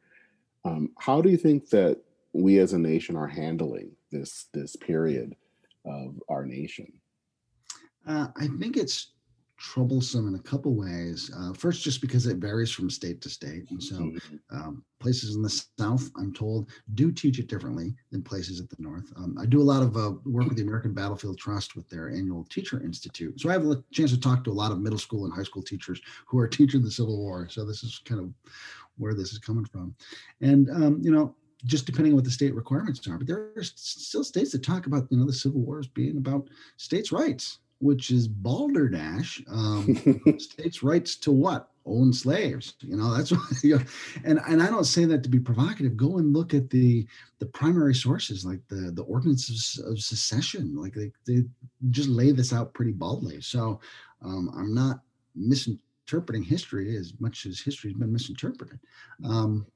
Um, 0.65 0.91
how 0.99 1.21
do 1.21 1.31
you 1.31 1.37
think 1.37 1.69
that 1.71 2.01
we 2.33 2.59
as 2.59 2.73
a 2.73 2.79
nation 2.79 3.17
are 3.17 3.27
handling 3.27 3.93
this 4.11 4.47
this 4.53 4.77
period 4.77 5.37
of 5.85 6.21
our 6.29 6.45
nation? 6.45 6.93
Uh, 8.07 8.29
I 8.37 8.49
think 8.59 8.77
it's 8.77 9.13
troublesome 9.57 10.29
in 10.29 10.35
a 10.35 10.43
couple 10.43 10.75
ways. 10.75 11.31
Uh, 11.37 11.53
first, 11.53 11.83
just 11.83 12.01
because 12.01 12.27
it 12.27 12.37
varies 12.39 12.71
from 12.71 12.91
state 12.91 13.21
to 13.23 13.31
state, 13.31 13.71
and 13.71 13.83
so 13.83 13.97
mm-hmm. 13.97 14.37
um, 14.51 14.85
places 15.01 15.37
in 15.37 15.43
the 15.43 15.65
South, 15.79 16.11
I'm 16.17 16.33
told, 16.33 16.71
do 16.95 17.13
teach 17.13 17.39
it 17.39 17.49
differently 17.49 17.95
than 18.11 18.23
places 18.23 18.61
at 18.61 18.69
the 18.69 18.77
North. 18.79 19.13
Um, 19.17 19.37
I 19.41 19.47
do 19.47 19.61
a 19.61 19.63
lot 19.63 19.83
of 19.83 19.97
uh, 19.97 20.13
work 20.25 20.49
with 20.49 20.57
the 20.57 20.63
American 20.63 20.93
Battlefield 20.93 21.39
Trust 21.39 21.77
with 21.77 21.89
their 21.89 22.11
annual 22.11 22.45
Teacher 22.51 22.83
Institute, 22.83 23.41
so 23.41 23.49
I 23.49 23.53
have 23.53 23.65
a 23.67 23.83
chance 23.93 24.11
to 24.11 24.21
talk 24.21 24.45
to 24.45 24.51
a 24.51 24.53
lot 24.53 24.73
of 24.73 24.81
middle 24.81 24.99
school 24.99 25.25
and 25.25 25.33
high 25.33 25.45
school 25.45 25.63
teachers 25.63 26.01
who 26.27 26.39
are 26.39 26.49
teaching 26.49 26.83
the 26.83 26.91
Civil 26.91 27.19
War. 27.19 27.49
So 27.49 27.65
this 27.65 27.83
is 27.85 28.01
kind 28.05 28.21
of 28.21 28.31
where 28.99 29.15
this 29.15 29.33
is 29.33 29.39
coming 29.39 29.65
from, 29.65 29.95
and 30.41 30.71
um, 30.71 31.01
you 31.03 31.11
know 31.11 31.35
just 31.65 31.87
depending 31.87 32.13
on 32.13 32.17
what 32.17 32.25
the 32.25 32.31
state 32.31 32.55
requirements 32.55 33.07
are. 33.09 33.19
But 33.19 33.27
there 33.27 33.51
are 33.57 33.63
still 33.63 34.25
states 34.25 34.53
that 34.53 34.63
talk 34.63 34.87
about 34.87 35.07
you 35.11 35.19
know 35.19 35.27
the 35.27 35.33
Civil 35.33 35.61
War 35.61 35.79
as 35.79 35.87
being 35.87 36.17
about 36.17 36.49
states' 36.77 37.13
rights, 37.13 37.59
which 37.79 38.11
is 38.11 38.29
balderdash. 38.29 39.43
Um, 39.51 40.37
states' 40.39 40.83
rights 40.83 41.17
to 41.17 41.33
what? 41.33 41.71
Own 41.87 42.13
slaves. 42.13 42.75
You 42.81 42.97
know, 42.97 43.15
that's 43.15 43.31
what. 43.33 43.41
You 43.63 43.79
know, 43.79 43.85
and 44.25 44.41
and 44.47 44.63
I 44.63 44.67
don't 44.67 44.85
say 44.85 45.05
that 45.07 45.23
to 45.23 45.29
be 45.29 45.41
provocative. 45.41 45.97
Go 45.97 46.19
and 46.19 46.33
look 46.33 46.55
at 46.55 46.71
the 46.71 47.07
the 47.39 47.47
primary 47.47 47.95
sources, 47.95 48.45
like 48.45 48.61
the 48.69 48.91
the 48.93 49.03
ordinances 49.03 49.83
of 49.87 49.99
secession. 50.01 50.77
Like 50.77 50.95
they 50.95 51.13
they 51.27 51.45
just 51.91 52.09
lay 52.09 52.33
this 52.33 52.53
out 52.53 52.75
pretty 52.75 52.93
baldly. 52.93 53.41
So 53.41 53.81
um, 54.23 54.51
I'm 54.57 54.75
not 54.75 55.01
misinterpreting 56.05 56.43
history 56.43 56.97
as 56.97 57.13
much 57.19 57.47
as 57.47 57.61
history 57.61 57.91
has 57.91 57.99
been 57.99 58.13
misinterpreted. 58.13 58.79
Um, 59.25 59.67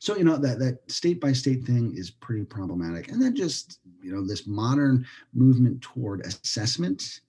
so 0.00 0.16
you 0.16 0.24
know 0.24 0.36
that 0.36 0.58
that 0.58 0.78
state 0.90 1.20
by 1.20 1.32
state 1.32 1.64
thing 1.64 1.94
is 1.96 2.10
pretty 2.10 2.44
problematic 2.44 3.08
and 3.08 3.22
then 3.22 3.34
just 3.34 3.78
you 4.02 4.12
know 4.12 4.26
this 4.26 4.46
modern 4.46 5.06
movement 5.32 5.80
toward 5.80 6.26
assessment 6.26 7.20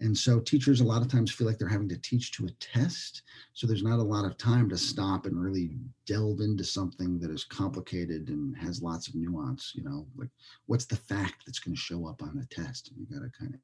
and 0.00 0.16
so 0.16 0.40
teachers 0.40 0.80
a 0.80 0.84
lot 0.84 1.02
of 1.02 1.08
times 1.08 1.30
feel 1.30 1.46
like 1.46 1.58
they're 1.58 1.68
having 1.68 1.90
to 1.90 1.98
teach 1.98 2.32
to 2.32 2.46
a 2.46 2.50
test. 2.52 3.20
So 3.52 3.66
there's 3.66 3.82
not 3.82 3.98
a 3.98 4.02
lot 4.02 4.24
of 4.24 4.38
time 4.38 4.66
to 4.70 4.78
stop 4.78 5.26
and 5.26 5.38
really 5.38 5.72
delve 6.06 6.40
into 6.40 6.64
something 6.64 7.18
that 7.18 7.30
is 7.30 7.44
complicated 7.44 8.28
and 8.28 8.56
has 8.56 8.82
lots 8.82 9.08
of 9.08 9.14
nuance, 9.14 9.74
you 9.74 9.82
know, 9.82 10.06
like 10.16 10.30
what's 10.64 10.86
the 10.86 10.96
fact 10.96 11.42
that's 11.44 11.58
going 11.58 11.74
to 11.74 11.80
show 11.80 12.06
up 12.06 12.22
on 12.22 12.34
the 12.34 12.46
test? 12.46 12.92
You 12.96 13.04
got 13.14 13.22
to 13.22 13.30
kind 13.38 13.52
of 13.52 13.60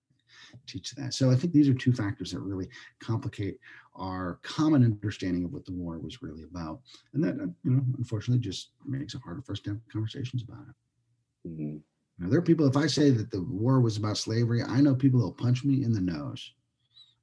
teach 0.66 0.92
that. 0.92 1.14
So 1.14 1.30
I 1.30 1.36
think 1.36 1.52
these 1.52 1.68
are 1.68 1.74
two 1.74 1.92
factors 1.92 2.32
that 2.32 2.40
really 2.40 2.68
complicate 3.00 3.58
our 3.96 4.38
common 4.42 4.84
understanding 4.84 5.44
of 5.44 5.52
what 5.52 5.64
the 5.64 5.72
war 5.72 5.98
was 5.98 6.22
really 6.22 6.44
about, 6.44 6.80
and 7.12 7.22
that 7.22 7.40
uh, 7.40 7.46
you 7.64 7.70
know 7.70 7.82
unfortunately 7.98 8.40
just 8.40 8.70
makes 8.84 9.14
it 9.14 9.20
harder 9.24 9.42
for 9.42 9.52
us 9.52 9.60
to 9.60 9.70
have 9.70 9.80
conversations 9.90 10.42
about 10.42 10.64
it. 10.68 11.48
Mm-hmm. 11.48 11.76
Now, 12.18 12.30
there 12.30 12.38
are 12.38 12.42
people. 12.42 12.66
If 12.66 12.76
I 12.76 12.86
say 12.86 13.10
that 13.10 13.30
the 13.30 13.42
war 13.42 13.80
was 13.80 13.96
about 13.96 14.16
slavery, 14.16 14.62
I 14.62 14.80
know 14.80 14.94
people 14.94 15.20
will 15.20 15.32
punch 15.32 15.64
me 15.64 15.84
in 15.84 15.92
the 15.92 16.00
nose. 16.00 16.52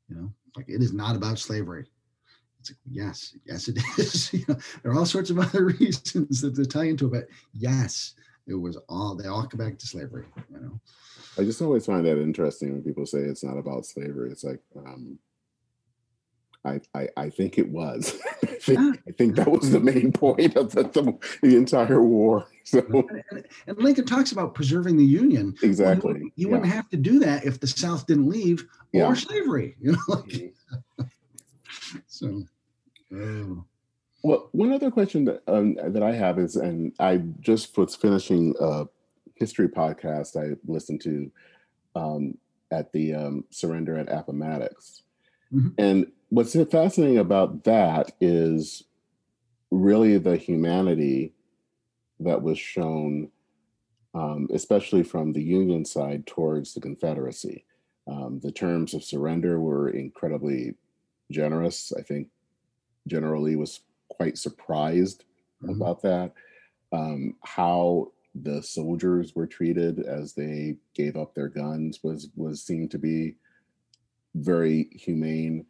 You 0.09 0.15
know, 0.15 0.33
like 0.55 0.69
it 0.69 0.81
is 0.81 0.93
not 0.93 1.15
about 1.15 1.39
slavery. 1.39 1.85
It's 2.59 2.71
like, 2.71 2.77
yes, 2.89 3.35
yes, 3.45 3.67
it 3.67 3.77
is. 3.97 4.33
you 4.33 4.45
know, 4.47 4.55
there 4.81 4.91
are 4.91 4.95
all 4.95 5.05
sorts 5.05 5.29
of 5.29 5.39
other 5.39 5.65
reasons 5.65 6.41
that 6.41 6.55
they 6.55 6.63
tie 6.63 6.85
into 6.85 7.07
it, 7.07 7.11
but 7.11 7.27
yes, 7.53 8.13
it 8.47 8.53
was 8.53 8.77
all 8.89 9.15
they 9.15 9.27
all 9.27 9.45
come 9.47 9.59
back 9.59 9.77
to 9.79 9.87
slavery. 9.87 10.25
You 10.51 10.59
know, 10.59 10.79
I 11.37 11.43
just 11.43 11.61
always 11.61 11.85
find 11.85 12.05
that 12.05 12.21
interesting 12.21 12.71
when 12.71 12.83
people 12.83 13.05
say 13.05 13.19
it's 13.19 13.43
not 13.43 13.57
about 13.57 13.85
slavery. 13.85 14.31
It's 14.31 14.43
like, 14.43 14.61
um, 14.77 15.17
I, 16.65 16.79
I, 16.95 17.09
I 17.17 17.29
think 17.29 17.57
it 17.57 17.69
was. 17.69 18.17
I, 18.43 18.45
think, 18.45 18.79
yeah. 18.79 18.91
I 19.07 19.11
think 19.11 19.35
that 19.35 19.51
was 19.51 19.71
the 19.71 19.79
main 19.79 20.11
point 20.11 20.55
of 20.55 20.71
the, 20.71 20.83
the, 20.83 21.17
the 21.41 21.57
entire 21.57 22.01
war. 22.01 22.47
So, 22.65 22.79
and, 23.29 23.45
and, 23.67 23.77
Lincoln 23.77 24.05
talks 24.05 24.31
about 24.31 24.55
preserving 24.55 24.95
the 24.95 25.03
Union. 25.03 25.53
Exactly. 25.61 26.13
Well, 26.13 26.21
you, 26.21 26.31
yeah. 26.37 26.47
wouldn't 26.47 26.71
have 26.71 26.87
to 26.91 26.97
do 26.97 27.19
that 27.19 27.43
if 27.43 27.59
the 27.59 27.67
South 27.67 28.07
didn't 28.07 28.29
leave 28.29 28.65
or 28.93 29.17
slavery. 29.17 29.75
You 29.81 29.91
know. 29.91 29.97
Mm-hmm. 30.07 31.03
so. 32.07 32.43
Oh. 33.13 33.65
Well, 34.23 34.47
one 34.53 34.71
other 34.71 34.89
question 34.89 35.25
that 35.25 35.43
um, 35.47 35.75
that 35.75 36.01
I 36.01 36.13
have 36.13 36.39
is, 36.39 36.55
and 36.55 36.93
I 36.99 37.17
just 37.41 37.77
was 37.77 37.97
finishing 37.97 38.55
a 38.61 38.85
history 39.35 39.67
podcast 39.67 40.37
I 40.37 40.55
listened 40.65 41.01
to 41.01 41.29
um, 41.95 42.37
at 42.71 42.93
the 42.93 43.13
um, 43.13 43.43
surrender 43.49 43.97
at 43.97 44.09
Appomattox, 44.09 45.03
mm-hmm. 45.53 45.69
and 45.77 46.07
what's 46.33 46.55
fascinating 46.71 47.19
about 47.19 47.63
that 47.63 48.11
is 48.19 48.83
really 49.69 50.17
the 50.17 50.35
humanity 50.35 51.31
that 52.19 52.41
was 52.41 52.57
shown, 52.57 53.29
um, 54.15 54.47
especially 54.51 55.03
from 55.03 55.31
the 55.31 55.43
Union 55.43 55.85
side 55.85 56.25
towards 56.25 56.73
the 56.73 56.81
Confederacy. 56.81 57.65
Um, 58.07 58.39
the 58.41 58.51
terms 58.51 58.95
of 58.95 59.03
surrender 59.03 59.59
were 59.59 59.89
incredibly 59.89 60.73
generous. 61.31 61.93
I 61.97 62.01
think 62.01 62.29
General 63.07 63.43
Lee 63.43 63.55
was 63.55 63.81
quite 64.09 64.39
surprised 64.39 65.25
mm-hmm. 65.63 65.79
about 65.79 66.01
that. 66.01 66.33
Um, 66.91 67.35
how 67.43 68.11
the 68.33 68.63
soldiers 68.63 69.35
were 69.35 69.45
treated 69.45 69.99
as 69.99 70.33
they 70.33 70.77
gave 70.95 71.15
up 71.15 71.35
their 71.35 71.49
guns 71.49 71.99
was 72.01 72.29
was 72.35 72.63
seen 72.63 72.89
to 72.89 72.97
be 72.97 73.35
very 74.33 74.89
humane. 74.93 75.67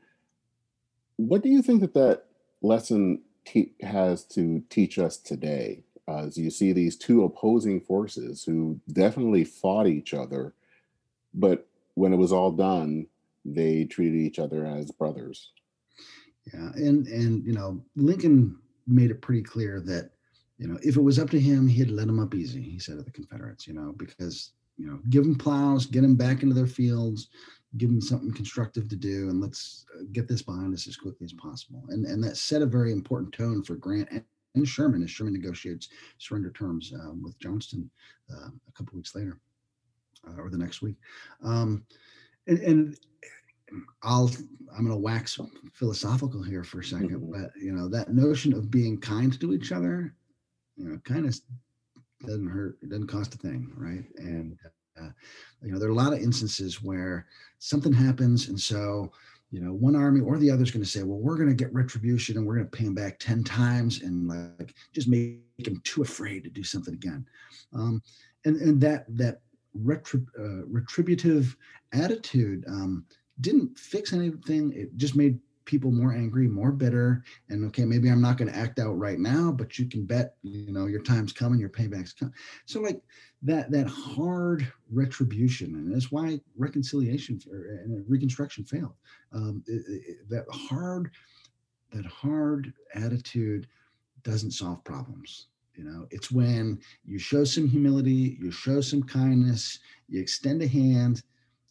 What 1.17 1.43
do 1.43 1.49
you 1.49 1.61
think 1.61 1.81
that 1.81 1.93
that 1.93 2.25
lesson 2.61 3.21
te- 3.45 3.73
has 3.81 4.23
to 4.25 4.63
teach 4.69 4.97
us 4.99 5.17
today? 5.17 5.83
Uh, 6.07 6.25
as 6.25 6.37
you 6.37 6.49
see 6.49 6.73
these 6.73 6.97
two 6.97 7.23
opposing 7.23 7.79
forces 7.79 8.43
who 8.43 8.79
definitely 8.91 9.45
fought 9.45 9.87
each 9.87 10.13
other, 10.13 10.53
but 11.33 11.67
when 11.95 12.11
it 12.11 12.17
was 12.17 12.33
all 12.33 12.51
done, 12.51 13.07
they 13.45 13.85
treated 13.85 14.19
each 14.19 14.39
other 14.39 14.65
as 14.65 14.91
brothers. 14.91 15.51
Yeah, 16.53 16.71
and 16.75 17.07
and 17.07 17.45
you 17.45 17.53
know 17.53 17.81
Lincoln 17.95 18.57
made 18.85 19.11
it 19.11 19.21
pretty 19.21 19.43
clear 19.43 19.79
that 19.81 20.11
you 20.57 20.67
know 20.67 20.77
if 20.83 20.97
it 20.97 21.01
was 21.01 21.19
up 21.19 21.29
to 21.29 21.39
him, 21.39 21.67
he'd 21.67 21.91
let 21.91 22.07
them 22.07 22.19
up 22.19 22.35
easy. 22.35 22.61
He 22.61 22.79
said 22.79 22.97
to 22.97 23.03
the 23.03 23.11
Confederates, 23.11 23.67
you 23.67 23.73
know, 23.73 23.93
because 23.97 24.51
you 24.77 24.87
know 24.87 24.99
give 25.09 25.23
them 25.23 25.35
plows, 25.35 25.85
get 25.85 26.01
them 26.01 26.15
back 26.15 26.43
into 26.43 26.55
their 26.55 26.67
fields, 26.67 27.29
give 27.77 27.89
them 27.89 28.01
something 28.01 28.33
constructive 28.33 28.87
to 28.89 28.95
do, 28.95 29.29
and 29.29 29.41
let's 29.41 29.85
uh, 29.95 30.03
get 30.11 30.27
this 30.27 30.41
behind 30.41 30.73
us 30.73 30.87
as 30.87 30.95
quickly 30.95 31.25
as 31.25 31.33
possible. 31.33 31.83
And 31.89 32.05
and 32.05 32.23
that 32.23 32.37
set 32.37 32.61
a 32.61 32.67
very 32.67 32.91
important 32.91 33.33
tone 33.33 33.63
for 33.63 33.75
Grant 33.75 34.09
and, 34.11 34.23
and 34.55 34.67
Sherman 34.67 35.03
as 35.03 35.09
Sherman 35.09 35.33
negotiates 35.33 35.89
surrender 36.17 36.51
terms 36.51 36.93
um, 36.93 37.21
with 37.23 37.37
Johnston 37.39 37.89
uh, 38.31 38.49
a 38.67 38.71
couple 38.73 38.95
weeks 38.95 39.15
later 39.15 39.39
uh, 40.27 40.41
or 40.41 40.49
the 40.49 40.57
next 40.57 40.81
week. 40.81 40.95
Um, 41.43 41.85
and, 42.47 42.59
and 42.59 42.97
I'll 44.03 44.29
I'm 44.75 44.85
going 44.85 44.95
to 44.95 44.97
wax 44.97 45.39
philosophical 45.73 46.43
here 46.43 46.63
for 46.63 46.79
a 46.79 46.83
2nd 46.83 47.11
mm-hmm. 47.11 47.31
but 47.31 47.51
you 47.59 47.71
know 47.71 47.87
that 47.89 48.13
notion 48.13 48.53
of 48.53 48.71
being 48.71 48.99
kind 48.99 49.39
to 49.39 49.53
each 49.53 49.71
other, 49.71 50.13
you 50.75 50.89
know, 50.89 50.99
kind 51.03 51.25
of 51.25 51.39
doesn't 52.25 52.47
hurt. 52.47 52.77
It 52.81 52.89
doesn't 52.89 53.07
cost 53.07 53.35
a 53.35 53.37
thing, 53.37 53.71
right? 53.75 54.05
And 54.17 54.57
uh, 54.99 55.09
you 55.61 55.71
know, 55.71 55.79
there 55.79 55.89
are 55.89 55.91
a 55.91 55.95
lot 55.95 56.13
of 56.13 56.19
instances 56.19 56.81
where 56.81 57.25
something 57.59 57.93
happens, 57.93 58.49
and 58.49 58.59
so 58.59 59.11
you 59.53 59.59
know, 59.59 59.71
one 59.71 59.95
army 59.95 60.19
or 60.19 60.39
the 60.39 60.49
other 60.49 60.63
is 60.63 60.71
going 60.71 60.83
to 60.83 60.89
say, 60.89 61.03
well, 61.03 61.19
we're 61.19 61.37
going 61.37 61.47
to 61.47 61.53
get 61.53 61.71
retribution 61.71 62.37
and 62.37 62.45
we're 62.45 62.55
going 62.55 62.67
to 62.67 62.75
pay 62.75 62.85
them 62.85 62.95
back 62.95 63.19
10 63.19 63.43
times 63.43 64.01
and 64.01 64.27
like 64.27 64.73
just 64.93 65.07
make 65.07 65.37
them 65.59 65.79
too 65.83 66.01
afraid 66.01 66.43
to 66.43 66.49
do 66.49 66.63
something 66.63 66.95
again. 66.95 67.23
Um, 67.71 68.01
and, 68.45 68.55
and 68.59 68.81
that, 68.81 69.05
that 69.15 69.41
retrib- 69.79 70.25
uh, 70.39 70.65
retributive 70.65 71.55
attitude 71.93 72.65
um, 72.67 73.05
didn't 73.41 73.77
fix 73.77 74.11
anything. 74.11 74.73
It 74.73 74.97
just 74.97 75.15
made 75.15 75.37
people 75.65 75.91
more 75.91 76.13
angry, 76.13 76.47
more 76.47 76.71
bitter. 76.71 77.23
And 77.49 77.65
okay, 77.67 77.85
maybe 77.85 78.09
I'm 78.09 78.21
not 78.21 78.37
going 78.37 78.51
to 78.51 78.57
act 78.57 78.79
out 78.79 78.97
right 78.97 79.19
now, 79.19 79.51
but 79.51 79.77
you 79.79 79.87
can 79.87 80.05
bet, 80.05 80.35
you 80.43 80.71
know, 80.71 80.87
your 80.87 81.01
time's 81.01 81.33
coming, 81.33 81.59
your 81.59 81.69
payback's 81.69 82.13
coming. 82.13 82.33
So 82.65 82.81
like 82.81 83.01
that 83.41 83.71
that 83.71 83.87
hard 83.87 84.71
retribution, 84.91 85.75
and 85.75 85.93
that's 85.93 86.11
why 86.11 86.39
reconciliation 86.57 87.39
and 87.51 88.05
reconstruction 88.07 88.65
failed. 88.65 88.93
Um, 89.33 89.63
it, 89.67 89.83
it, 89.87 90.29
that 90.29 90.45
hard 90.51 91.11
that 91.91 92.05
hard 92.05 92.73
attitude 92.95 93.67
doesn't 94.23 94.51
solve 94.51 94.83
problems. 94.83 95.47
You 95.75 95.85
know, 95.85 96.07
it's 96.11 96.31
when 96.31 96.79
you 97.03 97.17
show 97.17 97.43
some 97.43 97.67
humility, 97.67 98.37
you 98.39 98.51
show 98.51 98.79
some 98.79 99.03
kindness, 99.03 99.79
you 100.07 100.21
extend 100.21 100.61
a 100.61 100.67
hand, 100.67 101.23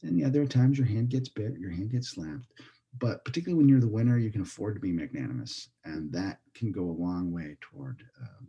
and 0.02 0.18
yeah, 0.18 0.28
there 0.28 0.42
are 0.42 0.46
times 0.46 0.76
your 0.76 0.86
hand 0.86 1.08
gets 1.08 1.28
bit, 1.28 1.56
your 1.58 1.70
hand 1.70 1.90
gets 1.90 2.08
slapped. 2.08 2.52
But 2.98 3.24
particularly 3.24 3.58
when 3.58 3.68
you're 3.68 3.80
the 3.80 3.88
winner, 3.88 4.18
you 4.18 4.30
can 4.30 4.42
afford 4.42 4.74
to 4.74 4.80
be 4.80 4.92
magnanimous. 4.92 5.68
And 5.84 6.12
that 6.12 6.40
can 6.54 6.72
go 6.72 6.82
a 6.82 7.00
long 7.00 7.32
way 7.32 7.56
toward 7.60 8.04
um, 8.20 8.46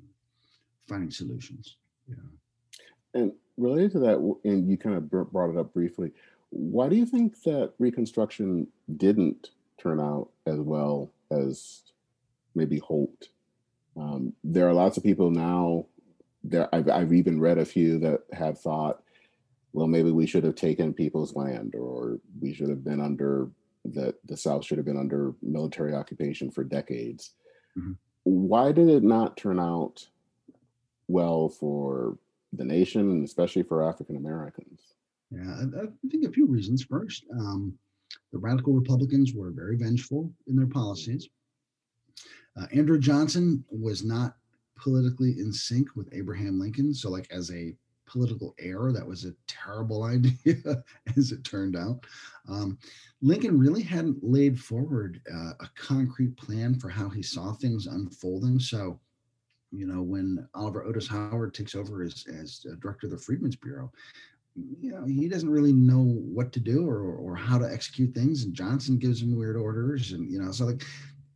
finding 0.87 1.11
solutions. 1.11 1.77
Yeah. 2.07 2.15
And 3.13 3.33
related 3.57 3.91
to 3.93 3.99
that, 3.99 4.17
and 4.43 4.69
you 4.69 4.77
kind 4.77 4.95
of 4.95 5.09
brought 5.09 5.49
it 5.49 5.57
up 5.57 5.73
briefly, 5.73 6.11
why 6.49 6.89
do 6.89 6.95
you 6.95 7.05
think 7.05 7.41
that 7.43 7.73
Reconstruction 7.79 8.67
didn't 8.97 9.51
turn 9.77 9.99
out 9.99 10.29
as 10.45 10.59
well 10.59 11.11
as 11.31 11.83
maybe 12.53 12.79
hoped? 12.79 13.29
Um, 13.95 14.33
there 14.43 14.67
are 14.67 14.73
lots 14.73 14.97
of 14.97 15.03
people 15.03 15.31
now. 15.31 15.85
There, 16.43 16.67
I've, 16.75 16.89
I've 16.89 17.13
even 17.13 17.39
read 17.39 17.57
a 17.57 17.65
few 17.65 17.97
that 17.99 18.21
have 18.33 18.59
thought 18.59 19.03
well, 19.73 19.87
maybe 19.87 20.11
we 20.11 20.27
should 20.27 20.43
have 20.43 20.55
taken 20.55 20.93
people's 20.93 21.35
land, 21.35 21.73
or 21.75 22.19
we 22.39 22.53
should 22.53 22.69
have 22.69 22.83
been 22.83 23.01
under 23.01 23.49
that 23.85 24.15
the 24.25 24.37
South 24.37 24.65
should 24.65 24.77
have 24.77 24.85
been 24.85 24.97
under 24.97 25.33
military 25.41 25.93
occupation 25.93 26.49
for 26.49 26.63
decades. 26.63 27.31
Mm-hmm. 27.77 27.93
Why 28.23 28.71
did 28.71 28.89
it 28.89 29.03
not 29.03 29.35
turn 29.35 29.59
out 29.59 30.07
well 31.07 31.49
for 31.49 32.17
the 32.53 32.63
nation, 32.63 33.01
and 33.01 33.25
especially 33.25 33.63
for 33.63 33.87
African 33.87 34.15
Americans? 34.15 34.81
Yeah, 35.31 35.41
I, 35.41 35.83
I, 35.83 36.09
think 36.09 36.25
a 36.25 36.31
few 36.31 36.47
reasons. 36.47 36.83
First, 36.83 37.25
um, 37.37 37.77
the 38.31 38.39
radical 38.39 38.73
Republicans 38.73 39.33
were 39.33 39.51
very 39.51 39.75
vengeful 39.77 40.31
in 40.47 40.55
their 40.55 40.67
policies. 40.67 41.27
Uh, 42.55 42.67
Andrew 42.71 42.99
Johnson 42.99 43.65
was 43.69 44.03
not 44.03 44.35
politically 44.77 45.39
in 45.39 45.51
sync 45.51 45.87
with 45.95 46.09
Abraham 46.13 46.59
Lincoln. 46.59 46.93
So, 46.93 47.09
like 47.09 47.27
as 47.31 47.51
a 47.51 47.75
political 48.13 48.53
error. 48.59 48.93
That 48.93 49.07
was 49.07 49.25
a 49.25 49.33
terrible 49.47 50.03
idea, 50.15 50.83
as 51.17 51.31
it 51.31 51.43
turned 51.43 51.75
out. 51.75 52.05
Um, 52.47 52.77
Lincoln 53.21 53.59
really 53.59 53.81
hadn't 53.81 54.23
laid 54.23 54.59
forward 54.59 55.19
uh, 55.33 55.53
a 55.59 55.69
concrete 55.75 56.37
plan 56.37 56.75
for 56.75 56.89
how 56.89 57.09
he 57.09 57.23
saw 57.23 57.53
things 57.53 57.87
unfolding. 57.87 58.59
So, 58.59 58.99
you 59.71 59.87
know, 59.87 60.01
when 60.03 60.47
Oliver 60.53 60.83
Otis 60.83 61.07
Howard 61.07 61.53
takes 61.53 61.73
over 61.73 62.03
as, 62.03 62.25
as 62.39 62.65
director 62.79 63.07
of 63.07 63.11
the 63.11 63.17
Freedmen's 63.17 63.55
Bureau, 63.55 63.91
you 64.55 64.91
know, 64.91 65.03
he 65.05 65.27
doesn't 65.27 65.49
really 65.49 65.73
know 65.73 66.03
what 66.03 66.51
to 66.53 66.59
do 66.59 66.87
or, 66.87 67.01
or 67.01 67.35
how 67.35 67.57
to 67.57 67.65
execute 67.65 68.13
things. 68.13 68.43
And 68.43 68.53
Johnson 68.53 68.99
gives 68.99 69.21
him 69.21 69.35
weird 69.35 69.57
orders. 69.57 70.11
And, 70.11 70.31
you 70.31 70.39
know, 70.39 70.51
so 70.51 70.65
like, 70.65 70.83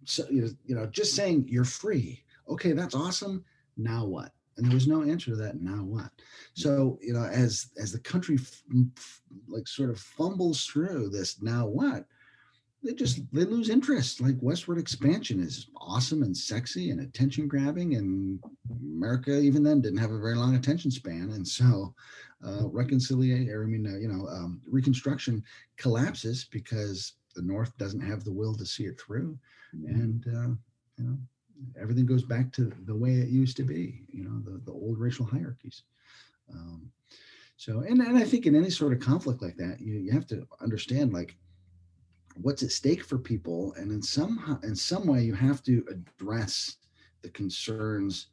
so, 0.06 0.24
you 0.30 0.56
know, 0.68 0.86
just 0.86 1.16
saying 1.16 1.48
you're 1.50 1.66
free. 1.66 2.24
Okay, 2.48 2.74
that's 2.74 2.94
awesome. 2.94 3.44
Now 3.76 4.06
what? 4.06 4.32
And 4.58 4.66
there 4.66 4.74
was 4.74 4.88
no 4.88 5.04
answer 5.04 5.32
to 5.32 5.38
that 5.38 5.62
now 5.62 5.84
what? 5.84 6.10
So 6.54 6.98
you 7.02 7.14
know 7.14 7.24
as 7.24 7.68
as 7.78 7.92
the 7.92 8.00
country 8.00 8.36
f- 8.36 8.64
f- 8.98 9.22
like 9.48 9.68
sort 9.68 9.90
of 9.90 10.00
fumbles 10.00 10.66
through 10.66 11.10
this 11.10 11.42
now 11.42 11.68
what? 11.68 12.06
They 12.84 12.94
just 12.94 13.22
they 13.34 13.44
lose 13.44 13.70
interest. 13.70 14.22
Like 14.22 14.36
westward 14.42 14.78
expansion 14.78 15.40
is 15.40 15.68
awesome 15.78 16.24
and 16.24 16.36
sexy 16.36 16.92
and 16.92 17.02
attention 17.02 17.48
grabbing, 17.48 17.96
and 17.96 18.40
America 18.70 19.40
even 19.40 19.64
then 19.64 19.82
didn't 19.82 20.00
have 20.00 20.12
a 20.12 20.20
very 20.20 20.36
long 20.36 20.56
attention 20.56 20.92
span, 20.92 21.32
and 21.34 21.48
so 21.48 21.94
uh, 22.46 22.68
reconciliation, 22.70 23.52
I 23.52 23.66
mean, 23.66 23.88
uh, 23.88 23.98
you 23.98 24.08
know, 24.08 24.28
um, 24.28 24.62
reconstruction 24.70 25.44
collapses 25.78 26.46
because 26.52 27.14
the 27.36 27.42
North 27.42 27.76
doesn't 27.78 28.02
have 28.02 28.24
the 28.24 28.32
will 28.32 28.56
to 28.56 28.66
see 28.66 28.84
it 28.84 29.00
through, 29.00 29.38
mm-hmm. 29.76 29.96
and 29.96 30.26
uh, 30.28 30.56
you 30.98 31.04
know, 31.04 31.18
everything 31.80 32.06
goes 32.06 32.24
back 32.24 32.52
to 32.54 32.72
the 32.86 32.96
way 32.96 33.16
it 33.16 33.30
used 33.30 33.58
to 33.58 33.64
be. 33.64 34.02
You 34.10 34.24
know, 34.24 34.40
the 34.44 34.60
the 34.66 34.72
old 34.72 35.00
racial 35.00 35.26
hierarchies. 35.26 35.84
Um, 36.54 36.92
so, 37.58 37.80
and, 37.80 38.00
and 38.02 38.18
I 38.18 38.24
think 38.24 38.46
in 38.46 38.56
any 38.56 38.70
sort 38.70 38.94
of 38.94 39.00
conflict 39.00 39.42
like 39.42 39.58
that, 39.58 39.82
you, 39.82 39.96
you 39.96 40.12
have 40.12 40.28
to 40.28 40.48
understand 40.62 41.12
like 41.12 41.36
what's 42.42 42.62
at 42.62 42.72
stake 42.72 43.04
for 43.04 43.18
people, 43.18 43.74
and 43.78 43.92
in 43.92 44.02
some 44.02 44.60
in 44.64 44.76
some 44.76 45.08
way, 45.08 45.24
you 45.24 45.34
have 45.34 45.64
to 45.64 45.84
address 45.90 46.78
the 47.24 47.30
concerns 47.30 48.28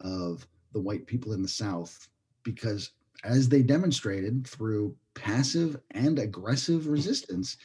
of 0.00 0.46
the 0.72 0.80
white 0.80 1.06
people 1.06 1.32
in 1.32 1.42
the 1.42 1.48
South 1.48 2.08
because, 2.42 2.90
as 3.24 3.48
they 3.48 3.62
demonstrated 3.62 4.46
through 4.46 4.94
passive 5.14 5.80
and 5.92 6.18
aggressive 6.18 6.86
resistance, 6.86 7.56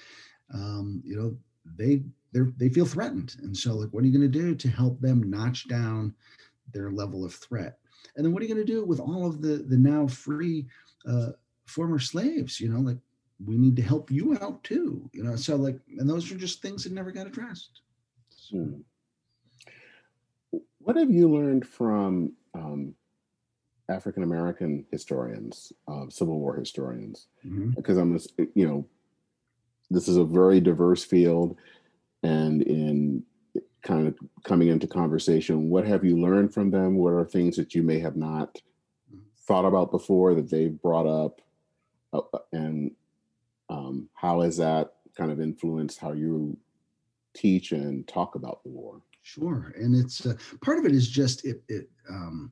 um, 0.54 1.02
you 1.06 1.18
know 1.18 1.36
they 1.78 2.04
they 2.34 2.42
they 2.58 2.70
feel 2.70 2.86
threatened, 2.86 3.36
and 3.44 3.56
so 3.56 3.76
like, 3.76 3.90
what 3.92 4.04
are 4.04 4.08
you 4.08 4.18
going 4.18 4.32
to 4.32 4.40
do 4.40 4.56
to 4.56 4.70
help 4.70 5.00
them 5.02 5.30
notch 5.30 5.68
down 5.68 6.14
their 6.74 6.92
level 6.92 7.26
of 7.26 7.34
threat? 7.34 7.78
And 8.16 8.26
then 8.26 8.34
what 8.34 8.42
are 8.42 8.46
you 8.46 8.54
going 8.54 8.66
to 8.66 8.74
do 8.74 8.86
with 8.86 9.00
all 9.00 9.26
of 9.26 9.42
the 9.42 9.66
the 9.68 9.78
now 9.78 10.08
free 10.08 10.68
uh, 11.08 11.32
former 11.66 12.00
slaves? 12.00 12.60
You 12.60 12.70
know, 12.70 12.80
like 12.80 12.98
we 13.46 13.58
need 13.58 13.76
to 13.76 13.82
help 13.82 14.12
you 14.12 14.38
out 14.42 14.64
too. 14.64 15.10
You 15.14 15.24
know, 15.24 15.36
so 15.36 15.56
like, 15.56 15.80
and 15.98 16.10
those 16.10 16.32
are 16.32 16.36
just 16.36 16.62
things 16.62 16.84
that 16.84 16.94
never 16.94 17.12
got 17.12 17.28
addressed. 17.28 17.82
So. 18.30 18.58
Hmm. 18.58 18.82
What 20.80 20.96
have 20.96 21.12
you 21.12 21.30
learned 21.32 21.68
from 21.68 22.34
um, 22.56 22.96
African 23.88 24.24
American 24.24 24.84
historians, 24.92 25.72
uh, 25.88 26.10
Civil 26.10 26.40
War 26.40 26.56
historians? 26.56 27.28
Mm-hmm. 27.46 27.72
Because 27.72 27.98
I'm, 27.98 28.18
just, 28.18 28.34
you 28.56 28.68
know, 28.68 28.88
this 29.92 30.08
is 30.08 30.18
a 30.18 30.24
very 30.24 30.60
diverse 30.60 31.04
field, 31.04 31.56
and 32.24 32.62
in 32.62 33.24
kind 33.82 34.08
of 34.08 34.18
coming 34.44 34.68
into 34.68 34.88
conversation, 34.88 35.70
what 35.70 35.86
have 35.86 36.04
you 36.04 36.18
learned 36.20 36.54
from 36.54 36.70
them? 36.70 36.96
What 36.96 37.14
are 37.14 37.26
things 37.26 37.56
that 37.58 37.74
you 37.74 37.84
may 37.84 38.00
have 38.00 38.16
not 38.16 38.62
thought 39.48 39.66
about 39.66 39.92
before 39.92 40.36
that 40.36 40.50
they've 40.50 40.80
brought 40.82 41.08
up, 41.08 41.42
uh, 42.14 42.22
uh, 42.34 42.40
and 42.52 42.92
um, 43.70 44.10
how 44.14 44.42
has 44.42 44.58
that 44.58 44.94
kind 45.18 45.32
of 45.32 45.42
influenced 45.42 46.00
how 46.00 46.12
you 46.12 46.58
teach 47.34 47.72
and 47.72 48.08
talk 48.08 48.36
about 48.36 48.64
the 48.64 48.70
war? 48.70 49.02
Sure, 49.24 49.74
and 49.78 49.96
it's 49.96 50.26
uh, 50.26 50.34
part 50.64 50.78
of 50.78 50.86
it 50.86 50.92
is 50.92 51.08
just 51.08 51.46
it. 51.46 51.64
it 51.68 51.90
um, 52.10 52.52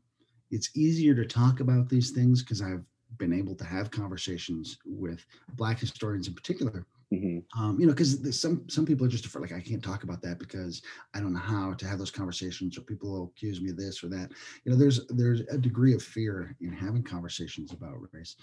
it's 0.51 0.75
easier 0.75 1.13
to 1.13 1.25
talk 1.25 1.59
about 1.59 1.89
these 1.89 2.09
things 2.09 2.41
because 2.41 2.59
I've 2.59 2.83
been 3.19 3.33
able 3.33 3.53
to 3.53 3.63
have 3.63 3.91
conversations 3.91 4.79
with 4.83 5.23
Black 5.55 5.77
historians 5.79 6.27
in 6.27 6.33
particular 6.33 6.87
Mm-hmm. 7.11 7.59
Um, 7.59 7.79
you 7.79 7.87
know, 7.87 7.93
because 7.93 8.39
some 8.39 8.69
some 8.69 8.85
people 8.85 9.03
are 9.03 9.09
just 9.09 9.25
afraid, 9.25 9.41
like 9.41 9.51
I 9.51 9.67
can't 9.67 9.83
talk 9.83 10.03
about 10.03 10.21
that 10.21 10.37
because 10.37 10.83
I 11.15 11.19
don't 11.19 11.33
know 11.33 11.39
how 11.39 11.73
to 11.73 11.87
have 11.87 11.97
those 11.97 12.11
conversations, 12.11 12.77
or 12.77 12.81
people 12.81 13.09
will 13.09 13.33
accuse 13.35 13.59
me 13.61 13.71
of 13.71 13.77
this 13.77 14.03
or 14.03 14.09
that. 14.09 14.29
You 14.63 14.71
know, 14.71 14.77
there's 14.77 15.07
there's 15.07 15.39
a 15.51 15.57
degree 15.57 15.95
of 15.95 16.03
fear 16.03 16.55
in 16.61 16.71
having 16.71 17.01
conversations 17.01 17.71
about 17.71 17.95
race. 18.11 18.35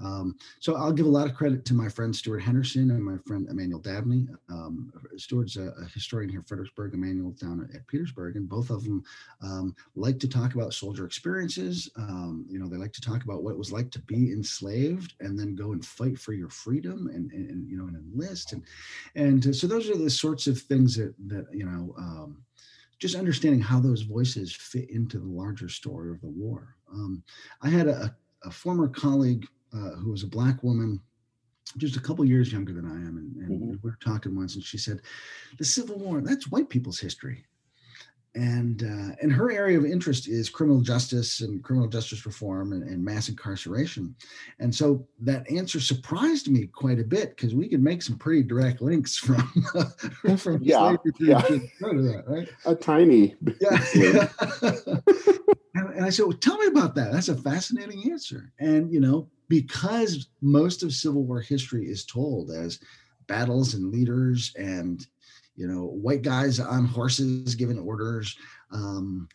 Um, 0.00 0.36
so 0.60 0.76
I'll 0.76 0.92
give 0.92 1.06
a 1.06 1.10
lot 1.10 1.28
of 1.28 1.34
credit 1.34 1.64
to 1.64 1.74
my 1.74 1.88
friend 1.88 2.14
Steward 2.14 2.42
Henderson 2.42 2.92
and 2.92 3.02
my 3.02 3.16
friend 3.26 3.48
Emmanuel 3.48 3.80
Dabney. 3.80 4.28
Um, 4.48 4.92
Steward's 5.16 5.56
a, 5.56 5.72
a, 5.80 5.84
historian 5.92 6.30
here, 6.30 6.44
Fredericksburg. 6.46 6.94
Emmanuel 6.94 7.32
down 7.32 7.68
at, 7.68 7.74
at, 7.74 7.86
Petersburg, 7.88 8.36
and 8.36 8.48
both 8.48 8.70
of 8.70 8.84
them 8.84 9.02
um, 9.42 9.74
like 9.96 10.20
to 10.20 10.28
talk 10.28 10.54
about 10.54 10.72
soldier 10.72 11.04
experiences. 11.04 11.90
Um, 11.96 12.46
you 12.48 12.60
know, 12.60 12.68
they 12.68 12.76
like 12.76 12.92
to 12.92 13.00
talk 13.00 13.24
about 13.24 13.42
what 13.42 13.52
it 13.52 13.58
was 13.58 13.72
like 13.72 13.90
to 13.90 14.00
be 14.02 14.30
enslaved 14.30 15.14
and 15.18 15.36
then 15.36 15.56
go 15.56 15.72
and 15.72 15.84
fight 15.84 16.16
for 16.16 16.32
your 16.32 16.48
freedom 16.48 17.08
and, 17.12 17.32
and, 17.32 17.50
and 17.50 17.68
you 17.68 17.76
know 17.76 17.88
list. 18.14 18.52
And 18.52 18.62
and 19.14 19.54
so 19.54 19.66
those 19.66 19.90
are 19.90 19.96
the 19.96 20.10
sorts 20.10 20.46
of 20.46 20.60
things 20.60 20.96
that 20.96 21.14
that 21.26 21.46
you 21.52 21.64
know 21.64 21.94
um, 21.98 22.44
just 22.98 23.16
understanding 23.16 23.60
how 23.60 23.80
those 23.80 24.02
voices 24.02 24.54
fit 24.54 24.90
into 24.90 25.18
the 25.18 25.28
larger 25.28 25.68
story 25.68 26.10
of 26.10 26.20
the 26.20 26.28
war. 26.28 26.76
Um, 26.92 27.22
i 27.62 27.68
had 27.68 27.88
a, 27.88 28.14
a 28.44 28.50
former 28.50 28.88
colleague 28.88 29.46
uh, 29.72 29.96
who 29.96 30.10
was 30.10 30.22
a 30.22 30.28
black 30.28 30.62
woman 30.62 31.00
just 31.76 31.96
a 31.96 32.00
couple 32.00 32.24
years 32.24 32.52
younger 32.52 32.72
than 32.72 32.86
i 32.86 32.94
am. 32.94 33.16
And, 33.16 33.36
and 33.36 33.60
mm-hmm. 33.60 33.70
we 33.70 33.78
were 33.82 33.98
talking 34.00 34.36
once 34.36 34.54
and 34.54 34.62
she 34.62 34.78
said 34.78 35.00
the 35.58 35.64
civil 35.64 35.98
war 35.98 36.20
that's 36.20 36.50
white 36.50 36.68
people's 36.68 37.00
history 37.00 37.44
and 38.34 38.82
uh, 38.82 39.14
and 39.22 39.32
her 39.32 39.50
area 39.52 39.78
of 39.78 39.84
interest 39.84 40.28
is 40.28 40.48
criminal 40.48 40.80
justice 40.80 41.40
and 41.40 41.62
criminal 41.62 41.88
justice 41.88 42.26
reform 42.26 42.72
and, 42.72 42.82
and 42.82 43.04
mass 43.04 43.28
incarceration. 43.28 44.14
And 44.58 44.74
so 44.74 45.06
that 45.20 45.48
answer 45.50 45.80
surprised 45.80 46.50
me 46.50 46.66
quite 46.66 46.98
a 46.98 47.04
bit 47.04 47.36
because 47.36 47.54
we 47.54 47.68
can 47.68 47.82
make 47.82 48.02
some 48.02 48.18
pretty 48.18 48.42
direct 48.42 48.82
links 48.82 49.16
from 49.18 49.46
from 50.36 50.62
yeah, 50.62 50.96
yeah. 51.20 51.40
that, 51.40 52.24
right? 52.26 52.48
A 52.66 52.74
tiny 52.74 53.34
yeah, 53.60 54.28
and, 55.74 55.94
and 55.94 56.04
i 56.04 56.10
said 56.10 56.26
well, 56.26 56.36
tell 56.36 56.58
me 56.58 56.66
about 56.66 56.94
that. 56.96 57.12
That's 57.12 57.28
a 57.28 57.36
fascinating 57.36 58.10
answer. 58.10 58.52
And 58.58 58.92
you 58.92 59.00
know 59.00 59.28
because 59.48 60.28
most 60.40 60.82
of 60.82 60.92
civil 60.92 61.22
war 61.24 61.40
history 61.40 61.86
is 61.86 62.04
told 62.04 62.50
as 62.50 62.80
battles 63.26 63.74
and 63.74 63.92
leaders 63.92 64.52
and 64.56 65.06
you 65.56 65.68
know, 65.68 65.84
white 65.84 66.22
guys 66.22 66.60
on 66.60 66.84
horses 66.84 67.54
giving 67.54 67.78
orders. 67.78 68.36
Um, 68.72 69.28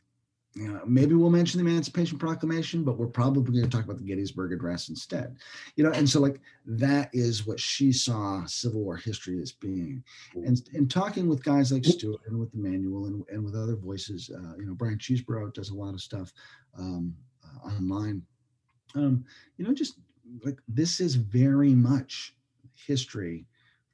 you 0.55 0.67
know, 0.67 0.81
maybe 0.85 1.13
we'll 1.13 1.29
mention 1.29 1.63
the 1.63 1.69
Emancipation 1.69 2.17
Proclamation, 2.17 2.83
but 2.83 2.97
we're 2.97 3.07
probably 3.07 3.43
going 3.43 3.69
to 3.69 3.69
talk 3.69 3.85
about 3.85 3.97
the 3.99 4.03
Gettysburg 4.03 4.51
Address 4.51 4.89
instead. 4.89 5.37
You 5.75 5.83
know, 5.83 5.91
and 5.91 6.09
so 6.09 6.19
like 6.19 6.41
that 6.65 7.09
is 7.13 7.45
what 7.45 7.59
she 7.59 7.91
saw 7.91 8.43
Civil 8.45 8.81
War 8.81 8.97
history 8.97 9.39
as 9.41 9.51
being. 9.51 10.03
And 10.33 10.61
and 10.73 10.89
talking 10.89 11.29
with 11.29 11.43
guys 11.43 11.71
like 11.71 11.85
Steward 11.85 12.21
and 12.25 12.39
with 12.39 12.53
Emmanuel 12.55 13.05
and, 13.05 13.23
and 13.29 13.45
with 13.45 13.55
other 13.55 13.75
voices, 13.75 14.31
uh, 14.33 14.55
you 14.57 14.65
know, 14.65 14.73
Bryan 14.73 14.97
Cheeseboro 14.97 15.53
does 15.53 15.69
a 15.69 15.75
lot 15.75 15.93
of 15.93 16.01
stuff 16.01 16.33
um, 16.77 17.15
uh, 17.43 17.67
online. 17.67 18.23
Um, 18.95 19.23
you 19.57 19.65
know, 19.65 19.73
just 19.73 19.99
like 20.43 20.59
this 20.67 20.99
is 20.99 21.15
very 21.15 21.75
much 21.75 22.35
history 22.73 23.45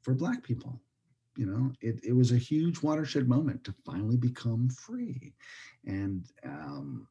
for 0.01 0.13
Black 0.13 0.41
people 0.41 0.79
you 1.35 1.45
know 1.45 1.71
it, 1.81 1.99
it 2.03 2.13
was 2.13 2.31
a 2.31 2.37
huge 2.37 2.81
watershed 2.81 3.27
moment 3.27 3.63
to 3.63 3.73
finally 3.85 4.17
become 4.17 4.69
free. 4.69 5.33
And 5.85 6.25
um, 6.43 7.07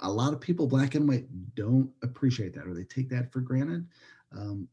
a 0.00 0.10
lot 0.10 0.32
of 0.32 0.40
people 0.40 0.66
black 0.66 0.94
and 0.94 1.08
white 1.08 1.26
don't 1.54 1.90
appreciate 2.02 2.54
that 2.54 2.66
or 2.66 2.74
they 2.74 2.84
take 2.84 3.08
that 3.10 3.32
for 3.32 3.40
granted. 3.40 3.86
Um, 4.36 4.68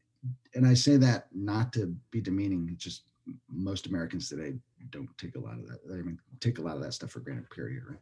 and 0.54 0.68
i 0.68 0.74
say 0.74 0.98
that 0.98 1.28
not 1.34 1.72
to 1.72 1.96
be 2.12 2.20
demeaning 2.20 2.76
just 2.78 3.04
most 3.50 3.88
americans 3.88 4.28
today 4.28 4.54
don't 4.90 5.08
take 5.18 5.36
a 5.36 5.40
lot 5.40 5.54
of 5.54 5.66
that 5.66 5.80
i 5.94 6.02
mean 6.02 6.20
take 6.42 6.58
a 6.58 6.62
lot 6.62 6.76
of 6.76 6.82
that 6.84 6.94
stuff 6.94 7.12
for 7.12 7.22
granted 7.22 7.50
period 7.52 7.84
right? 7.88 8.00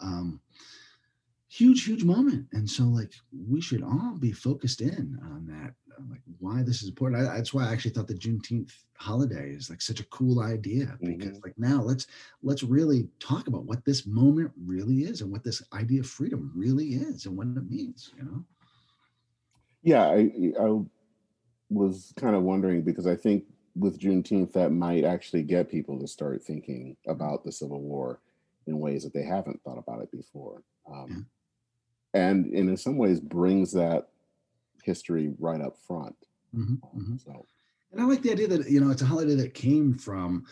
Um, 0.00 0.40
huge 1.52 1.84
huge 1.84 2.02
moment. 2.02 2.46
And 2.52 2.68
so 2.68 2.84
like 2.84 3.12
we 3.48 3.60
should 3.60 3.82
all 3.82 4.16
be 4.18 4.32
focused 4.32 4.80
in 4.80 5.18
on 5.22 5.46
that 5.48 5.74
like 6.10 6.20
why 6.38 6.62
this 6.62 6.82
is 6.82 6.88
important? 6.88 7.22
I, 7.22 7.36
that's 7.36 7.54
why 7.54 7.68
i 7.68 7.72
actually 7.72 7.92
thought 7.92 8.08
the 8.08 8.14
juneteenth 8.14 8.72
holiday 8.96 9.50
is 9.50 9.68
like 9.68 9.80
such 9.80 10.00
a 10.00 10.06
cool 10.06 10.40
idea 10.40 10.96
because 11.00 11.38
mm-hmm. 11.38 11.44
like 11.44 11.58
now 11.58 11.82
let's 11.82 12.06
let's 12.42 12.62
really 12.62 13.08
talk 13.18 13.48
about 13.48 13.64
what 13.64 13.84
this 13.84 14.06
moment 14.06 14.52
really 14.64 15.00
is 15.00 15.20
and 15.20 15.32
what 15.32 15.42
this 15.42 15.62
idea 15.72 16.00
of 16.00 16.06
freedom 16.06 16.52
really 16.54 16.94
is 16.94 17.26
and 17.26 17.36
what 17.36 17.46
it 17.48 17.68
means 17.68 18.12
you 18.16 18.24
know? 18.24 18.44
Yeah 19.82 20.04
i 20.04 20.30
i 20.60 20.80
was 21.68 22.12
kind 22.16 22.36
of 22.36 22.42
wondering 22.42 22.82
because 22.82 23.06
i 23.06 23.16
think 23.16 23.44
with 23.74 23.98
juneteenth 23.98 24.52
that 24.52 24.70
might 24.70 25.04
actually 25.04 25.42
get 25.42 25.70
people 25.70 25.98
to 25.98 26.06
start 26.06 26.42
thinking 26.42 26.96
about 27.08 27.42
the 27.42 27.50
civil 27.50 27.80
war 27.80 28.20
in 28.66 28.78
ways 28.78 29.02
that 29.02 29.12
they 29.12 29.24
haven't 29.24 29.60
thought 29.64 29.78
about 29.78 30.02
it 30.02 30.12
before 30.12 30.62
um, 30.92 31.26
yeah. 32.14 32.20
and, 32.20 32.46
and 32.46 32.68
in 32.68 32.76
some 32.76 32.98
ways 32.98 33.18
brings 33.18 33.72
that 33.72 34.11
history 34.82 35.32
right 35.38 35.60
up 35.60 35.76
front. 35.86 36.16
Mm-hmm, 36.54 36.74
um, 36.84 36.90
mm-hmm. 36.96 37.16
So, 37.16 37.46
and 37.92 38.00
I 38.00 38.04
like 38.04 38.22
the 38.22 38.32
idea 38.32 38.48
that 38.48 38.70
you 38.70 38.80
know 38.80 38.90
it's 38.90 39.02
a 39.02 39.06
holiday 39.06 39.34
that 39.36 39.54
came 39.54 39.94
from 39.94 40.44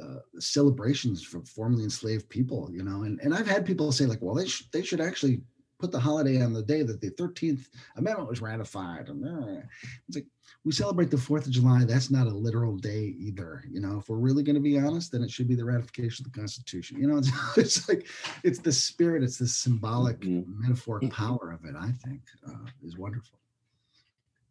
uh, 0.00 0.20
celebrations 0.38 1.22
from 1.22 1.44
formerly 1.44 1.84
enslaved 1.84 2.28
people. 2.28 2.68
You 2.70 2.82
know, 2.82 3.02
and 3.02 3.20
and 3.20 3.34
I've 3.34 3.46
had 3.46 3.64
people 3.64 3.92
say 3.92 4.06
like, 4.06 4.20
well, 4.20 4.34
they 4.34 4.46
should 4.46 4.66
they 4.72 4.82
should 4.82 5.00
actually 5.00 5.40
put 5.78 5.92
the 5.92 6.00
holiday 6.00 6.42
on 6.42 6.52
the 6.52 6.62
day 6.62 6.82
that 6.82 7.00
the 7.00 7.10
13th 7.10 7.68
Amendment 7.96 8.28
was 8.28 8.40
ratified. 8.40 9.08
And 9.08 9.24
uh, 9.24 9.60
it's 10.08 10.16
like, 10.16 10.26
we 10.64 10.72
celebrate 10.72 11.10
the 11.10 11.16
4th 11.16 11.46
of 11.46 11.52
July. 11.52 11.84
That's 11.84 12.10
not 12.10 12.26
a 12.26 12.30
literal 12.30 12.76
day 12.76 13.14
either. 13.18 13.62
You 13.70 13.80
know, 13.80 13.98
if 13.98 14.08
we're 14.08 14.16
really 14.16 14.42
going 14.42 14.54
to 14.54 14.60
be 14.60 14.78
honest, 14.78 15.12
then 15.12 15.22
it 15.22 15.30
should 15.30 15.48
be 15.48 15.54
the 15.54 15.64
ratification 15.64 16.24
of 16.24 16.32
the 16.32 16.38
Constitution. 16.38 16.98
You 17.00 17.08
know, 17.08 17.18
it's, 17.18 17.30
it's 17.56 17.88
like, 17.88 18.06
it's 18.42 18.58
the 18.58 18.72
spirit, 18.72 19.22
it's 19.22 19.38
the 19.38 19.46
symbolic, 19.46 20.20
mm-hmm. 20.20 20.62
metaphoric 20.62 21.04
mm-hmm. 21.04 21.24
power 21.24 21.52
of 21.52 21.64
it, 21.68 21.74
I 21.78 21.92
think, 21.92 22.22
uh, 22.46 22.68
is 22.84 22.96
wonderful. 22.96 23.38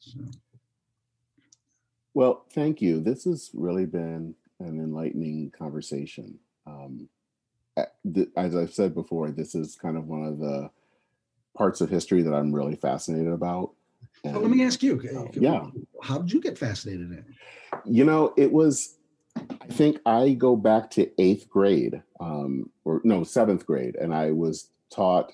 So. 0.06 0.20
Well, 2.14 2.46
thank 2.54 2.82
you. 2.82 3.00
This 3.02 3.26
has 3.26 3.50
really 3.54 3.86
been 3.86 4.36
an 4.60 4.80
enlightening 4.80 5.52
conversation. 5.52 6.40
Um, 6.66 7.10
as 8.38 8.56
I've 8.56 8.74
said 8.74 8.94
before, 8.94 9.32
this 9.32 9.54
is 9.54 9.76
kind 9.76 9.98
of 9.98 10.08
one 10.08 10.24
of 10.24 10.40
the 10.40 10.70
parts 11.58 11.82
of 11.82 11.90
history 11.90 12.22
that 12.22 12.34
I'm 12.34 12.54
really 12.54 12.76
fascinated 12.76 13.34
about. 13.34 13.72
And, 14.24 14.38
let 14.38 14.50
me 14.50 14.64
ask 14.64 14.82
you, 14.82 15.02
yeah, 15.34 15.68
how 16.02 16.20
did 16.20 16.32
you 16.32 16.42
get 16.42 16.58
fascinated 16.58 17.12
in 17.12 17.18
it? 17.18 17.26
You 17.86 18.06
know, 18.06 18.34
it 18.38 18.52
was. 18.52 18.98
I 19.62 19.68
think 19.68 20.00
I 20.06 20.32
go 20.32 20.56
back 20.56 20.90
to 20.92 21.12
eighth 21.22 21.50
grade, 21.50 22.02
um, 22.22 22.70
or 22.86 23.02
no, 23.04 23.26
seventh 23.26 23.66
grade, 23.66 23.98
and 23.98 24.14
I 24.14 24.32
was 24.32 24.70
taught 24.90 25.34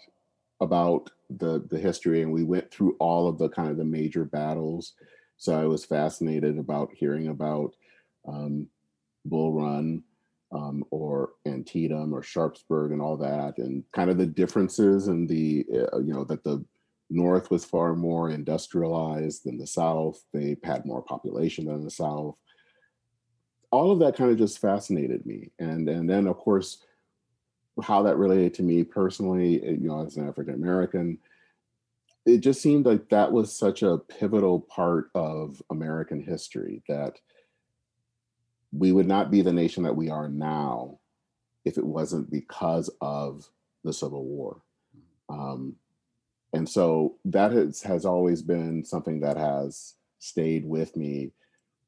about 0.59 1.11
the 1.37 1.65
the 1.69 1.79
history, 1.79 2.21
and 2.21 2.31
we 2.31 2.43
went 2.43 2.71
through 2.71 2.95
all 2.99 3.27
of 3.27 3.37
the 3.37 3.49
kind 3.49 3.69
of 3.69 3.77
the 3.77 3.85
major 3.85 4.25
battles. 4.25 4.93
So 5.37 5.59
I 5.59 5.65
was 5.65 5.85
fascinated 5.85 6.57
about 6.57 6.91
hearing 6.93 7.29
about 7.29 7.75
um, 8.27 8.67
Bull 9.25 9.53
Run, 9.53 10.03
um, 10.51 10.83
or 10.91 11.31
Antietam 11.45 12.13
or 12.13 12.21
Sharpsburg 12.21 12.91
and 12.91 13.01
all 13.01 13.17
that, 13.17 13.57
and 13.57 13.83
kind 13.93 14.09
of 14.09 14.17
the 14.17 14.25
differences 14.25 15.07
and 15.07 15.27
the 15.27 15.65
uh, 15.73 15.99
you 15.99 16.13
know 16.13 16.23
that 16.25 16.43
the 16.43 16.63
North 17.09 17.51
was 17.51 17.65
far 17.65 17.95
more 17.95 18.29
industrialized 18.29 19.43
than 19.45 19.57
the 19.57 19.67
South. 19.67 20.21
They 20.33 20.57
had 20.63 20.85
more 20.85 21.01
population 21.01 21.65
than 21.65 21.83
the 21.83 21.91
South. 21.91 22.35
All 23.71 23.91
of 23.91 23.99
that 23.99 24.15
kind 24.15 24.31
of 24.31 24.37
just 24.37 24.59
fascinated 24.59 25.25
me, 25.25 25.51
and 25.59 25.87
and 25.87 26.09
then 26.09 26.27
of 26.27 26.37
course 26.37 26.83
how 27.81 28.03
that 28.03 28.17
related 28.17 28.53
to 28.55 28.63
me 28.63 28.83
personally, 28.83 29.63
you 29.63 29.87
know, 29.87 30.05
as 30.05 30.17
an 30.17 30.27
African 30.27 30.53
American. 30.53 31.17
It 32.25 32.39
just 32.39 32.61
seemed 32.61 32.85
like 32.85 33.09
that 33.09 33.31
was 33.31 33.51
such 33.51 33.81
a 33.81 33.97
pivotal 33.97 34.59
part 34.59 35.09
of 35.15 35.61
American 35.71 36.21
history 36.21 36.83
that 36.87 37.17
we 38.71 38.91
would 38.91 39.07
not 39.07 39.31
be 39.31 39.41
the 39.41 39.51
nation 39.51 39.83
that 39.83 39.95
we 39.95 40.09
are 40.09 40.29
now 40.29 40.99
if 41.65 41.77
it 41.77 41.85
wasn't 41.85 42.29
because 42.31 42.89
of 43.01 43.49
the 43.83 43.93
Civil 43.93 44.23
War. 44.23 44.61
Um, 45.29 45.75
and 46.53 46.67
so 46.67 47.15
that 47.25 47.51
has, 47.51 47.81
has 47.81 48.05
always 48.05 48.41
been 48.41 48.83
something 48.83 49.21
that 49.21 49.37
has 49.37 49.95
stayed 50.19 50.65
with 50.65 50.95
me, 50.95 51.31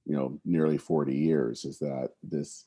you 0.06 0.16
know, 0.16 0.40
nearly 0.46 0.78
40 0.78 1.16
years 1.16 1.66
is 1.66 1.80
that 1.80 2.12
this 2.24 2.66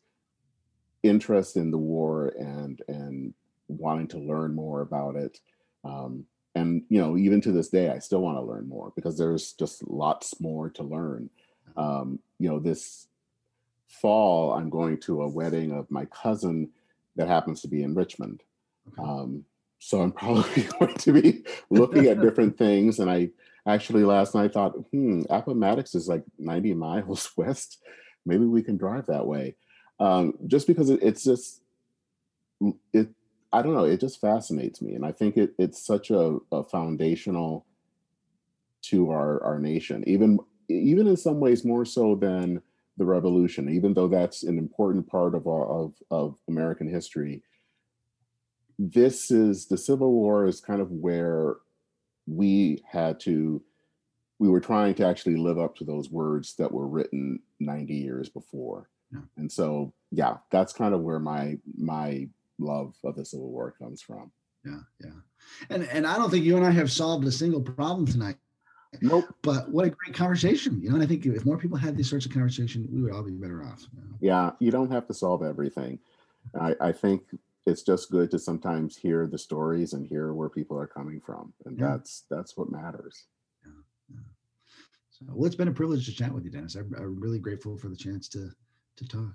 interest 1.08 1.56
in 1.56 1.70
the 1.70 1.78
war 1.78 2.32
and 2.38 2.80
and 2.88 3.34
wanting 3.68 4.08
to 4.08 4.18
learn 4.18 4.54
more 4.54 4.80
about 4.80 5.16
it. 5.16 5.40
Um, 5.84 6.24
and 6.54 6.82
you 6.88 6.98
know, 7.00 7.16
even 7.16 7.40
to 7.42 7.52
this 7.52 7.68
day, 7.68 7.90
I 7.90 7.98
still 7.98 8.22
want 8.22 8.38
to 8.38 8.42
learn 8.42 8.68
more 8.68 8.92
because 8.96 9.18
there's 9.18 9.52
just 9.52 9.86
lots 9.88 10.40
more 10.40 10.70
to 10.70 10.82
learn. 10.82 11.30
Um, 11.76 12.20
you 12.38 12.48
know, 12.48 12.58
this 12.58 13.08
fall, 13.88 14.52
I'm 14.52 14.70
going 14.70 14.98
to 15.00 15.22
a 15.22 15.28
wedding 15.28 15.72
of 15.72 15.90
my 15.90 16.06
cousin 16.06 16.70
that 17.16 17.28
happens 17.28 17.60
to 17.62 17.68
be 17.68 17.82
in 17.82 17.94
Richmond. 17.94 18.42
Okay. 18.88 19.02
Um, 19.02 19.44
so 19.78 20.00
I'm 20.00 20.12
probably 20.22 20.62
going 20.78 20.94
to 20.94 21.12
be 21.12 21.44
looking 21.70 22.06
at 22.06 22.20
different 22.20 22.56
things. 22.66 22.98
And 22.98 23.10
I 23.10 23.30
actually 23.66 24.04
last 24.04 24.34
night 24.34 24.52
thought, 24.52 24.72
hmm, 24.92 25.22
Appomattox 25.28 25.94
is 25.94 26.08
like 26.08 26.24
90 26.38 26.74
miles 26.74 27.30
west. 27.36 27.78
Maybe 28.24 28.44
we 28.44 28.62
can 28.62 28.76
drive 28.76 29.06
that 29.06 29.26
way. 29.26 29.56
Um, 29.98 30.34
just 30.46 30.66
because 30.66 30.90
it, 30.90 31.00
it's 31.02 31.24
just, 31.24 31.62
it, 32.92 33.08
I 33.52 33.62
don't 33.62 33.74
know, 33.74 33.84
it 33.84 34.00
just 34.00 34.20
fascinates 34.20 34.82
me. 34.82 34.94
And 34.94 35.06
I 35.06 35.12
think 35.12 35.36
it, 35.36 35.54
it's 35.58 35.84
such 35.84 36.10
a, 36.10 36.38
a 36.52 36.62
foundational 36.64 37.64
to 38.82 39.10
our, 39.10 39.42
our 39.42 39.58
nation, 39.58 40.04
even, 40.06 40.38
even 40.68 41.06
in 41.06 41.16
some 41.16 41.40
ways 41.40 41.64
more 41.64 41.84
so 41.84 42.14
than 42.14 42.62
the 42.96 43.04
revolution, 43.04 43.68
even 43.68 43.94
though 43.94 44.08
that's 44.08 44.42
an 44.42 44.58
important 44.58 45.06
part 45.06 45.34
of 45.34 45.46
of 45.46 45.94
of 46.10 46.36
American 46.48 46.88
history. 46.88 47.42
This 48.78 49.30
is 49.30 49.66
the 49.66 49.78
Civil 49.78 50.12
War 50.12 50.46
is 50.46 50.60
kind 50.60 50.80
of 50.80 50.90
where 50.90 51.56
we 52.26 52.82
had 52.90 53.20
to 53.20 53.62
we 54.38 54.48
were 54.48 54.60
trying 54.60 54.94
to 54.94 55.06
actually 55.06 55.36
live 55.36 55.58
up 55.58 55.76
to 55.76 55.84
those 55.84 56.10
words 56.10 56.56
that 56.56 56.70
were 56.70 56.86
written 56.86 57.40
90 57.58 57.94
years 57.94 58.28
before. 58.28 58.90
Yeah. 59.12 59.20
And 59.36 59.50
so 59.50 59.92
yeah, 60.10 60.38
that's 60.50 60.72
kind 60.72 60.94
of 60.94 61.00
where 61.00 61.18
my 61.18 61.58
my 61.76 62.28
love 62.58 62.94
of 63.04 63.16
the 63.16 63.24
Civil 63.24 63.50
War 63.50 63.74
comes 63.78 64.02
from. 64.02 64.30
Yeah, 64.64 64.80
yeah. 65.04 65.10
And 65.70 65.84
and 65.84 66.06
I 66.06 66.16
don't 66.16 66.30
think 66.30 66.44
you 66.44 66.56
and 66.56 66.66
I 66.66 66.70
have 66.70 66.90
solved 66.90 67.26
a 67.26 67.32
single 67.32 67.60
problem 67.60 68.06
tonight. 68.06 68.36
Nope. 69.02 69.26
But 69.42 69.68
what 69.70 69.84
a 69.84 69.90
great 69.90 70.14
conversation, 70.14 70.80
you 70.80 70.88
know. 70.88 70.94
And 70.94 71.04
I 71.04 71.06
think 71.06 71.26
if 71.26 71.44
more 71.44 71.58
people 71.58 71.76
had 71.76 71.96
these 71.96 72.08
sorts 72.08 72.26
of 72.26 72.32
conversation, 72.32 72.88
we 72.90 73.02
would 73.02 73.12
all 73.12 73.22
be 73.22 73.32
better 73.32 73.62
off. 73.62 73.86
You 73.92 74.00
know? 74.00 74.16
Yeah, 74.20 74.50
you 74.58 74.70
don't 74.70 74.90
have 74.90 75.06
to 75.08 75.14
solve 75.14 75.42
everything. 75.42 75.98
I, 76.58 76.74
I 76.80 76.92
think 76.92 77.22
it's 77.66 77.82
just 77.82 78.10
good 78.10 78.30
to 78.30 78.38
sometimes 78.38 78.96
hear 78.96 79.26
the 79.26 79.38
stories 79.38 79.92
and 79.92 80.06
hear 80.06 80.32
where 80.32 80.48
people 80.48 80.78
are 80.78 80.86
coming 80.86 81.20
from, 81.20 81.52
and 81.64 81.78
yeah. 81.78 81.88
that's 81.88 82.24
that's 82.30 82.56
what 82.56 82.70
matters. 82.70 83.24
Yeah, 83.64 83.72
yeah. 84.14 84.20
So, 85.10 85.26
well, 85.28 85.46
it's 85.46 85.56
been 85.56 85.68
a 85.68 85.72
privilege 85.72 86.06
to 86.06 86.12
chat 86.12 86.32
with 86.32 86.44
you, 86.44 86.50
Dennis. 86.50 86.76
I'm, 86.76 86.94
I'm 86.96 87.20
really 87.20 87.40
grateful 87.40 87.76
for 87.76 87.88
the 87.88 87.96
chance 87.96 88.28
to 88.28 88.50
to 88.96 89.08
talk. 89.08 89.34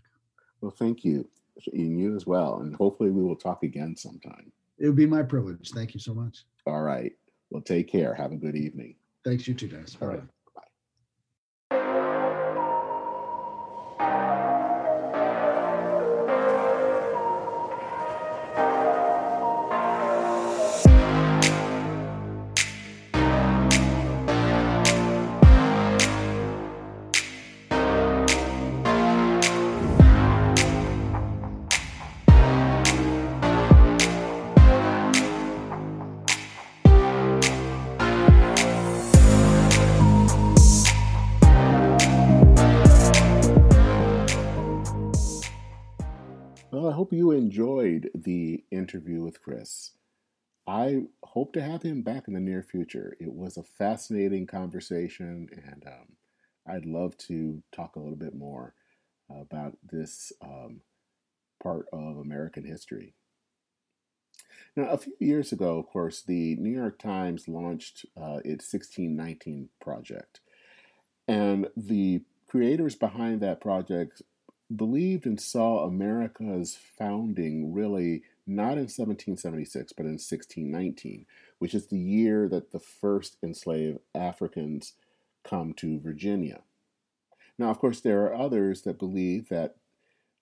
Well, 0.62 0.72
thank 0.72 1.04
you, 1.04 1.28
and 1.74 2.00
you 2.00 2.16
as 2.16 2.26
well, 2.26 2.60
and 2.60 2.76
hopefully 2.76 3.10
we 3.10 3.24
will 3.24 3.36
talk 3.36 3.64
again 3.64 3.96
sometime. 3.96 4.52
It 4.78 4.88
would 4.88 4.96
be 4.96 5.06
my 5.06 5.24
privilege. 5.24 5.72
Thank 5.72 5.94
you 5.94 6.00
so 6.00 6.14
much. 6.14 6.40
All 6.66 6.82
right. 6.82 7.14
Well, 7.50 7.62
take 7.62 7.92
care. 7.92 8.14
Have 8.14 8.32
a 8.32 8.38
good 8.38 8.56
evening. 8.56 8.96
Thanks, 9.24 9.48
you 9.48 9.54
too, 9.54 9.68
guys. 9.68 9.98
All 10.02 10.08
right. 10.08 10.24
I 50.68 51.02
hope 51.24 51.54
to 51.54 51.62
have 51.62 51.82
him 51.82 52.02
back 52.02 52.28
in 52.28 52.34
the 52.34 52.40
near 52.40 52.62
future. 52.62 53.16
It 53.20 53.34
was 53.34 53.58
a 53.58 53.64
fascinating 53.64 54.46
conversation, 54.48 55.50
and 55.66 55.84
um, 55.88 56.16
I'd 56.68 56.86
love 56.86 57.18
to 57.30 57.64
talk 57.72 57.96
a 57.96 58.00
little 58.00 58.16
bit 58.16 58.36
more 58.36 58.74
about 59.30 59.78
this 59.84 60.32
um, 60.42 60.82
part 61.62 61.88
of 61.92 62.18
American 62.18 62.66
history. 62.66 63.14
Now, 64.76 64.90
a 64.90 64.98
few 64.98 65.16
years 65.20 65.52
ago, 65.52 65.78
of 65.80 65.88
course, 65.88 66.22
the 66.22 66.56
New 66.56 66.70
York 66.70 67.00
Times 67.00 67.48
launched 67.48 68.06
uh, 68.16 68.40
its 68.46 68.72
1619 68.72 69.70
project. 69.82 70.40
And 71.28 71.68
the 71.76 72.22
creators 72.48 72.96
behind 72.96 73.42
that 73.42 73.62
project 73.62 74.22
believed 74.74 75.26
and 75.26 75.40
saw 75.40 75.86
America's 75.86 76.78
founding 76.98 77.74
really 77.74 78.24
not 78.48 78.74
in 78.74 78.90
1776, 78.90 79.94
but 79.94 80.06
in 80.06 80.14
1619, 80.14 81.26
which 81.60 81.74
is 81.74 81.88
the 81.88 81.98
year 81.98 82.48
that 82.50 82.72
the 82.72 82.80
first 82.80 83.38
enslaved 83.44 84.00
Africans 84.16 84.94
come 85.44 85.74
to 85.74 86.00
Virginia. 86.00 86.62
Now, 87.58 87.70
of 87.70 87.80
course, 87.80 88.02
there 88.02 88.24
are 88.24 88.36
others 88.36 88.82
that 88.84 89.00
believe 89.00 89.50
that 89.50 89.76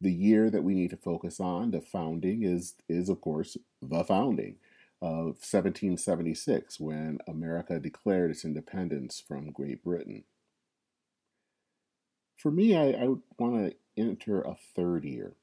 the 0.02 0.12
year 0.12 0.50
that 0.50 0.64
we 0.64 0.74
need 0.74 0.92
to 0.92 0.98
focus 0.98 1.40
on, 1.40 1.72
the 1.72 1.82
founding, 1.82 2.44
is, 2.44 2.76
is 2.88 3.10
of 3.10 3.20
course, 3.20 3.58
the 3.82 4.04
founding 4.04 4.56
of 5.02 5.40
1776, 5.42 6.80
when 6.80 7.20
America 7.28 7.80
declared 7.80 8.32
its 8.32 8.46
independence 8.46 9.22
from 9.26 9.52
Great 9.52 9.84
Britain. 9.84 10.24
For 12.38 12.52
me, 12.52 12.76
I, 12.76 12.92
I 12.92 13.08
want 13.38 13.72
to 13.72 13.76
enter 13.98 14.42
a 14.42 14.56
third 14.76 15.04
year. 15.04 15.34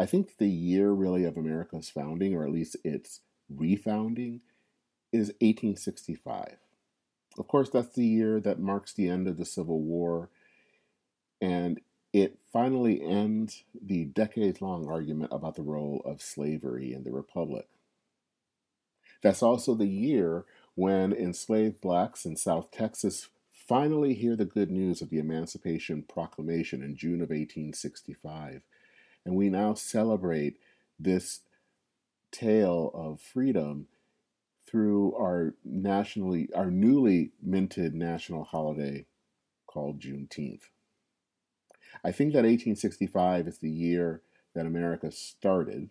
I 0.00 0.06
think 0.06 0.38
the 0.38 0.48
year 0.48 0.92
really 0.92 1.24
of 1.24 1.36
America's 1.36 1.90
founding, 1.90 2.34
or 2.34 2.42
at 2.42 2.52
least 2.52 2.74
its 2.82 3.20
refounding, 3.54 4.40
is 5.12 5.28
1865. 5.42 6.56
Of 7.38 7.46
course, 7.46 7.68
that's 7.68 7.94
the 7.94 8.06
year 8.06 8.40
that 8.40 8.58
marks 8.58 8.94
the 8.94 9.10
end 9.10 9.28
of 9.28 9.36
the 9.36 9.44
Civil 9.44 9.82
War, 9.82 10.30
and 11.38 11.82
it 12.14 12.38
finally 12.50 13.02
ends 13.02 13.64
the 13.78 14.06
decades 14.06 14.62
long 14.62 14.88
argument 14.88 15.32
about 15.34 15.56
the 15.56 15.62
role 15.62 16.00
of 16.06 16.22
slavery 16.22 16.94
in 16.94 17.04
the 17.04 17.12
Republic. 17.12 17.68
That's 19.22 19.42
also 19.42 19.74
the 19.74 19.86
year 19.86 20.46
when 20.76 21.12
enslaved 21.12 21.82
blacks 21.82 22.24
in 22.24 22.36
South 22.36 22.70
Texas 22.70 23.28
finally 23.52 24.14
hear 24.14 24.34
the 24.34 24.46
good 24.46 24.70
news 24.70 25.02
of 25.02 25.10
the 25.10 25.18
Emancipation 25.18 26.04
Proclamation 26.04 26.82
in 26.82 26.96
June 26.96 27.20
of 27.20 27.28
1865. 27.28 28.62
And 29.24 29.36
we 29.36 29.50
now 29.50 29.74
celebrate 29.74 30.56
this 30.98 31.40
tale 32.32 32.90
of 32.94 33.20
freedom 33.20 33.86
through 34.66 35.14
our 35.16 35.54
nationally 35.64 36.48
our 36.54 36.70
newly 36.70 37.32
minted 37.42 37.94
national 37.94 38.44
holiday 38.44 39.06
called 39.66 40.00
Juneteenth. 40.00 40.62
I 42.04 42.12
think 42.12 42.32
that 42.32 42.44
1865 42.44 43.48
is 43.48 43.58
the 43.58 43.70
year 43.70 44.22
that 44.54 44.66
America 44.66 45.10
started 45.10 45.90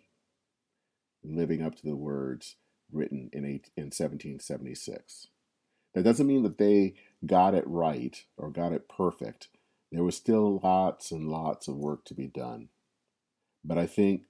living 1.22 1.62
up 1.62 1.74
to 1.76 1.86
the 1.86 1.96
words 1.96 2.56
written 2.90 3.30
in, 3.32 3.44
in 3.44 3.84
1776. 3.84 5.28
That 5.94 6.04
doesn't 6.04 6.26
mean 6.26 6.42
that 6.42 6.58
they 6.58 6.94
got 7.26 7.54
it 7.54 7.64
right 7.66 8.24
or 8.36 8.50
got 8.50 8.72
it 8.72 8.88
perfect. 8.88 9.48
There 9.92 10.04
was 10.04 10.16
still 10.16 10.60
lots 10.62 11.10
and 11.10 11.28
lots 11.28 11.68
of 11.68 11.76
work 11.76 12.04
to 12.06 12.14
be 12.14 12.26
done. 12.26 12.68
But 13.64 13.78
I 13.78 13.86
think 13.86 14.22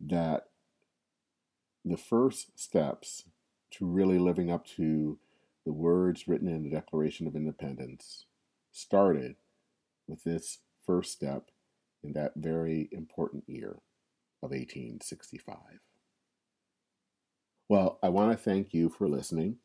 that 0.00 0.48
the 1.84 1.96
first 1.96 2.58
steps 2.58 3.24
to 3.72 3.86
really 3.86 4.18
living 4.18 4.50
up 4.50 4.66
to 4.66 5.18
the 5.64 5.72
words 5.72 6.26
written 6.26 6.48
in 6.48 6.62
the 6.62 6.70
Declaration 6.70 7.26
of 7.26 7.36
Independence 7.36 8.24
started 8.72 9.36
with 10.06 10.24
this 10.24 10.58
first 10.86 11.12
step 11.12 11.50
in 12.02 12.12
that 12.14 12.32
very 12.36 12.88
important 12.92 13.44
year 13.46 13.76
of 14.42 14.50
1865. 14.50 15.56
Well, 17.68 17.98
I 18.02 18.08
want 18.08 18.32
to 18.32 18.42
thank 18.42 18.72
you 18.72 18.88
for 18.88 19.06
listening. 19.06 19.56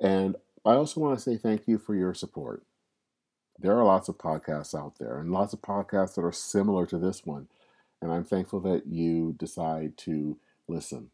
And 0.00 0.36
I 0.64 0.72
also 0.72 1.00
want 1.00 1.18
to 1.18 1.22
say 1.22 1.36
thank 1.36 1.66
you 1.66 1.78
for 1.78 1.94
your 1.94 2.12
support. 2.12 2.64
There 3.58 3.76
are 3.76 3.84
lots 3.84 4.08
of 4.08 4.18
podcasts 4.18 4.78
out 4.78 4.98
there 4.98 5.18
and 5.18 5.32
lots 5.32 5.52
of 5.52 5.62
podcasts 5.62 6.14
that 6.14 6.24
are 6.24 6.32
similar 6.32 6.86
to 6.86 6.98
this 6.98 7.24
one. 7.24 7.48
And 8.00 8.12
I'm 8.12 8.24
thankful 8.24 8.60
that 8.60 8.86
you 8.86 9.34
decide 9.38 9.96
to 9.98 10.38
listen. 10.68 11.10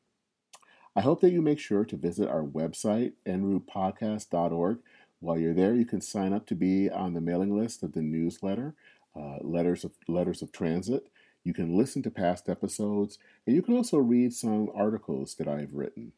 I 0.97 1.01
hope 1.01 1.21
that 1.23 1.33
you 1.33 1.43
make 1.43 1.59
sure 1.59 1.85
to 1.85 1.97
visit 1.97 2.29
our 2.29 2.45
website, 2.45 3.15
enroutepodcast.org. 3.27 4.79
While 5.21 5.39
you're 5.39 5.55
there, 5.55 5.75
you 5.75 5.87
can 5.87 6.01
sign 6.01 6.33
up 6.33 6.47
to 6.47 6.55
be 6.55 6.91
on 6.91 7.15
the 7.15 7.21
mailing 7.21 7.59
list 7.59 7.83
of 7.83 7.93
the 7.93 8.03
newsletter, 8.03 8.75
uh, 9.17 9.39
letters 9.41 9.85
of 9.85 9.93
letters 10.07 10.43
of 10.43 10.53
transit. 10.53 11.09
You 11.43 11.53
can 11.53 11.77
listen 11.77 12.03
to 12.03 12.11
past 12.11 12.49
episodes, 12.49 13.19
and 13.47 13.57
you 13.57 13.63
can 13.63 13.75
also 13.75 13.99
read 13.99 14.33
some 14.33 14.71
articles 14.75 15.35
that 15.37 15.49
I've 15.49 15.75
written. 15.75 16.13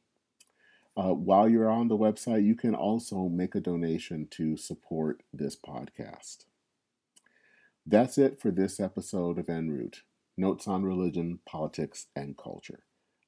Uh, 0.97 1.13
while 1.13 1.49
you're 1.49 1.71
on 1.71 1.89
the 1.89 1.97
website, 1.97 2.45
you 2.45 2.55
can 2.55 2.75
also 2.75 3.29
make 3.29 3.55
a 3.55 3.61
donation 3.61 4.27
to 4.31 4.57
support 4.57 5.23
this 5.33 5.57
podcast. 5.57 6.45
That's 7.85 8.19
it 8.19 8.41
for 8.41 8.51
this 8.51 8.81
episode 8.81 9.39
of 9.39 9.49
En 9.49 9.71
route 9.71 10.03
Notes 10.39 10.69
on 10.69 10.85
Religion, 10.85 11.39
Politics, 11.47 12.09
and 12.15 12.37
Culture. 12.37 12.81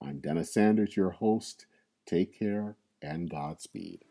I'm 0.03 0.19
Dennis 0.19 0.53
Sanders, 0.53 0.95
your 0.95 1.11
host. 1.11 1.65
Take 2.05 2.39
care 2.39 2.77
and 3.01 3.31
Godspeed. 3.31 4.05